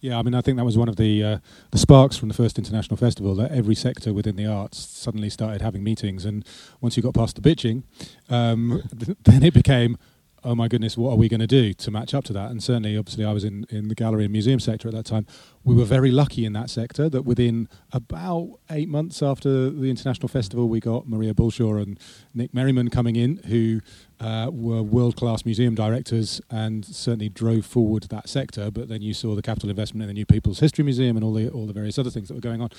Yeah, 0.00 0.18
I 0.18 0.22
mean, 0.22 0.34
I 0.34 0.40
think 0.40 0.58
that 0.58 0.64
was 0.64 0.76
one 0.76 0.88
of 0.88 0.96
the 0.96 1.22
uh, 1.24 1.38
the 1.70 1.78
sparks 1.78 2.16
from 2.16 2.28
the 2.28 2.34
first 2.34 2.58
international 2.58 2.96
festival 2.96 3.34
that 3.36 3.50
every 3.50 3.74
sector 3.74 4.12
within 4.12 4.36
the 4.36 4.46
arts 4.46 4.78
suddenly 4.78 5.30
started 5.30 5.62
having 5.62 5.82
meetings, 5.82 6.24
and 6.24 6.46
once 6.80 6.96
you 6.96 7.02
got 7.02 7.14
past 7.14 7.40
the 7.40 7.42
bitching, 7.42 7.82
um, 8.28 8.82
th- 8.98 9.16
then 9.24 9.42
it 9.42 9.54
became, 9.54 9.96
oh 10.44 10.54
my 10.54 10.68
goodness, 10.68 10.98
what 10.98 11.12
are 11.12 11.16
we 11.16 11.28
going 11.28 11.40
to 11.40 11.46
do 11.46 11.72
to 11.72 11.90
match 11.90 12.12
up 12.12 12.24
to 12.24 12.34
that? 12.34 12.50
And 12.50 12.62
certainly, 12.62 12.96
obviously, 12.96 13.24
I 13.24 13.32
was 13.32 13.42
in 13.42 13.66
in 13.70 13.88
the 13.88 13.94
gallery 13.94 14.24
and 14.24 14.32
museum 14.32 14.60
sector 14.60 14.86
at 14.86 14.94
that 14.94 15.06
time. 15.06 15.26
We 15.64 15.74
were 15.74 15.86
very 15.86 16.10
lucky 16.10 16.44
in 16.44 16.52
that 16.52 16.68
sector 16.68 17.08
that 17.08 17.22
within 17.22 17.68
about 17.90 18.60
eight 18.70 18.88
months 18.88 19.22
after 19.22 19.70
the 19.70 19.88
international 19.88 20.28
festival, 20.28 20.68
we 20.68 20.78
got 20.78 21.08
Maria 21.08 21.32
Balshaw 21.32 21.82
and 21.82 21.98
Nick 22.34 22.52
Merriman 22.52 22.90
coming 22.90 23.16
in, 23.16 23.38
who 23.46 23.80
uh, 24.20 24.50
were 24.52 24.82
world 24.82 25.16
class 25.16 25.44
museum 25.44 25.74
directors 25.74 26.40
and 26.50 26.84
certainly 26.84 27.28
drove 27.28 27.66
forward 27.66 28.04
that 28.04 28.28
sector. 28.28 28.70
But 28.70 28.88
then 28.88 29.02
you 29.02 29.14
saw 29.14 29.34
the 29.34 29.42
capital 29.42 29.70
investment 29.70 30.02
in 30.02 30.08
the 30.08 30.14
New 30.14 30.26
People's 30.26 30.60
History 30.60 30.84
Museum 30.84 31.16
and 31.16 31.24
all 31.24 31.32
the 31.32 31.48
all 31.50 31.66
the 31.66 31.72
various 31.72 31.98
other 31.98 32.10
things 32.10 32.28
that 32.28 32.34
were 32.34 32.40
going 32.40 32.62
on. 32.62 32.70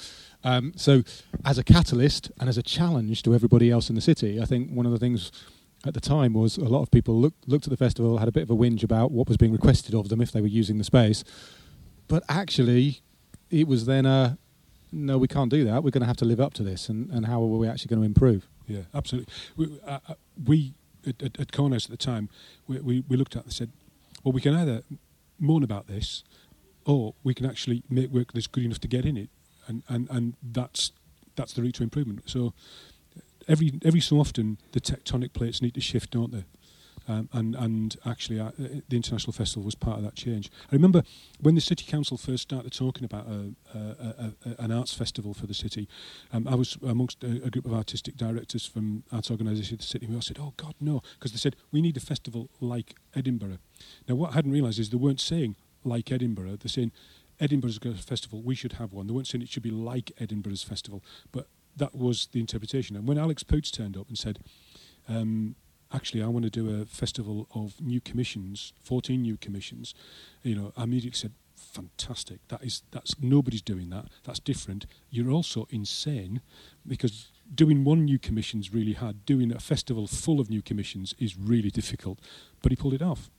Um, 0.44 0.74
so, 0.76 1.04
as 1.46 1.58
a 1.58 1.64
catalyst 1.64 2.32
and 2.40 2.50
as 2.50 2.58
a 2.58 2.64
challenge 2.64 3.24
to 3.24 3.36
everybody 3.36 3.70
else 3.70 3.90
in 3.90 3.96
the 3.96 4.02
city, 4.02 4.42
I 4.42 4.46
think 4.46 4.72
one 4.72 4.86
of 4.86 4.92
the 4.92 5.00
things 5.00 5.32
at 5.86 5.94
the 5.94 6.02
time 6.02 6.34
was 6.34 6.58
a 6.58 6.64
lot 6.64 6.82
of 6.82 6.92
people 6.92 7.20
looked 7.20 7.48
looked 7.48 7.66
at 7.66 7.70
the 7.70 7.78
festival, 7.78 8.18
had 8.18 8.28
a 8.28 8.32
bit 8.32 8.44
of 8.44 8.50
a 8.50 8.56
whinge 8.56 8.84
about 8.84 9.12
what 9.12 9.28
was 9.28 9.38
being 9.38 9.52
requested 9.52 9.94
of 9.94 10.10
them 10.10 10.22
if 10.22 10.32
they 10.32 10.42
were 10.42 10.48
using 10.48 10.78
the 10.78 10.84
space, 10.84 11.24
but 12.08 12.24
actually, 12.30 13.02
it 13.52 13.68
was 13.68 13.86
then 13.86 14.06
a 14.06 14.38
no, 14.92 15.18
we 15.18 15.28
can't 15.28 15.52
do 15.52 15.66
that. 15.66 15.84
We're 15.84 15.92
going 15.92 16.02
to 16.02 16.08
have 16.08 16.18
to 16.18 16.26
live 16.26 16.40
up 16.40 16.54
to 16.56 16.64
this, 16.64 16.90
and, 16.90 17.10
and 17.12 17.26
how 17.26 17.42
are 17.42 17.46
we 17.46 17.68
actually 17.68 17.90
going 17.90 18.02
to 18.02 18.06
improve? 18.06 18.48
Yeah, 18.68 18.82
absolutely. 18.94 19.34
We, 19.56 19.80
uh, 19.86 20.00
uh, 20.08 20.14
we 20.46 20.74
at, 21.08 21.24
at, 21.24 21.40
at 21.40 21.52
at 21.86 21.92
the 21.92 21.98
time, 21.98 22.30
we, 22.68 22.80
we, 22.80 23.04
we 23.08 23.18
looked 23.18 23.36
at 23.36 23.42
it 23.42 23.46
and 23.46 23.54
said, 23.54 23.72
well, 24.24 24.32
we 24.32 24.42
can 24.42 24.54
either 24.54 24.84
moan 25.40 25.64
about 25.64 25.88
this, 25.88 26.24
or 26.86 27.14
we 27.24 27.34
can 27.34 27.46
actually 27.46 27.84
make 27.90 28.10
work 28.12 28.34
that's 28.34 28.48
good 28.48 28.64
enough 28.64 28.80
to 28.80 28.88
get 28.88 29.06
in 29.06 29.18
it, 29.18 29.30
and 29.68 29.84
and, 29.88 30.10
and 30.10 30.34
that's 30.42 30.92
that's 31.36 31.54
the 31.54 31.62
route 31.62 31.76
to 31.76 31.84
improvement. 31.84 32.22
So 32.26 32.54
every 33.48 33.80
every 33.84 34.02
so 34.02 34.20
often, 34.20 34.58
the 34.72 34.82
tectonic 34.82 35.34
plates 35.34 35.62
need 35.62 35.74
to 35.76 35.82
shift, 35.82 36.12
don't 36.12 36.32
they? 36.32 36.46
Um, 37.08 37.30
and 37.32 37.56
and 37.56 37.96
actually, 38.06 38.40
uh, 38.40 38.52
the 38.58 38.96
international 38.96 39.32
festival 39.32 39.64
was 39.64 39.76
part 39.76 39.98
of 39.98 40.04
that 40.04 40.16
change. 40.16 40.52
I 40.72 40.76
remember 40.76 41.04
when 41.40 41.56
the 41.56 41.62
city 41.62 41.86
council 41.86 42.18
first 42.18 42.44
started 42.44 42.74
talking 42.74 43.06
about 43.06 43.28
a, 43.28 43.54
a, 43.74 44.34
a, 44.46 44.64
an 44.64 44.72
arts 44.72 44.94
festival 44.94 45.34
for 45.34 45.48
the 45.48 45.54
city. 45.54 45.88
Um, 46.34 46.48
I 46.48 46.56
was 46.56 46.78
amongst 46.86 47.24
a, 47.24 47.50
group 47.50 47.66
of 47.66 47.74
artistic 47.74 48.18
directors 48.18 48.66
from 48.66 49.04
arts 49.12 49.32
organisations 49.32 49.72
in 49.72 49.78
the 49.78 49.84
city. 49.84 50.06
We 50.06 50.16
all 50.16 50.22
said, 50.22 50.38
"Oh 50.40 50.54
God, 50.58 50.76
no," 50.82 51.02
because 51.14 51.32
they 51.32 51.38
said 51.38 51.56
we 51.72 51.82
need 51.82 51.96
a 51.96 52.02
festival 52.02 52.50
like 52.60 52.96
Edinburgh. 53.16 53.60
Now, 54.08 54.16
what 54.16 54.32
I 54.32 54.36
hadn't 54.36 54.52
realised 54.52 54.80
is 54.80 54.90
they 54.90 54.98
weren't 54.98 55.22
saying 55.22 55.56
like 55.86 56.12
Edinburgh. 56.12 56.58
They're 56.58 56.70
saying 56.70 56.92
Edinburgh's 57.40 57.80
festival. 58.04 58.42
We 58.42 58.56
should 58.56 58.74
have 58.74 58.92
one. 58.92 59.08
They 59.08 59.14
weren't 59.14 59.28
saying 59.28 59.44
it 59.44 59.50
should 59.50 59.64
be 59.64 59.72
like 59.72 60.12
Edinburgh's 60.20 60.64
festival, 60.64 61.04
but 61.32 61.48
that 61.78 61.96
was 61.96 62.28
the 62.34 62.42
interpretation. 62.42 62.98
And 62.98 63.08
when 63.08 63.18
Alex 63.18 63.44
Poots 63.44 63.72
turned 63.72 63.96
up 63.96 64.10
and 64.10 64.18
said. 64.18 64.40
Um, 65.10 65.56
actually, 65.94 66.24
I 66.24 66.28
want 66.28 66.44
to 66.46 66.52
do 66.52 66.82
a 66.82 66.86
festival 66.86 67.48
of 67.54 67.80
new 67.82 68.02
commissions, 68.02 68.74
14 68.84 69.22
new 69.22 69.38
commissions, 69.38 69.94
you 70.44 70.56
know, 70.56 70.74
I 70.76 70.84
immediately 70.84 71.18
said, 71.18 71.34
fantastic. 71.56 72.40
That 72.48 72.64
is, 72.64 72.84
that's 72.92 73.20
nobody's 73.22 73.62
doing 73.62 73.90
that. 73.90 74.06
That's 74.24 74.40
different. 74.40 74.86
You're 75.10 75.32
also 75.32 75.68
insane 75.70 76.42
because 76.86 77.32
doing 77.54 77.84
one 77.84 78.06
new 78.06 78.20
commission 78.20 78.60
is 78.60 78.74
really 78.74 78.94
hard. 78.94 79.26
Doing 79.26 79.52
a 79.52 79.60
festival 79.60 80.08
full 80.08 80.40
of 80.40 80.50
new 80.50 80.62
commissions 80.62 81.16
is 81.20 81.38
really 81.38 81.70
difficult. 81.70 82.20
But 82.62 82.72
he 82.72 82.76
pulled 82.76 82.94
it 82.94 83.02
off. 83.02 83.30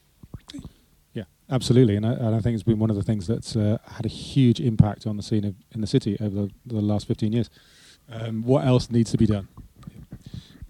Yeah, 1.13 1.25
absolutely, 1.51 1.97
and 1.97 2.07
I, 2.07 2.13
and 2.13 2.35
I 2.35 2.41
think 2.41 2.55
it's 2.55 2.63
been 2.63 2.79
one 2.79 2.91
of 2.91 2.97
the 2.97 3.03
things 3.03 3.27
that's 3.27 3.57
uh, 3.57 3.79
had 3.87 4.07
a 4.07 4.11
huge 4.11 4.61
impact 4.61 5.07
on 5.07 5.17
the 5.17 5.23
scene 5.23 5.45
of, 5.45 5.55
in 5.73 5.81
the 5.81 5.87
city 5.87 6.17
over 6.21 6.43
the, 6.43 6.51
the 6.67 6.81
last 6.81 7.09
15 7.09 7.33
years. 7.33 7.51
Um, 8.11 8.43
what 8.43 8.65
else 8.65 8.91
needs 8.91 9.11
to 9.11 9.19
be 9.19 9.27
done? 9.27 9.49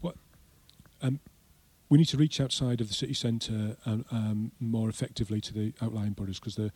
What 0.00 0.16
um, 1.02 1.20
we 1.88 1.98
need 1.98 2.08
to 2.08 2.16
reach 2.16 2.40
outside 2.40 2.80
of 2.80 2.88
the 2.88 2.94
city 2.94 3.14
centre 3.14 3.76
and 3.84 4.04
um, 4.10 4.52
more 4.60 4.88
effectively 4.88 5.40
to 5.40 5.54
the 5.54 5.72
outlying 5.80 6.12
boroughs 6.12 6.38
because 6.38 6.56
the 6.56 6.72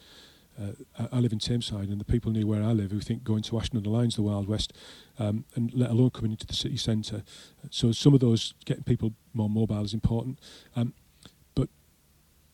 uh, 0.61 1.07
I 1.11 1.19
live 1.19 1.33
in 1.33 1.39
Tameside, 1.39 1.91
and 1.91 1.99
the 1.99 2.05
people 2.05 2.31
near 2.31 2.47
where 2.47 2.63
I 2.63 2.73
live 2.73 2.91
who 2.91 3.01
think 3.01 3.25
going 3.25 3.43
to 3.45 3.59
Ashton 3.59 3.79
under 3.79 3.89
Lyne's 3.89 4.17
the 4.17 4.23
Wild 4.23 4.49
West, 4.49 4.73
um, 5.19 5.45
and 5.55 5.73
let 5.73 5.91
alone 5.91 6.11
coming 6.11 6.33
into 6.33 6.47
the 6.47 6.53
city 6.53 6.77
centre. 6.77 7.23
So 7.71 7.93
some 7.93 8.13
of 8.15 8.21
those 8.21 8.55
getting 8.65 8.85
people 8.85 9.15
more 9.33 9.49
mobile 9.49 9.83
is 9.83 9.95
important, 9.95 10.39
um, 10.77 10.93
but 11.55 11.69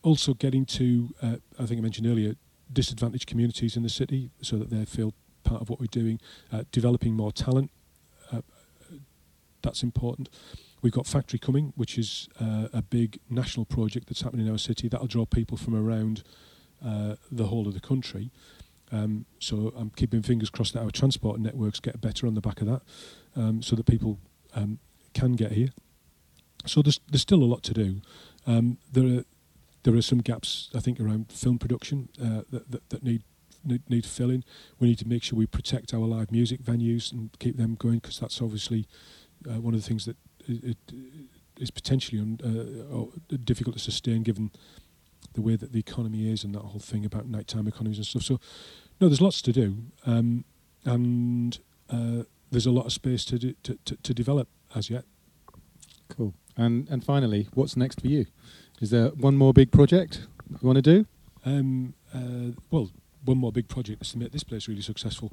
also 0.01 0.33
getting 0.33 0.65
to 0.67 1.13
uh, 1.21 1.35
I 1.59 1.65
think 1.65 1.79
I 1.79 1.81
mentioned 1.81 2.07
earlier 2.07 2.35
disadvantaged 2.71 3.27
communities 3.27 3.75
in 3.75 3.83
the 3.83 3.89
city 3.89 4.29
so 4.41 4.57
that 4.57 4.69
they 4.69 4.85
feel 4.85 5.13
part 5.43 5.61
of 5.61 5.69
what 5.69 5.79
we're 5.79 5.87
doing. 5.87 6.21
Uh, 6.51 6.63
developing 6.71 7.13
more 7.13 7.31
talent, 7.31 7.71
uh, 8.31 8.41
that's 9.61 9.83
important. 9.83 10.29
We've 10.81 10.93
got 10.93 11.07
Factory 11.07 11.39
Coming, 11.39 11.73
which 11.75 11.97
is 11.97 12.29
uh, 12.39 12.67
a 12.71 12.81
big 12.81 13.19
national 13.29 13.65
project 13.65 14.07
that's 14.07 14.21
happening 14.21 14.45
in 14.45 14.51
our 14.51 14.57
city. 14.57 14.87
That'll 14.87 15.07
draw 15.07 15.25
people 15.25 15.57
from 15.57 15.75
around 15.75 16.23
uh, 16.85 17.15
the 17.31 17.47
whole 17.47 17.67
of 17.67 17.73
the 17.73 17.79
country. 17.79 18.31
Um, 18.91 19.25
so 19.39 19.73
I'm 19.75 19.91
keeping 19.91 20.21
fingers 20.21 20.49
crossed 20.49 20.73
that 20.73 20.83
our 20.83 20.91
transport 20.91 21.39
networks 21.39 21.79
get 21.79 22.01
better 22.01 22.25
on 22.25 22.33
the 22.33 22.41
back 22.41 22.61
of 22.61 22.67
that, 22.67 22.81
um, 23.35 23.61
so 23.61 23.75
that 23.75 23.85
people 23.85 24.19
um, 24.55 24.79
can 25.13 25.33
get 25.33 25.51
here. 25.51 25.69
So 26.65 26.81
there's 26.81 26.99
there's 27.09 27.21
still 27.21 27.43
a 27.43 27.45
lot 27.45 27.63
to 27.63 27.73
do. 27.73 28.01
Um, 28.47 28.77
there 28.91 29.19
are 29.19 29.23
there 29.83 29.95
are 29.95 30.01
some 30.01 30.19
gaps 30.19 30.69
I 30.75 30.79
think 30.79 30.99
around 30.99 31.31
film 31.31 31.57
production 31.57 32.09
uh, 32.21 32.41
that, 32.49 32.71
that, 32.71 32.89
that 32.89 33.03
need, 33.03 33.23
need 33.63 33.87
need 33.89 34.05
filling. 34.05 34.43
We 34.79 34.87
need 34.87 34.99
to 34.99 35.07
make 35.07 35.23
sure 35.23 35.37
we 35.37 35.45
protect 35.45 35.93
our 35.93 36.01
live 36.01 36.31
music 36.31 36.63
venues 36.63 37.11
and 37.11 37.29
keep 37.39 37.57
them 37.57 37.75
going 37.75 37.99
because 37.99 38.19
that's 38.19 38.41
obviously 38.41 38.87
uh, 39.49 39.61
one 39.61 39.73
of 39.73 39.81
the 39.81 39.87
things 39.87 40.05
that 40.05 40.17
it, 40.49 40.77
it 40.89 40.93
is 41.59 41.71
potentially 41.71 42.19
un, 42.21 42.39
uh, 42.43 43.37
difficult 43.43 43.75
to 43.75 43.81
sustain 43.81 44.23
given 44.23 44.51
the 45.33 45.41
way 45.41 45.55
that 45.55 45.71
the 45.71 45.79
economy 45.79 46.31
is 46.31 46.43
and 46.43 46.55
that 46.55 46.61
whole 46.61 46.79
thing 46.79 47.05
about 47.05 47.27
nighttime 47.27 47.67
economies 47.67 47.97
and 47.97 48.05
stuff. 48.05 48.23
So, 48.23 48.39
no, 48.99 49.07
there's 49.07 49.21
lots 49.21 49.41
to 49.43 49.51
do, 49.51 49.77
um, 50.05 50.43
and 50.85 51.59
uh, 51.89 52.23
there's 52.51 52.65
a 52.65 52.71
lot 52.71 52.85
of 52.85 52.91
space 52.91 53.23
to, 53.25 53.37
do, 53.37 53.53
to, 53.63 53.77
to, 53.85 53.95
to 53.95 54.13
develop 54.13 54.47
as 54.75 54.89
yet. 54.89 55.05
Cool. 56.09 56.33
And 56.57 56.89
and 56.89 57.03
finally, 57.03 57.47
what's 57.53 57.77
next 57.77 58.01
for 58.01 58.07
you? 58.07 58.25
Is 58.81 58.89
there 58.89 59.09
one 59.09 59.37
more 59.37 59.53
big 59.53 59.71
project 59.71 60.27
you 60.49 60.67
want 60.67 60.77
to 60.77 60.81
do? 60.81 61.05
Um, 61.45 61.93
uh, 62.13 62.59
well, 62.69 62.91
one 63.23 63.37
more 63.37 63.51
big 63.51 63.67
project 63.67 64.01
is 64.01 64.11
to 64.11 64.17
make 64.17 64.31
this 64.31 64.43
place 64.43 64.67
really 64.67 64.81
successful. 64.81 65.31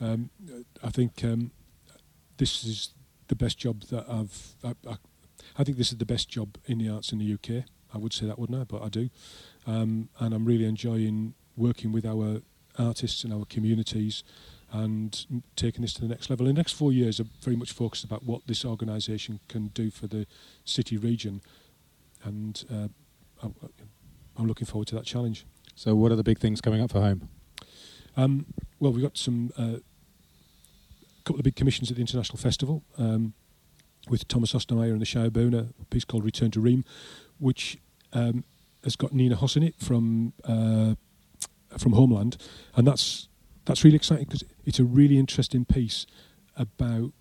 Um, 0.00 0.30
I 0.82 0.90
think 0.90 1.22
um, 1.22 1.52
this 2.38 2.64
is 2.64 2.94
the 3.28 3.36
best 3.36 3.58
job 3.58 3.82
that 3.84 4.04
I've. 4.08 4.54
I, 4.62 4.74
I, 4.88 4.96
I, 5.58 5.64
think 5.64 5.78
this 5.78 5.92
is 5.92 5.98
the 5.98 6.06
best 6.06 6.28
job 6.28 6.56
in 6.66 6.78
the 6.78 6.88
arts 6.88 7.12
in 7.12 7.18
the 7.18 7.34
UK. 7.34 7.64
I 7.94 7.98
would 7.98 8.12
say 8.12 8.26
that, 8.26 8.38
wouldn't 8.38 8.60
I? 8.60 8.64
But 8.64 8.82
I 8.82 8.88
do. 8.88 9.10
Um, 9.66 10.08
and 10.18 10.34
I'm 10.34 10.44
really 10.44 10.64
enjoying 10.64 11.34
working 11.56 11.92
with 11.92 12.04
our 12.04 12.40
artists 12.78 13.24
and 13.24 13.32
our 13.32 13.44
communities 13.44 14.24
and 14.72 15.44
taking 15.54 15.82
this 15.82 15.92
to 15.94 16.00
the 16.00 16.08
next 16.08 16.28
level. 16.28 16.46
In 16.48 16.54
the 16.54 16.58
next 16.58 16.72
four 16.72 16.92
years 16.92 17.20
are 17.20 17.26
very 17.40 17.54
much 17.54 17.72
focused 17.72 18.04
about 18.04 18.24
what 18.24 18.46
this 18.46 18.64
organisation 18.64 19.38
can 19.48 19.68
do 19.68 19.90
for 19.90 20.08
the 20.08 20.26
city 20.64 20.96
region. 20.96 21.40
And 22.24 22.64
uh, 22.72 22.88
I'm 24.36 24.46
looking 24.46 24.66
forward 24.66 24.88
to 24.88 24.94
that 24.96 25.04
challenge. 25.04 25.46
So, 25.76 25.94
what 25.94 26.12
are 26.12 26.16
the 26.16 26.24
big 26.24 26.38
things 26.38 26.60
coming 26.60 26.80
up 26.80 26.90
for 26.90 27.00
home? 27.00 27.28
Um, 28.16 28.46
well, 28.80 28.92
we've 28.92 29.02
got 29.02 29.16
some 29.16 29.52
uh, 29.56 29.78
couple 31.24 31.40
of 31.40 31.44
big 31.44 31.56
commissions 31.56 31.90
at 31.90 31.96
the 31.96 32.00
International 32.00 32.38
Festival 32.38 32.84
um, 32.98 33.34
with 34.08 34.28
Thomas 34.28 34.52
Ostermeier 34.52 34.92
and 34.92 35.00
the 35.00 35.06
Schaubühne, 35.06 35.72
a 35.80 35.84
piece 35.86 36.04
called 36.04 36.24
Return 36.24 36.50
to 36.52 36.60
Reims, 36.60 36.84
which 37.38 37.78
um, 38.12 38.44
has 38.84 38.96
got 38.96 39.12
Nina 39.12 39.36
Hoss 39.36 39.56
in 39.56 39.62
it 39.62 39.74
from 39.78 40.34
uh, 40.44 40.94
from 41.78 41.92
Homeland, 41.92 42.36
and 42.76 42.86
that's 42.86 43.28
that's 43.64 43.82
really 43.82 43.96
exciting 43.96 44.26
because 44.26 44.44
it's 44.64 44.78
a 44.78 44.84
really 44.84 45.18
interesting 45.18 45.64
piece 45.64 46.06
about 46.56 47.12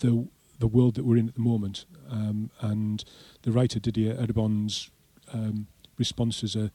the 0.00 0.28
the 0.58 0.66
world 0.66 0.94
that 0.96 1.04
we're 1.04 1.16
in 1.16 1.28
at 1.28 1.34
the 1.34 1.40
moment, 1.40 1.86
um, 2.10 2.50
and 2.60 3.04
the 3.42 3.52
writer 3.52 3.78
Didier 3.78 4.14
Eribon's 4.14 4.90
um, 5.32 5.68
response 5.98 6.42
as 6.42 6.56
a 6.56 6.70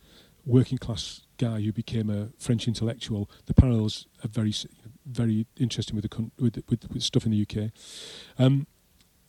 working 0.45 0.77
class 0.77 1.21
guy 1.37 1.61
who 1.61 1.73
became 1.73 2.09
a 2.09 2.29
French 2.39 2.67
intellectual. 2.67 3.29
The 3.45 3.53
parallels 3.53 4.07
are 4.23 4.29
very 4.29 4.53
very 5.07 5.47
interesting 5.57 5.95
with 5.95 6.09
the 6.09 6.31
with, 6.39 6.63
with, 6.69 6.89
with 6.91 7.03
stuff 7.03 7.25
in 7.25 7.31
the 7.31 7.41
UK. 7.41 7.71
Um, 8.37 8.67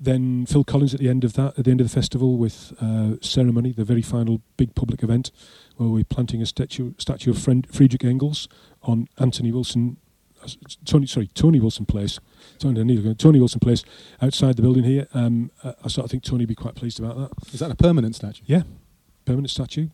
then 0.01 0.47
Phil 0.47 0.65
Collins 0.65 0.95
at 0.95 1.01
the 1.01 1.09
end 1.09 1.25
of 1.25 1.33
that, 1.35 1.59
at 1.59 1.65
the 1.65 1.71
end 1.71 1.81
of 1.81 1.89
the 1.89 1.95
festival, 1.95 2.37
with 2.37 2.73
uh, 2.81 3.17
ceremony, 3.21 3.73
the 3.73 3.85
very 3.85 4.03
final 4.03 4.41
big 4.57 4.75
public 4.75 5.03
event, 5.03 5.33
where 5.77 5.89
we're 5.89 6.05
planting 6.05 6.41
a 6.41 6.47
statue, 6.47 6.93
statue 6.99 7.31
of 7.31 7.39
Friend, 7.39 7.67
Friedrich 7.73 8.05
Engels 8.05 8.49
on 8.83 9.09
Anthony 9.19 9.51
Wilson, 9.51 9.97
uh, 10.43 10.49
Tony, 10.85 11.07
sorry, 11.07 11.27
Tony 11.35 11.59
Wilson 11.59 11.85
Place, 11.85 12.21
Tony, 12.59 13.15
Tony 13.15 13.39
Wilson 13.41 13.59
Place, 13.59 13.85
outside 14.23 14.57
the 14.57 14.63
building 14.63 14.85
here. 14.85 15.09
Um, 15.15 15.51
uh, 15.65 15.73
I 15.85 15.89
sort 15.89 16.05
of 16.05 16.13
think 16.13 16.23
Tony 16.23 16.43
would 16.43 16.49
be 16.49 16.55
quite 16.55 16.77
pleased 16.77 17.01
about 17.01 17.17
that. 17.17 17.53
Is 17.53 17.61
that 17.61 17.71
a 17.73 17.77
permanent 17.77 18.15
statue? 18.15 18.45
Yeah, 18.47 18.63
permanent 19.25 19.51
statue. 19.51 19.89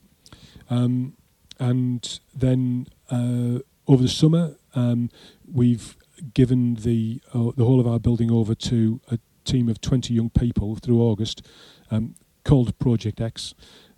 Um, 0.68 1.14
and 1.58 2.20
then 2.34 2.88
uh, 3.10 3.60
over 3.86 4.02
the 4.02 4.08
summer, 4.08 4.56
um, 4.74 5.10
we've 5.50 5.96
given 6.32 6.74
the 6.76 7.20
uh, 7.32 7.50
the 7.56 7.64
whole 7.64 7.80
of 7.80 7.86
our 7.86 7.98
building 7.98 8.30
over 8.30 8.54
to 8.54 9.00
a 9.10 9.18
team 9.44 9.68
of 9.68 9.80
20 9.80 10.14
young 10.14 10.30
people 10.30 10.76
through 10.76 11.00
August 11.00 11.46
um, 11.90 12.14
called 12.44 12.78
Project 12.78 13.20
X. 13.20 13.54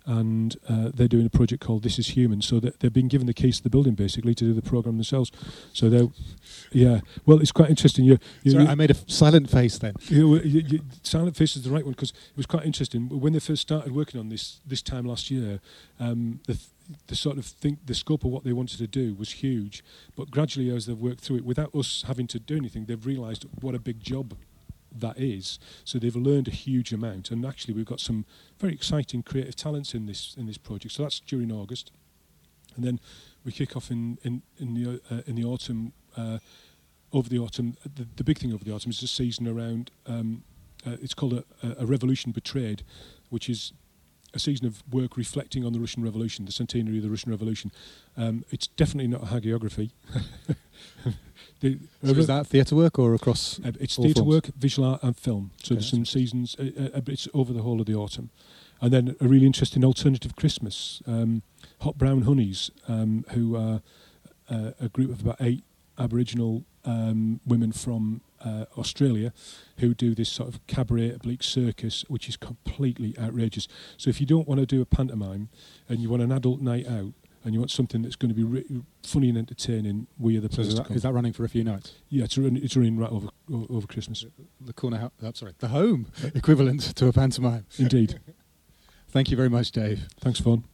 And 0.09 0.55
uh, 0.69 0.89
they're 0.93 1.09
doing 1.09 1.25
a 1.25 1.29
project 1.29 1.61
called 1.61 1.83
This 1.83 1.99
Is 1.99 2.07
Human. 2.07 2.41
So 2.41 2.61
they've 2.61 2.93
been 2.93 3.09
given 3.09 3.27
the 3.27 3.33
keys 3.33 3.57
to 3.57 3.63
the 3.63 3.69
building 3.69 3.93
basically 3.93 4.33
to 4.35 4.45
do 4.45 4.53
the 4.53 4.61
program 4.61 4.95
themselves. 4.95 5.33
So 5.73 5.89
they're, 5.89 6.07
yeah. 6.71 7.01
Well, 7.25 7.39
it's 7.39 7.51
quite 7.51 7.69
interesting. 7.69 8.05
You, 8.05 8.17
you, 8.41 8.51
Sorry, 8.51 8.63
you, 8.63 8.69
I 8.69 8.75
made 8.75 8.89
a 8.89 8.95
silent 9.11 9.49
face 9.49 9.77
then. 9.77 9.95
Silent 11.03 11.35
face 11.35 11.57
is 11.57 11.63
the 11.63 11.71
right 11.71 11.83
one 11.83 11.91
because 11.91 12.11
it 12.11 12.37
was 12.37 12.45
quite 12.45 12.65
interesting 12.65 13.09
when 13.09 13.33
they 13.33 13.39
first 13.39 13.61
started 13.61 13.93
working 13.93 14.17
on 14.17 14.29
this 14.29 14.61
this 14.65 14.81
time 14.81 15.03
last 15.05 15.29
year. 15.29 15.59
Um, 15.99 16.39
the, 16.47 16.57
the 17.07 17.15
sort 17.15 17.37
of 17.37 17.45
think 17.45 17.85
the 17.85 17.93
scope 17.93 18.23
of 18.23 18.31
what 18.31 18.45
they 18.45 18.53
wanted 18.53 18.77
to 18.77 18.87
do 18.87 19.13
was 19.13 19.31
huge, 19.31 19.83
but 20.15 20.31
gradually 20.31 20.73
as 20.73 20.85
they've 20.85 20.97
worked 20.97 21.19
through 21.19 21.37
it, 21.37 21.45
without 21.45 21.75
us 21.75 22.05
having 22.07 22.27
to 22.27 22.39
do 22.39 22.55
anything, 22.55 22.85
they've 22.85 23.05
realised 23.05 23.45
what 23.59 23.75
a 23.75 23.79
big 23.79 23.99
job 23.99 24.37
that 25.01 25.17
is. 25.17 25.59
So 25.83 25.99
they've 25.99 26.15
learned 26.15 26.47
a 26.47 26.51
huge 26.51 26.91
amount, 26.93 27.31
and 27.31 27.45
actually 27.45 27.73
we've 27.73 27.85
got 27.85 27.99
some 27.99 28.25
very 28.59 28.73
exciting 28.73 29.23
creative 29.23 29.55
talents 29.55 29.93
in 29.93 30.05
this 30.05 30.35
in 30.37 30.45
this 30.45 30.57
project. 30.57 30.95
So 30.95 31.03
that's 31.03 31.19
during 31.19 31.51
August, 31.51 31.91
and 32.75 32.85
then 32.85 32.99
we 33.43 33.51
kick 33.51 33.75
off 33.75 33.91
in 33.91 34.17
in 34.23 34.41
in 34.59 34.73
the 34.73 35.01
uh, 35.11 35.21
in 35.25 35.35
the 35.35 35.43
autumn. 35.43 35.93
Uh, 36.15 36.39
over 37.13 37.29
the 37.29 37.39
autumn, 37.39 37.77
the, 37.95 38.05
the, 38.17 38.23
big 38.23 38.37
thing 38.37 38.53
over 38.53 38.65
the 38.65 38.73
autumn 38.73 38.91
is 38.91 38.99
the 38.99 39.07
season 39.07 39.47
around. 39.47 39.91
Um, 40.07 40.43
uh, 40.85 40.97
it's 41.01 41.13
called 41.13 41.33
a, 41.33 41.45
a, 41.79 41.85
Revolution 41.85 42.33
Betrayed, 42.33 42.83
which 43.29 43.49
is 43.49 43.71
a 44.33 44.39
season 44.39 44.67
of 44.67 44.83
work 44.91 45.15
reflecting 45.15 45.65
on 45.65 45.71
the 45.71 45.79
Russian 45.79 46.03
Revolution, 46.03 46.45
the 46.45 46.51
centenary 46.51 46.97
of 46.97 47.03
the 47.03 47.09
Russian 47.09 47.31
Revolution. 47.31 47.71
Um, 48.17 48.43
it's 48.51 48.67
definitely 48.67 49.07
not 49.07 49.23
a 49.23 49.27
hagiography. 49.27 49.91
The, 51.59 51.79
so 52.03 52.11
is 52.11 52.27
that 52.27 52.47
theatre 52.47 52.75
work 52.75 52.99
or 52.99 53.13
across? 53.13 53.59
Uh, 53.59 53.71
it's 53.79 53.95
theatre 53.95 54.23
work, 54.23 54.47
visual 54.57 54.87
art, 54.87 55.03
and 55.03 55.15
film. 55.15 55.51
So 55.63 55.73
okay, 55.73 55.75
there's 55.75 55.89
some 55.89 56.05
seasons. 56.05 56.55
Uh, 56.59 56.89
uh, 56.95 57.01
it's 57.07 57.27
over 57.33 57.53
the 57.53 57.61
whole 57.61 57.79
of 57.79 57.87
the 57.87 57.95
autumn, 57.95 58.29
and 58.81 58.91
then 58.91 59.15
a 59.19 59.27
really 59.27 59.45
interesting 59.45 59.83
alternative 59.83 60.35
Christmas. 60.35 61.01
Um, 61.07 61.41
Hot 61.81 61.97
Brown 61.97 62.23
Honeys, 62.23 62.71
um, 62.87 63.25
who 63.31 63.55
are 63.55 63.81
uh, 64.49 64.71
a 64.79 64.89
group 64.89 65.11
of 65.11 65.21
about 65.21 65.37
eight 65.39 65.63
Aboriginal 65.97 66.63
um, 66.85 67.39
women 67.45 67.71
from 67.71 68.21
uh, 68.43 68.65
Australia, 68.77 69.33
who 69.79 69.93
do 69.93 70.15
this 70.15 70.29
sort 70.29 70.49
of 70.49 70.65
cabaret 70.67 71.11
oblique 71.11 71.43
circus, 71.43 72.05
which 72.07 72.29
is 72.29 72.37
completely 72.37 73.15
outrageous. 73.19 73.67
So 73.97 74.09
if 74.09 74.21
you 74.21 74.27
don't 74.27 74.47
want 74.47 74.59
to 74.59 74.65
do 74.65 74.81
a 74.81 74.85
pantomime 74.85 75.49
and 75.89 75.99
you 75.99 76.09
want 76.09 76.21
an 76.23 76.31
adult 76.31 76.61
night 76.61 76.87
out, 76.87 77.13
and 77.47 77.53
you 77.53 77.61
want 77.61 77.71
something 77.71 78.01
that's 78.01 78.17
going 78.17 78.27
to 78.27 78.35
be 78.35 78.43
re- 78.43 78.65
funny 79.03 79.29
and 79.29 79.37
entertaining, 79.37 80.05
we 80.19 80.37
are 80.37 80.41
the 80.41 80.49
so 80.49 80.55
place 80.57 80.67
is 80.89 81.03
that 81.03 81.13
running 81.13 81.31
for 81.31 81.45
a 81.45 81.49
few 81.49 81.63
nights? 81.63 81.93
Yeah, 82.09 82.25
it's, 82.25 82.37
run, 82.37 82.57
it's 82.57 82.75
running 82.75 82.97
right 82.97 83.09
over, 83.09 83.29
over 83.69 83.87
Christmas. 83.87 84.25
The 84.59 84.73
corner, 84.73 84.97
ho- 84.97 85.11
oh, 85.23 85.31
sorry, 85.33 85.53
the 85.59 85.69
home 85.69 86.07
equivalent 86.35 86.81
to 86.97 87.07
a 87.07 87.13
pantomime. 87.13 87.65
Indeed. 87.79 88.19
Thank 89.09 89.31
you 89.31 89.37
very 89.37 89.49
much, 89.49 89.71
Dave. 89.71 90.09
Thanks, 90.19 90.41
Vaughan. 90.41 90.65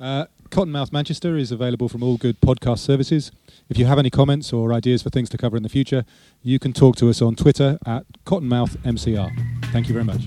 Uh, 0.00 0.26
Cottonmouth 0.50 0.92
Manchester 0.92 1.36
is 1.36 1.52
available 1.52 1.88
from 1.88 2.02
all 2.02 2.16
good 2.16 2.40
podcast 2.40 2.80
services. 2.80 3.30
If 3.68 3.78
you 3.78 3.86
have 3.86 4.00
any 4.00 4.10
comments 4.10 4.52
or 4.52 4.72
ideas 4.72 5.02
for 5.02 5.10
things 5.10 5.28
to 5.30 5.38
cover 5.38 5.56
in 5.56 5.62
the 5.62 5.68
future, 5.68 6.04
you 6.42 6.58
can 6.58 6.72
talk 6.72 6.96
to 6.96 7.08
us 7.08 7.22
on 7.22 7.36
Twitter 7.36 7.78
at 7.86 8.06
CottonmouthMCR. 8.26 9.66
Thank 9.66 9.86
you 9.86 9.92
very 9.94 10.04
much. 10.04 10.22